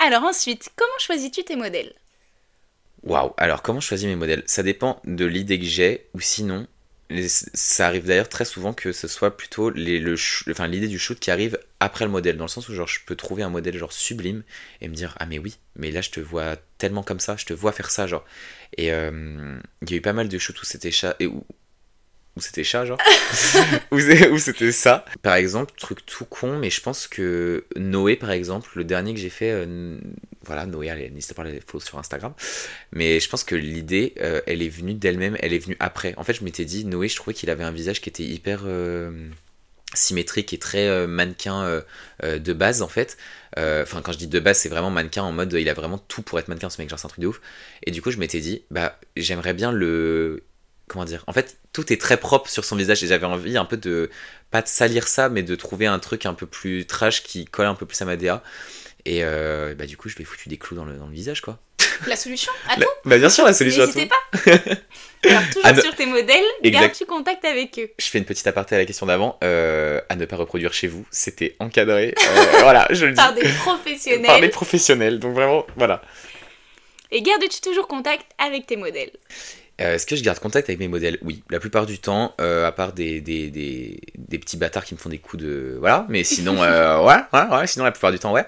Alors 0.05 0.25
ensuite, 0.25 0.71
comment 0.75 0.91
choisis-tu 0.99 1.45
tes 1.45 1.55
modèles? 1.55 1.93
Waouh, 3.03 3.33
alors 3.37 3.61
comment 3.63 3.81
je 3.81 3.87
choisis 3.89 4.07
mes 4.09 4.17
modèles? 4.17 4.43
Ça 4.47 4.63
dépend 4.63 5.01
de 5.05 5.27
l'idée 5.27 5.59
que 5.59 5.67
j'ai, 5.67 6.07
ou 6.15 6.21
sinon, 6.21 6.67
ça 7.29 7.87
arrive 7.87 8.07
d'ailleurs 8.07 8.29
très 8.29 8.45
souvent 8.45 8.73
que 8.73 8.93
ce 8.93 9.07
soit 9.09 9.37
plutôt 9.37 9.71
l'idée 9.71 10.89
du 10.89 10.99
shoot 10.99 11.19
qui 11.19 11.31
arrive 11.31 11.59
après 11.81 12.05
le 12.05 12.11
modèle, 12.11 12.37
dans 12.37 12.45
le 12.45 12.49
sens 12.49 12.69
où 12.69 12.75
genre, 12.75 12.87
je 12.87 13.01
peux 13.05 13.17
trouver 13.17 13.43
un 13.43 13.51
modèle 13.51 13.77
genre 13.77 13.93
sublime 13.93 14.43
et 14.81 14.89
me 14.89 14.95
dire 14.95 15.15
Ah, 15.19 15.27
mais 15.27 15.39
oui, 15.39 15.59
mais 15.77 15.91
là 15.91 16.01
je 16.01 16.11
te 16.11 16.21
vois 16.21 16.57
tellement 16.79 17.03
comme 17.03 17.21
ça, 17.21 17.37
je 17.37 17.45
te 17.45 17.53
vois 17.53 17.73
faire 17.73 17.91
ça, 17.91 18.07
genre. 18.07 18.25
Et 18.77 18.93
euh, 18.93 19.59
il 19.83 19.91
y 19.91 19.95
a 19.95 19.97
eu 19.97 20.01
pas 20.01 20.13
mal 20.13 20.29
de 20.29 20.39
shoots 20.39 20.61
où 20.61 20.65
c'était 20.65 20.91
où 22.37 22.41
c'était 22.41 22.65
chat, 22.65 22.87
genre. 22.87 22.99
où 23.91 24.39
c'était 24.39 24.73
ça. 24.73 25.05
Par 25.21 25.35
exemple, 25.35 25.73
truc 25.79 26.05
tout 26.07 26.25
con, 26.25 26.59
mais 26.59 26.71
je 26.71 26.81
pense 26.81 27.07
que 27.07 27.67
Noé, 27.77 28.17
par 28.17 28.31
exemple, 28.31 28.71
le 28.75 28.85
dernier 28.85 29.13
que 29.13 29.21
j'ai 29.21 29.29
fait, 29.29 29.51
euh, 29.51 29.99
voilà, 30.45 30.65
Noé, 30.65 30.89
allez, 30.89 31.11
n'hésitez 31.11 31.35
pas 31.35 31.43
à 31.43 31.47
les 31.47 31.61
follow 31.61 31.81
sur 31.81 31.99
Instagram. 31.99 32.33
Mais 32.93 33.21
je 33.21 33.29
pense 33.29 33.45
que 33.45 33.55
l'idée, 33.55 34.15
euh, 34.21 34.41
elle 34.47 34.63
est 34.63 34.71
venue 34.71 34.95
d'elle-même, 34.95 35.37
elle 35.41 35.53
est 35.53 35.59
venue 35.59 35.77
après. 35.79 36.15
En 36.17 36.25
fait, 36.25 36.33
je 36.33 36.43
m'étais 36.43 36.65
dit, 36.65 36.87
Noé, 36.87 37.09
je 37.09 37.17
trouvais 37.17 37.35
qu'il 37.35 37.51
avait 37.51 37.65
un 37.65 37.73
visage 37.73 38.01
qui 38.01 38.09
était 38.09 38.25
hyper 38.25 38.63
euh, 38.65 39.29
symétrique 39.93 40.55
et 40.55 40.59
très 40.59 41.07
mannequin 41.07 41.83
de 42.23 42.53
base, 42.55 42.81
en 42.81 42.89
fait. 42.89 43.19
Enfin, 43.59 44.01
quand 44.01 44.13
je 44.13 44.19
dis 44.19 44.27
de 44.27 44.41
base, 44.41 44.57
c'est 44.57 44.71
vraiment 44.71 44.91
mannequin 44.91 45.23
en 45.23 45.33
mode, 45.33 45.53
il 45.53 45.69
a 45.69 45.75
vraiment 45.75 45.99
tout 45.99 46.23
pour 46.23 46.39
être 46.39 46.49
mannequin, 46.49 46.71
ce 46.71 46.81
mec, 46.81 46.89
genre, 46.89 46.99
c'est 46.99 47.05
un 47.05 47.11
truc 47.11 47.21
de 47.21 47.27
ouf. 47.27 47.43
Et 47.85 47.91
du 47.91 48.01
coup, 48.01 48.11
je 48.11 48.17
m'étais 48.17 48.41
dit, 48.41 48.63
bah, 48.71 48.99
j'aimerais 49.17 49.53
bien 49.53 49.71
le. 49.71 50.45
Comment 50.93 51.05
dire 51.07 51.25
En 51.27 51.33
fait, 51.33 51.57
tout 51.73 51.91
est 51.93 52.01
très 52.01 52.19
propre 52.19 52.51
sur 52.51 52.65
son 52.67 52.77
visage 52.77 53.03
et 53.03 53.07
j'avais 53.07 53.25
envie 53.27 53.57
un 53.57 53.65
peu 53.65 53.79
de. 53.79 54.11
Pas 54.51 54.61
de 54.61 54.69
salir 54.69 55.09
ça, 55.09 55.31
mais 55.31 55.43
de 55.43 55.55
trouver 55.57 55.87
un 55.87 55.99
truc 55.99 56.27
un 56.27 56.35
peu 56.35 56.45
plus 56.47 56.87
trash 56.87 57.23
qui 57.23 57.47
colle 57.47 57.65
un 57.67 57.75
peu 57.75 57.87
plus 57.87 58.01
à 58.03 58.05
ma 58.05 58.17
DA. 58.17 58.43
Et 59.07 59.25
euh, 59.25 59.75
bah, 59.75 59.87
du 59.87 59.97
coup, 59.97 60.09
je 60.11 60.17
lui 60.17 60.23
ai 60.23 60.25
foutu 60.27 60.51
des 60.51 60.59
clous 60.59 60.77
dans 60.77 60.85
le, 60.85 60.93
dans 60.99 61.07
le 61.07 61.13
visage, 61.15 61.41
quoi. 61.41 61.59
La 62.07 62.17
solution 62.17 62.53
à 62.69 62.77
tout 62.77 62.83
bah, 63.07 63.17
bien 63.17 63.31
sûr, 63.31 63.45
la 63.47 63.53
solution 63.55 63.83
à 63.85 63.87
tout. 63.87 63.95
N'hésitez 63.95 64.11
pas 64.11 65.29
Alors 65.31 65.43
toujours 65.51 65.73
ne- 65.75 65.81
sur 65.81 65.95
tes 65.97 66.05
modèles, 66.07 66.45
Exact. 66.63 66.81
garde-tu 66.83 67.07
contact 67.07 67.45
avec 67.47 67.79
eux 67.79 67.91
Je 67.99 68.07
fais 68.07 68.19
une 68.19 68.25
petite 68.27 68.47
aparté 68.47 68.75
à 68.75 68.79
la 68.79 68.85
question 68.85 69.07
d'avant. 69.07 69.39
euh, 69.43 70.01
à 70.11 70.17
ne 70.17 70.25
pas 70.27 70.37
reproduire 70.37 70.73
chez 70.75 70.89
vous. 70.89 71.07
C'était 71.11 71.57
encadré. 71.59 72.15
euh, 72.19 72.45
voilà, 72.61 72.87
je 72.91 73.07
le 73.07 73.13
dis. 73.13 73.17
par 73.17 73.33
des 73.35 73.49
professionnels 73.49 74.27
Par 74.27 74.41
des 74.41 74.49
professionnels. 74.51 75.19
Donc 75.19 75.35
vraiment, 75.35 75.67
voilà. 75.77 76.03
et 77.11 77.23
gardes-tu 77.23 77.61
toujours 77.63 77.89
contact 77.89 78.27
avec 78.39 78.67
tes 78.67 78.77
modèles 78.77 79.13
Euh, 79.83 79.95
Est-ce 79.95 80.07
que 80.07 80.17
je 80.17 80.23
garde 80.23 80.39
contact 80.39 80.69
avec 80.69 80.79
mes 80.79 80.89
modèles? 80.89 81.19
Oui, 81.23 81.43
la 81.51 81.61
plupart 81.61 81.87
du 81.87 81.99
temps, 81.99 82.35
euh, 82.41 82.67
à 82.67 82.73
part 82.73 82.93
des, 82.93 83.21
des, 83.21 83.51
des, 83.51 84.01
des 84.17 84.39
petits 84.39 84.57
bâtards 84.57 84.85
qui 84.85 84.95
me 84.95 84.99
font 84.99 85.09
des 85.09 85.19
coups 85.19 85.43
de... 85.43 85.77
Voilà, 85.81 86.07
mais 86.09 86.25
sinon, 86.25 86.57
euh, 86.63 87.03
ouais, 87.03 87.17
ouais, 87.33 87.57
ouais, 87.57 87.67
sinon 87.67 87.85
la 87.85 87.93
plupart 87.93 88.13
du 88.13 88.19
temps, 88.19 88.33
ouais. 88.33 88.47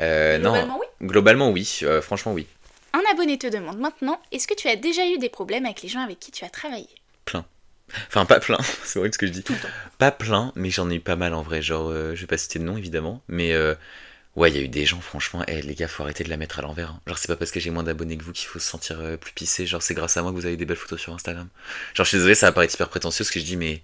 Euh, 0.00 0.38
non, 0.38 0.50
Globalement, 0.52 0.78
oui? 0.80 1.06
globalement, 1.06 1.50
oui, 1.50 1.80
franchement, 2.02 2.32
oui. 2.32 2.46
Un 2.92 3.02
abonné 3.12 3.38
te 3.38 3.46
demande 3.46 3.78
maintenant 3.78 4.20
est-ce 4.32 4.48
que 4.48 4.54
tu 4.54 4.68
as 4.68 4.76
déjà 4.76 5.06
eu 5.06 5.18
des 5.18 5.28
problèmes 5.28 5.64
avec 5.64 5.82
les 5.82 5.88
gens 5.88 6.00
avec 6.00 6.18
qui 6.18 6.32
tu 6.32 6.44
as 6.44 6.50
travaillé? 6.50 6.88
Enfin, 8.06 8.24
pas 8.24 8.38
plein, 8.38 8.58
c'est 8.84 9.00
vrai 9.00 9.10
ce 9.12 9.18
que 9.18 9.26
je 9.26 9.32
dis. 9.32 9.42
Tout 9.42 9.52
le 9.52 9.58
temps. 9.58 9.68
Pas 9.98 10.12
plein, 10.12 10.52
mais 10.54 10.70
j'en 10.70 10.88
ai 10.90 10.94
eu 10.94 11.00
pas 11.00 11.16
mal 11.16 11.34
en 11.34 11.42
vrai. 11.42 11.60
Genre, 11.60 11.92
je 11.92 12.20
vais 12.20 12.26
pas 12.26 12.38
citer 12.38 12.60
de 12.60 12.64
nom 12.64 12.76
évidemment, 12.76 13.20
mais 13.26 13.52
ouais, 14.36 14.50
il 14.50 14.56
y 14.56 14.58
a 14.60 14.62
eu 14.62 14.68
des 14.68 14.86
gens, 14.86 15.00
franchement, 15.00 15.44
eh, 15.48 15.62
les 15.62 15.74
gars, 15.74 15.88
faut 15.88 16.02
arrêter 16.02 16.24
de 16.24 16.30
la 16.30 16.36
mettre 16.36 16.58
à 16.58 16.62
l'envers. 16.62 16.90
hein. 16.90 17.00
Genre, 17.06 17.18
c'est 17.18 17.28
pas 17.28 17.36
parce 17.36 17.50
que 17.50 17.60
j'ai 17.60 17.70
moins 17.70 17.82
d'abonnés 17.82 18.16
que 18.16 18.24
vous 18.24 18.32
qu'il 18.32 18.48
faut 18.48 18.58
se 18.58 18.68
sentir 18.68 18.98
euh, 19.00 19.16
plus 19.16 19.32
pissé. 19.32 19.66
Genre, 19.66 19.82
c'est 19.82 19.94
grâce 19.94 20.16
à 20.16 20.22
moi 20.22 20.30
que 20.32 20.36
vous 20.36 20.46
avez 20.46 20.56
des 20.56 20.64
belles 20.66 20.76
photos 20.76 21.00
sur 21.00 21.12
Instagram. 21.14 21.48
Genre, 21.94 22.04
je 22.04 22.08
suis 22.08 22.18
désolé, 22.18 22.34
ça 22.34 22.46
va 22.46 22.52
paraître 22.52 22.74
hyper 22.74 22.88
prétentieux 22.88 23.24
ce 23.24 23.32
que 23.32 23.40
je 23.40 23.44
dis, 23.44 23.56
mais 23.56 23.82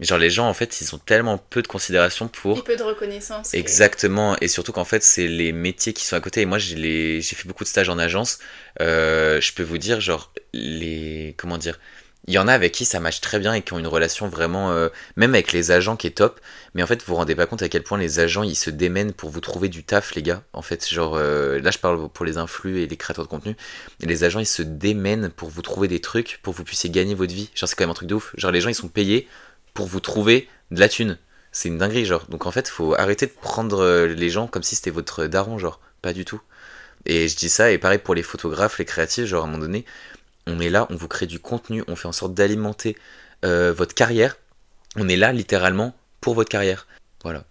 Genre 0.00 0.18
les 0.18 0.28
gens 0.30 0.48
en 0.48 0.54
fait 0.54 0.80
ils 0.80 0.92
ont 0.94 0.98
tellement 0.98 1.38
peu 1.38 1.62
de 1.62 1.68
considération 1.68 2.26
pour 2.26 2.58
Et 2.58 2.62
peu 2.64 2.74
de 2.76 2.82
reconnaissance. 2.82 3.52
que- 3.52 3.56
Exactement, 3.56 4.36
et 4.40 4.48
surtout 4.48 4.72
qu'en 4.72 4.84
fait, 4.84 5.04
c'est 5.04 5.28
les 5.28 5.52
métiers 5.52 5.92
qui 5.92 6.04
sont 6.04 6.16
à 6.16 6.20
côté. 6.20 6.40
Et 6.40 6.46
moi, 6.46 6.58
j'ai 6.58 6.74
les... 6.76 7.20
j'ai 7.22 7.36
fait 7.36 7.46
beaucoup 7.46 7.62
de 7.64 7.68
stages 7.68 7.88
en 7.88 7.98
agence. 7.98 8.40
Euh, 8.80 9.40
je 9.40 9.52
peux 9.52 9.62
vous 9.62 9.78
dire, 9.78 10.00
genre, 10.00 10.32
les. 10.52 11.34
Comment 11.38 11.58
dire 11.58 11.78
Il 12.26 12.32
y 12.34 12.38
en 12.38 12.48
a 12.48 12.52
avec 12.54 12.72
qui 12.72 12.84
ça 12.84 13.00
match 13.00 13.20
très 13.20 13.38
bien 13.38 13.52
et 13.52 13.62
qui 13.62 13.72
ont 13.74 13.78
une 13.78 13.86
relation 13.86 14.28
vraiment. 14.28 14.72
euh, 14.72 14.88
Même 15.16 15.34
avec 15.34 15.52
les 15.52 15.70
agents 15.70 15.96
qui 15.96 16.06
est 16.06 16.12
top. 16.16 16.40
Mais 16.74 16.82
en 16.82 16.86
fait, 16.86 17.00
vous 17.00 17.08
vous 17.08 17.16
rendez 17.16 17.34
pas 17.34 17.46
compte 17.46 17.62
à 17.62 17.68
quel 17.68 17.82
point 17.82 17.98
les 17.98 18.18
agents, 18.18 18.42
ils 18.42 18.56
se 18.56 18.70
démènent 18.70 19.12
pour 19.12 19.30
vous 19.30 19.40
trouver 19.40 19.68
du 19.68 19.84
taf, 19.84 20.14
les 20.14 20.22
gars. 20.22 20.42
En 20.52 20.62
fait, 20.62 20.88
genre, 20.88 21.16
euh, 21.16 21.60
là, 21.60 21.70
je 21.70 21.78
parle 21.78 22.08
pour 22.08 22.24
les 22.24 22.38
influx 22.38 22.80
et 22.80 22.86
les 22.86 22.96
créateurs 22.96 23.24
de 23.24 23.30
contenu. 23.30 23.56
Les 24.00 24.24
agents, 24.24 24.40
ils 24.40 24.46
se 24.46 24.62
démènent 24.62 25.30
pour 25.30 25.50
vous 25.50 25.62
trouver 25.62 25.86
des 25.88 26.00
trucs, 26.00 26.40
pour 26.42 26.54
que 26.54 26.58
vous 26.58 26.64
puissiez 26.64 26.88
gagner 26.90 27.14
votre 27.14 27.34
vie. 27.34 27.50
Genre, 27.54 27.68
c'est 27.68 27.76
quand 27.76 27.84
même 27.84 27.90
un 27.90 27.94
truc 27.94 28.08
de 28.08 28.14
ouf. 28.14 28.32
Genre, 28.38 28.50
les 28.50 28.60
gens, 28.60 28.70
ils 28.70 28.74
sont 28.74 28.88
payés 28.88 29.28
pour 29.74 29.86
vous 29.86 30.00
trouver 30.00 30.48
de 30.70 30.80
la 30.80 30.88
thune. 30.88 31.18
C'est 31.52 31.68
une 31.68 31.78
dinguerie, 31.78 32.04
genre. 32.04 32.26
Donc 32.28 32.46
en 32.46 32.50
fait, 32.50 32.68
faut 32.68 32.94
arrêter 32.94 33.26
de 33.26 33.32
prendre 33.32 33.80
euh, 33.80 34.06
les 34.08 34.30
gens 34.30 34.46
comme 34.48 34.62
si 34.62 34.74
c'était 34.76 34.90
votre 34.90 35.26
daron, 35.26 35.58
genre. 35.58 35.78
Pas 36.02 36.12
du 36.12 36.24
tout. 36.24 36.40
Et 37.06 37.28
je 37.28 37.36
dis 37.36 37.48
ça, 37.48 37.70
et 37.70 37.78
pareil 37.78 37.98
pour 37.98 38.14
les 38.14 38.22
photographes, 38.22 38.78
les 38.78 38.84
créatifs, 38.84 39.26
genre 39.26 39.44
à 39.44 39.46
un 39.46 39.50
moment 39.50 39.62
donné, 39.62 39.84
on 40.46 40.60
est 40.60 40.70
là, 40.70 40.86
on 40.90 40.96
vous 40.96 41.08
crée 41.08 41.26
du 41.26 41.38
contenu, 41.38 41.82
on 41.88 41.96
fait 41.96 42.08
en 42.08 42.12
sorte 42.12 42.34
d'alimenter 42.34 42.96
euh, 43.44 43.72
votre 43.72 43.94
carrière. 43.94 44.36
On 44.96 45.08
est 45.08 45.16
là 45.16 45.32
littéralement 45.32 45.94
pour 46.20 46.34
votre 46.34 46.50
carrière. 46.50 46.86
Voilà. 47.22 47.44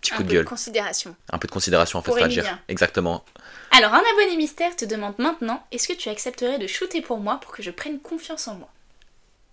Petit 0.00 0.14
un 0.14 0.16
coup 0.16 0.22
de 0.24 0.28
peu 0.28 0.34
gueule. 0.34 0.44
de 0.44 0.48
considération. 0.48 1.16
Un 1.30 1.38
peu 1.38 1.46
de 1.46 1.52
considération 1.52 1.98
en 1.98 2.02
fait. 2.02 2.12
Emilien. 2.20 2.58
Exactement. 2.68 3.24
Alors, 3.70 3.94
un 3.94 4.02
abonné 4.12 4.36
mystère 4.36 4.74
te 4.76 4.84
demande 4.84 5.14
maintenant 5.18 5.64
est-ce 5.70 5.86
que 5.88 5.92
tu 5.92 6.08
accepterais 6.08 6.58
de 6.58 6.66
shooter 6.66 7.00
pour 7.00 7.18
moi 7.18 7.38
pour 7.40 7.52
que 7.52 7.62
je 7.62 7.70
prenne 7.70 8.00
confiance 8.00 8.48
en 8.48 8.56
moi? 8.56 8.68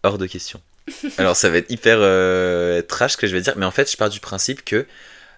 Hors 0.03 0.17
de 0.17 0.25
question. 0.25 0.61
Alors 1.17 1.35
ça 1.35 1.49
va 1.49 1.57
être 1.57 1.69
hyper 1.71 1.97
euh, 1.99 2.81
trash 2.81 3.13
ce 3.13 3.17
que 3.17 3.27
je 3.27 3.35
vais 3.35 3.41
dire, 3.41 3.53
mais 3.57 3.65
en 3.65 3.71
fait 3.71 3.91
je 3.91 3.95
pars 3.95 4.09
du 4.09 4.19
principe 4.19 4.65
que 4.65 4.87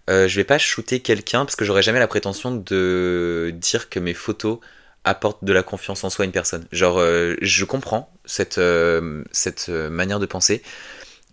euh, 0.10 0.28
je 0.28 0.36
vais 0.36 0.44
pas 0.44 0.58
shooter 0.58 1.02
quelqu'un 1.02 1.46
parce 1.46 1.56
que 1.56 1.66
j'aurais 1.66 1.82
jamais 1.82 2.00
la 2.00 2.08
prétention 2.08 2.52
de 2.56 3.52
dire 3.54 3.90
que 3.90 4.00
mes 4.00 4.14
photos 4.14 4.60
apportent 5.04 5.44
de 5.44 5.54
la 5.54 5.64
confiance 5.64 6.04
en 6.04 6.10
soi 6.10 6.24
à 6.24 6.26
une 6.26 6.32
personne. 6.32 6.66
Genre 6.72 7.00
euh, 7.00 7.36
je 7.42 7.66
comprends 7.66 8.14
cette, 8.26 8.58
euh, 8.58 9.24
cette 9.32 9.68
euh, 9.70 9.90
manière 9.90 10.20
de 10.20 10.26
penser, 10.26 10.62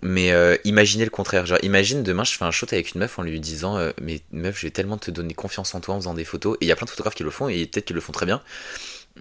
mais 0.03 0.33
euh, 0.33 0.57
imaginez 0.65 1.05
le 1.05 1.11
contraire. 1.11 1.47
Genre 1.47 1.59
imagine 1.63 2.03
demain 2.03 2.25
je 2.25 2.33
fais 2.33 2.45
un 2.45 2.51
shoot 2.51 2.73
avec 2.73 2.95
une 2.95 3.01
meuf 3.01 3.19
en 3.19 3.23
lui 3.23 3.41
disant 3.41 3.79
mais 4.01 4.21
meuf 4.33 4.59
je 4.59 4.67
vais 4.67 4.71
tellement 4.71 4.99
te 4.99 5.11
donner 5.11 5.35
confiance 5.35 5.75
en 5.75 5.81
toi 5.81 5.95
en 5.95 5.99
faisant 5.99 6.15
des 6.15 6.25
photos, 6.25 6.57
et 6.61 6.65
il 6.65 6.69
y 6.69 6.73
a 6.73 6.77
plein 6.77 6.87
de 6.87 6.91
photographes 6.91 7.15
qui 7.15 7.25
le 7.25 7.31
font 7.31 7.49
et 7.49 7.67
peut-être 7.67 7.87
qu'ils 7.87 7.97
le 7.97 8.03
font 8.03 8.13
très 8.13 8.27
bien. 8.27 8.43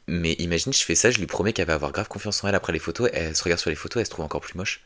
Mais 0.08 0.34
imagine, 0.34 0.72
je 0.74 0.84
fais 0.84 0.96
ça, 0.96 1.10
je 1.10 1.18
lui 1.18 1.26
promets 1.26 1.54
qu'elle 1.54 1.68
va 1.68 1.74
avoir 1.74 1.92
grave 1.92 2.08
confiance 2.08 2.44
en 2.44 2.48
elle 2.48 2.56
après 2.56 2.72
les 2.72 2.80
photos, 2.80 3.10
elle 3.14 3.36
se 3.36 3.44
regarde 3.44 3.60
sur 3.60 3.72
les 3.72 3.76
photos, 3.76 4.02
elle 4.02 4.06
se 4.06 4.12
trouve 4.12 4.26
encore 4.26 4.42
plus 4.42 4.56
moche. 4.56 4.82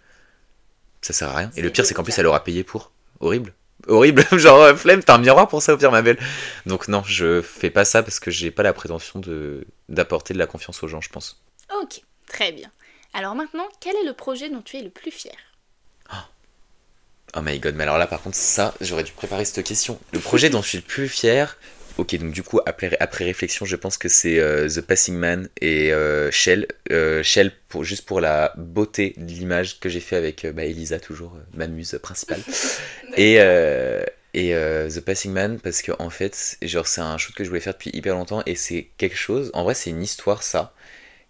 Ça 1.01 1.13
sert 1.13 1.29
à 1.29 1.35
rien. 1.35 1.51
Et 1.57 1.61
le 1.61 1.69
pire, 1.69 1.85
c'est 1.85 1.93
qu'en 1.93 2.03
plus, 2.03 2.17
elle 2.17 2.27
aura 2.27 2.43
payé 2.43 2.63
pour. 2.63 2.91
Horrible. 3.19 3.53
Horrible. 3.87 4.25
Genre, 4.37 4.61
euh, 4.61 4.75
flemme, 4.75 5.03
t'as 5.03 5.15
un 5.15 5.17
miroir 5.19 5.47
pour 5.47 5.61
ça, 5.61 5.73
au 5.73 5.77
pire, 5.77 5.91
ma 5.91 6.01
belle. 6.01 6.19
Donc, 6.65 6.87
non, 6.87 7.03
je 7.05 7.41
fais 7.41 7.69
pas 7.69 7.85
ça 7.85 8.03
parce 8.03 8.19
que 8.19 8.31
j'ai 8.31 8.51
pas 8.51 8.63
la 8.63 8.73
prétention 8.73 9.19
de 9.19 9.65
d'apporter 9.89 10.33
de 10.33 10.39
la 10.39 10.47
confiance 10.47 10.81
aux 10.83 10.87
gens, 10.87 11.01
je 11.01 11.09
pense. 11.09 11.41
Ok, 11.81 12.01
très 12.27 12.51
bien. 12.51 12.71
Alors 13.13 13.35
maintenant, 13.35 13.67
quel 13.81 13.95
est 13.97 14.05
le 14.05 14.13
projet 14.13 14.49
dont 14.49 14.61
tu 14.61 14.77
es 14.77 14.81
le 14.81 14.89
plus 14.89 15.11
fier? 15.11 15.35
Oh 17.35 17.41
my 17.41 17.59
god, 17.59 17.75
mais 17.75 17.83
alors 17.83 17.97
là, 17.97 18.07
par 18.07 18.21
contre, 18.21 18.35
ça, 18.35 18.73
j'aurais 18.81 19.03
dû 19.03 19.13
préparer 19.13 19.45
cette 19.45 19.65
question. 19.65 19.97
Le 20.11 20.19
projet 20.19 20.49
dont 20.49 20.61
je 20.61 20.67
suis 20.67 20.77
le 20.79 20.83
plus 20.83 21.07
fier. 21.07 21.57
Ok, 21.97 22.15
donc 22.15 22.31
du 22.31 22.41
coup, 22.41 22.59
après, 22.65 22.95
après 22.99 23.25
réflexion, 23.25 23.65
je 23.65 23.75
pense 23.75 23.97
que 23.97 24.07
c'est 24.07 24.39
euh, 24.39 24.67
The 24.69 24.81
Passing 24.81 25.15
Man 25.15 25.49
et 25.59 25.91
euh, 25.93 26.31
Shell. 26.31 26.67
Euh, 26.91 27.21
Shell, 27.21 27.51
pour, 27.67 27.83
juste 27.83 28.05
pour 28.05 28.21
la 28.21 28.53
beauté 28.57 29.13
de 29.17 29.25
l'image 29.25 29.79
que 29.79 29.89
j'ai 29.89 29.99
fait 29.99 30.15
avec 30.15 30.45
euh, 30.45 30.53
bah, 30.53 30.63
Elisa, 30.63 30.99
toujours 30.99 31.37
ma 31.53 31.67
muse 31.67 31.99
principale. 32.01 32.41
et 33.17 33.39
et 34.33 34.53
The 34.53 35.01
Passing 35.01 35.33
Man, 35.33 35.59
parce 35.59 35.81
que 35.81 35.91
en 35.99 36.09
fait, 36.09 36.57
genre, 36.61 36.87
c'est 36.87 37.01
un 37.01 37.17
shoot 37.17 37.35
que 37.35 37.43
je 37.43 37.49
voulais 37.49 37.59
faire 37.61 37.73
depuis 37.73 37.91
hyper 37.93 38.15
longtemps 38.15 38.41
et 38.45 38.55
c'est 38.55 38.89
quelque 38.97 39.17
chose. 39.17 39.51
En 39.53 39.63
vrai, 39.63 39.73
c'est 39.73 39.89
une 39.89 40.01
histoire, 40.01 40.41
ça, 40.41 40.73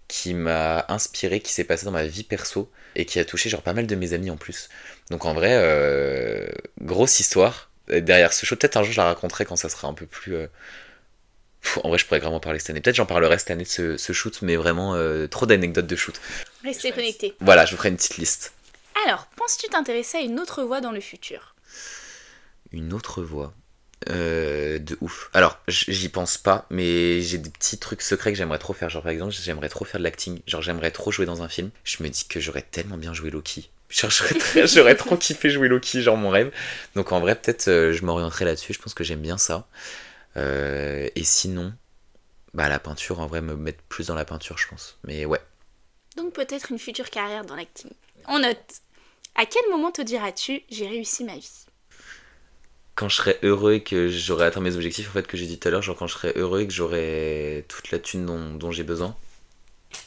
qui 0.08 0.36
m'a 0.36 0.86
inspiré, 0.88 1.40
qui 1.40 1.52
s'est 1.52 1.64
passé 1.64 1.86
dans 1.86 1.92
ma 1.92 2.06
vie 2.06 2.24
perso 2.24 2.70
et 2.96 3.06
qui 3.06 3.18
a 3.20 3.26
touché 3.26 3.50
genre 3.50 3.64
pas 3.64 3.74
mal 3.74 3.88
de 3.88 3.96
mes 3.96 4.14
amis 4.14 4.30
en 4.30 4.38
plus. 4.38 4.70
Donc 5.10 5.26
en 5.26 5.34
vrai, 5.34 6.54
grosse 6.80 7.20
histoire. 7.20 7.71
Derrière 7.88 8.32
ce 8.34 8.46
show, 8.46 8.56
peut-être 8.56 8.78
un 8.78 8.84
jour 8.84 8.94
je 8.94 8.98
la 8.98 9.06
raconterai 9.06 9.46
quand 9.46 9.56
ça 9.56 9.70
sera 9.70 9.88
un 9.88 9.94
peu 9.94 10.06
plus. 10.06 10.36
euh, 10.36 10.48
pff, 11.62 11.80
En 11.84 11.90
vrai, 11.90 11.98
je 11.98 12.06
pourrais 12.06 12.20
vraiment 12.20 12.40
parler 12.40 12.60
cette 12.60 12.70
année. 12.72 12.82
Peut-être 12.82 12.96
j'en 12.96 13.06
parlerai 13.06 13.38
cette 13.38 13.52
année 13.52 13.64
de 13.64 13.70
ce, 13.70 13.98
ce 13.98 14.14
shoot, 14.14 14.42
mais 14.42 14.56
vraiment 14.56 14.96
euh, 14.96 15.28
trop 15.28 15.46
d'anecdotes 15.46 15.88
de 15.88 15.96
shoot. 15.96 16.20
Restez 16.64 16.92
connectés. 16.92 17.36
Voilà, 17.40 17.66
je 17.66 17.72
vous 17.72 17.78
ferai 17.78 17.90
une 17.90 17.98
petite 17.98 18.18
liste. 18.18 18.54
Alors, 19.06 19.28
penses-tu 19.36 19.68
t'intéresser 19.70 20.18
à 20.18 20.22
une 20.22 20.40
autre 20.40 20.64
voie 20.64 20.82
dans 20.82 20.92
le 20.92 21.02
futur? 21.02 21.56
Une 22.72 22.94
autre 22.94 23.22
voix? 23.24 23.54
Euh, 24.10 24.80
de 24.80 24.98
ouf. 25.02 25.30
Alors, 25.34 25.60
j'y 25.68 26.10
pense 26.10 26.38
pas, 26.38 26.66
mais 26.72 27.22
j'ai 27.22 27.38
des 27.38 27.50
petits 27.50 27.78
trucs 27.78 28.02
secrets 28.02 28.32
que 28.32 28.38
j'aimerais 28.38 28.58
trop 28.58 28.74
faire. 28.74 28.90
Genre, 28.90 29.04
par 29.04 29.12
exemple, 29.12 29.34
j'aimerais 29.34 29.70
trop 29.70 29.86
faire 29.86 30.00
de 30.00 30.04
l'acting. 30.04 30.40
Genre, 30.48 30.62
j'aimerais 30.62 30.92
trop 30.92 31.12
jouer 31.12 31.26
dans 31.26 31.42
un 31.44 31.50
film. 31.50 31.70
Je 31.84 32.02
me 32.02 32.10
dis 32.10 32.26
que 32.28 32.40
j'aurais 32.40 32.64
tellement 32.64 32.98
bien 32.98 33.14
joué 33.14 33.30
Loki. 33.30 33.70
J'aurais, 34.66 34.96
trop 34.96 35.18
kiffé 35.18 35.50
jouer 35.50 35.68
Loki, 35.68 36.02
genre 36.02 36.18
mon 36.18 36.30
rêve. 36.30 36.52
Donc, 36.96 37.12
en 37.12 37.20
vrai, 37.20 37.36
peut-être 37.36 37.68
euh, 37.68 37.94
je 37.94 38.06
m'orienterai 38.06 38.46
là-dessus. 38.46 38.74
Je 38.74 38.80
pense 38.80 38.94
que 38.94 39.04
j'aime 39.04 39.22
bien 39.22 39.38
ça. 39.38 39.68
Euh, 40.38 41.10
et 41.16 41.24
sinon, 41.24 41.74
bah, 42.54 42.70
la 42.70 42.80
peinture, 42.80 43.20
en 43.20 43.28
vrai, 43.28 43.42
me 43.42 43.56
mettre 43.56 43.84
plus 43.90 44.08
dans 44.08 44.16
la 44.16 44.26
peinture, 44.26 44.58
je 44.58 44.68
pense. 44.68 44.98
Mais 45.04 45.26
ouais. 45.26 45.42
Donc 46.18 46.34
peut-être 46.34 46.72
une 46.72 46.80
future 46.80 47.10
carrière 47.10 47.46
dans 47.46 47.56
l'acting. 47.56 47.92
On 48.28 48.40
note. 48.40 48.82
À 49.36 49.46
quel 49.46 49.62
moment 49.70 49.92
te 49.92 50.02
diras-tu 50.02 50.62
j'ai 50.70 50.88
réussi 50.88 51.24
ma 51.24 51.36
vie? 51.36 51.66
Quand 52.96 53.08
je 53.08 53.16
serai 53.16 53.40
heureux 53.44 53.74
et 53.74 53.84
que 53.84 54.10
j'aurai 54.10 54.46
atteint 54.46 54.60
mes 54.60 54.76
objectifs, 54.76 55.10
en 55.10 55.14
fait, 55.14 55.26
que 55.26 55.38
j'ai 55.38 55.46
dit 55.46 55.58
tout 55.58 55.68
à 55.68 55.72
l'heure, 55.72 55.82
genre 55.82 55.96
quand 55.96 56.08
je 56.08 56.14
serai 56.14 56.34
heureux 56.36 56.62
et 56.62 56.68
que 56.68 56.74
j'aurai 56.74 57.66
toute 57.70 57.92
la 57.92 58.00
thune 58.00 58.26
dont, 58.26 58.54
dont 58.54 58.72
j'ai 58.72 58.84
besoin. 58.84 59.16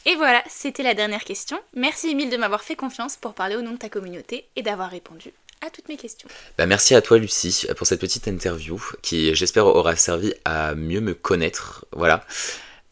Et 0.05 0.15
voilà, 0.15 0.43
c'était 0.47 0.83
la 0.83 0.93
dernière 0.93 1.23
question. 1.23 1.59
Merci 1.75 2.09
Emile 2.09 2.29
de 2.29 2.37
m'avoir 2.37 2.63
fait 2.63 2.75
confiance 2.75 3.17
pour 3.17 3.33
parler 3.33 3.55
au 3.55 3.61
nom 3.61 3.71
de 3.71 3.77
ta 3.77 3.89
communauté 3.89 4.47
et 4.55 4.61
d'avoir 4.61 4.89
répondu 4.89 5.33
à 5.65 5.69
toutes 5.69 5.89
mes 5.89 5.97
questions. 5.97 6.29
Bah, 6.57 6.65
merci 6.65 6.95
à 6.95 7.01
toi 7.01 7.17
Lucie 7.17 7.65
pour 7.77 7.87
cette 7.87 7.99
petite 7.99 8.27
interview 8.27 8.81
qui 9.01 9.33
j'espère 9.35 9.65
aura 9.65 9.95
servi 9.95 10.33
à 10.45 10.75
mieux 10.75 11.01
me 11.01 11.13
connaître. 11.13 11.85
Voilà. 11.91 12.25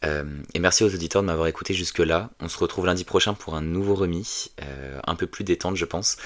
Euh, 0.04 0.24
et 0.52 0.58
merci 0.58 0.84
aux 0.84 0.92
auditeurs 0.92 1.22
de 1.22 1.26
m'avoir 1.26 1.46
écouté 1.46 1.72
jusque-là. 1.72 2.30
On 2.40 2.48
se 2.48 2.58
retrouve 2.58 2.86
lundi 2.86 3.04
prochain 3.04 3.34
pour 3.34 3.54
un 3.54 3.62
nouveau 3.62 3.94
remis, 3.94 4.50
euh, 4.62 5.00
un 5.06 5.14
peu 5.14 5.26
plus 5.26 5.44
détente 5.44 5.76
je 5.76 5.84
pense. 5.84 6.16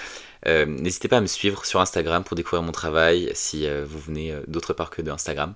Euh, 0.47 0.67
N'hésitez 0.67 1.09
pas 1.09 1.19
à 1.19 1.21
me 1.21 1.27
suivre 1.27 1.65
sur 1.65 1.81
Instagram 1.81 2.25
pour 2.25 2.35
découvrir 2.35 2.63
mon 2.63 2.73
travail 2.73 3.31
si 3.35 3.69
vous 3.85 3.99
venez 3.99 4.35
d'autre 4.47 4.73
part 4.73 4.91
que 4.91 5.03
de 5.03 5.11
Instagram. 5.11 5.55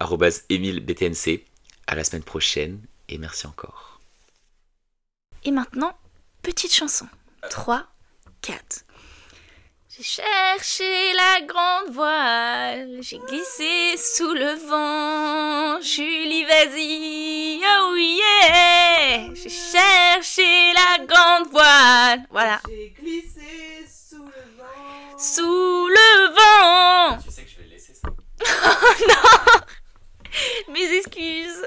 EmileBTNC. 0.00 1.44
À 1.86 1.96
la 1.96 2.04
semaine 2.04 2.22
prochaine 2.22 2.80
et 3.08 3.18
merci 3.18 3.46
encore. 3.46 3.89
Et 5.44 5.50
maintenant, 5.50 5.92
petite 6.42 6.72
chanson. 6.74 7.06
3, 7.50 7.86
4. 8.42 8.84
J'ai 9.88 10.02
cherché 10.02 11.12
la 11.14 11.40
grande 11.46 11.94
voile, 11.94 12.98
j'ai 13.00 13.18
glissé 13.18 13.96
sous 13.96 14.32
le 14.32 14.52
vent. 14.68 15.80
Julie, 15.80 16.44
vas-y, 16.44 17.60
oh 17.64 17.96
yeah! 17.96 19.34
J'ai 19.34 19.48
cherché 19.48 20.72
la 20.74 21.04
grande 21.04 21.50
voile. 21.50 22.26
Voilà. 22.30 22.60
J'ai 22.68 22.94
glissé 22.98 23.86
sous 23.88 24.24
le 24.24 24.58
vent. 24.58 25.18
Sous 25.18 25.88
le 25.88 26.34
vent! 26.34 27.22
Tu 27.22 27.30
sais 27.30 27.42
que 27.44 27.50
je 27.50 27.56
vais 27.62 27.68
laisser 27.68 27.94
ça. 27.94 28.08
oh 28.10 29.08
non! 29.08 30.72
Mes 30.72 30.96
excuses. 30.98 31.62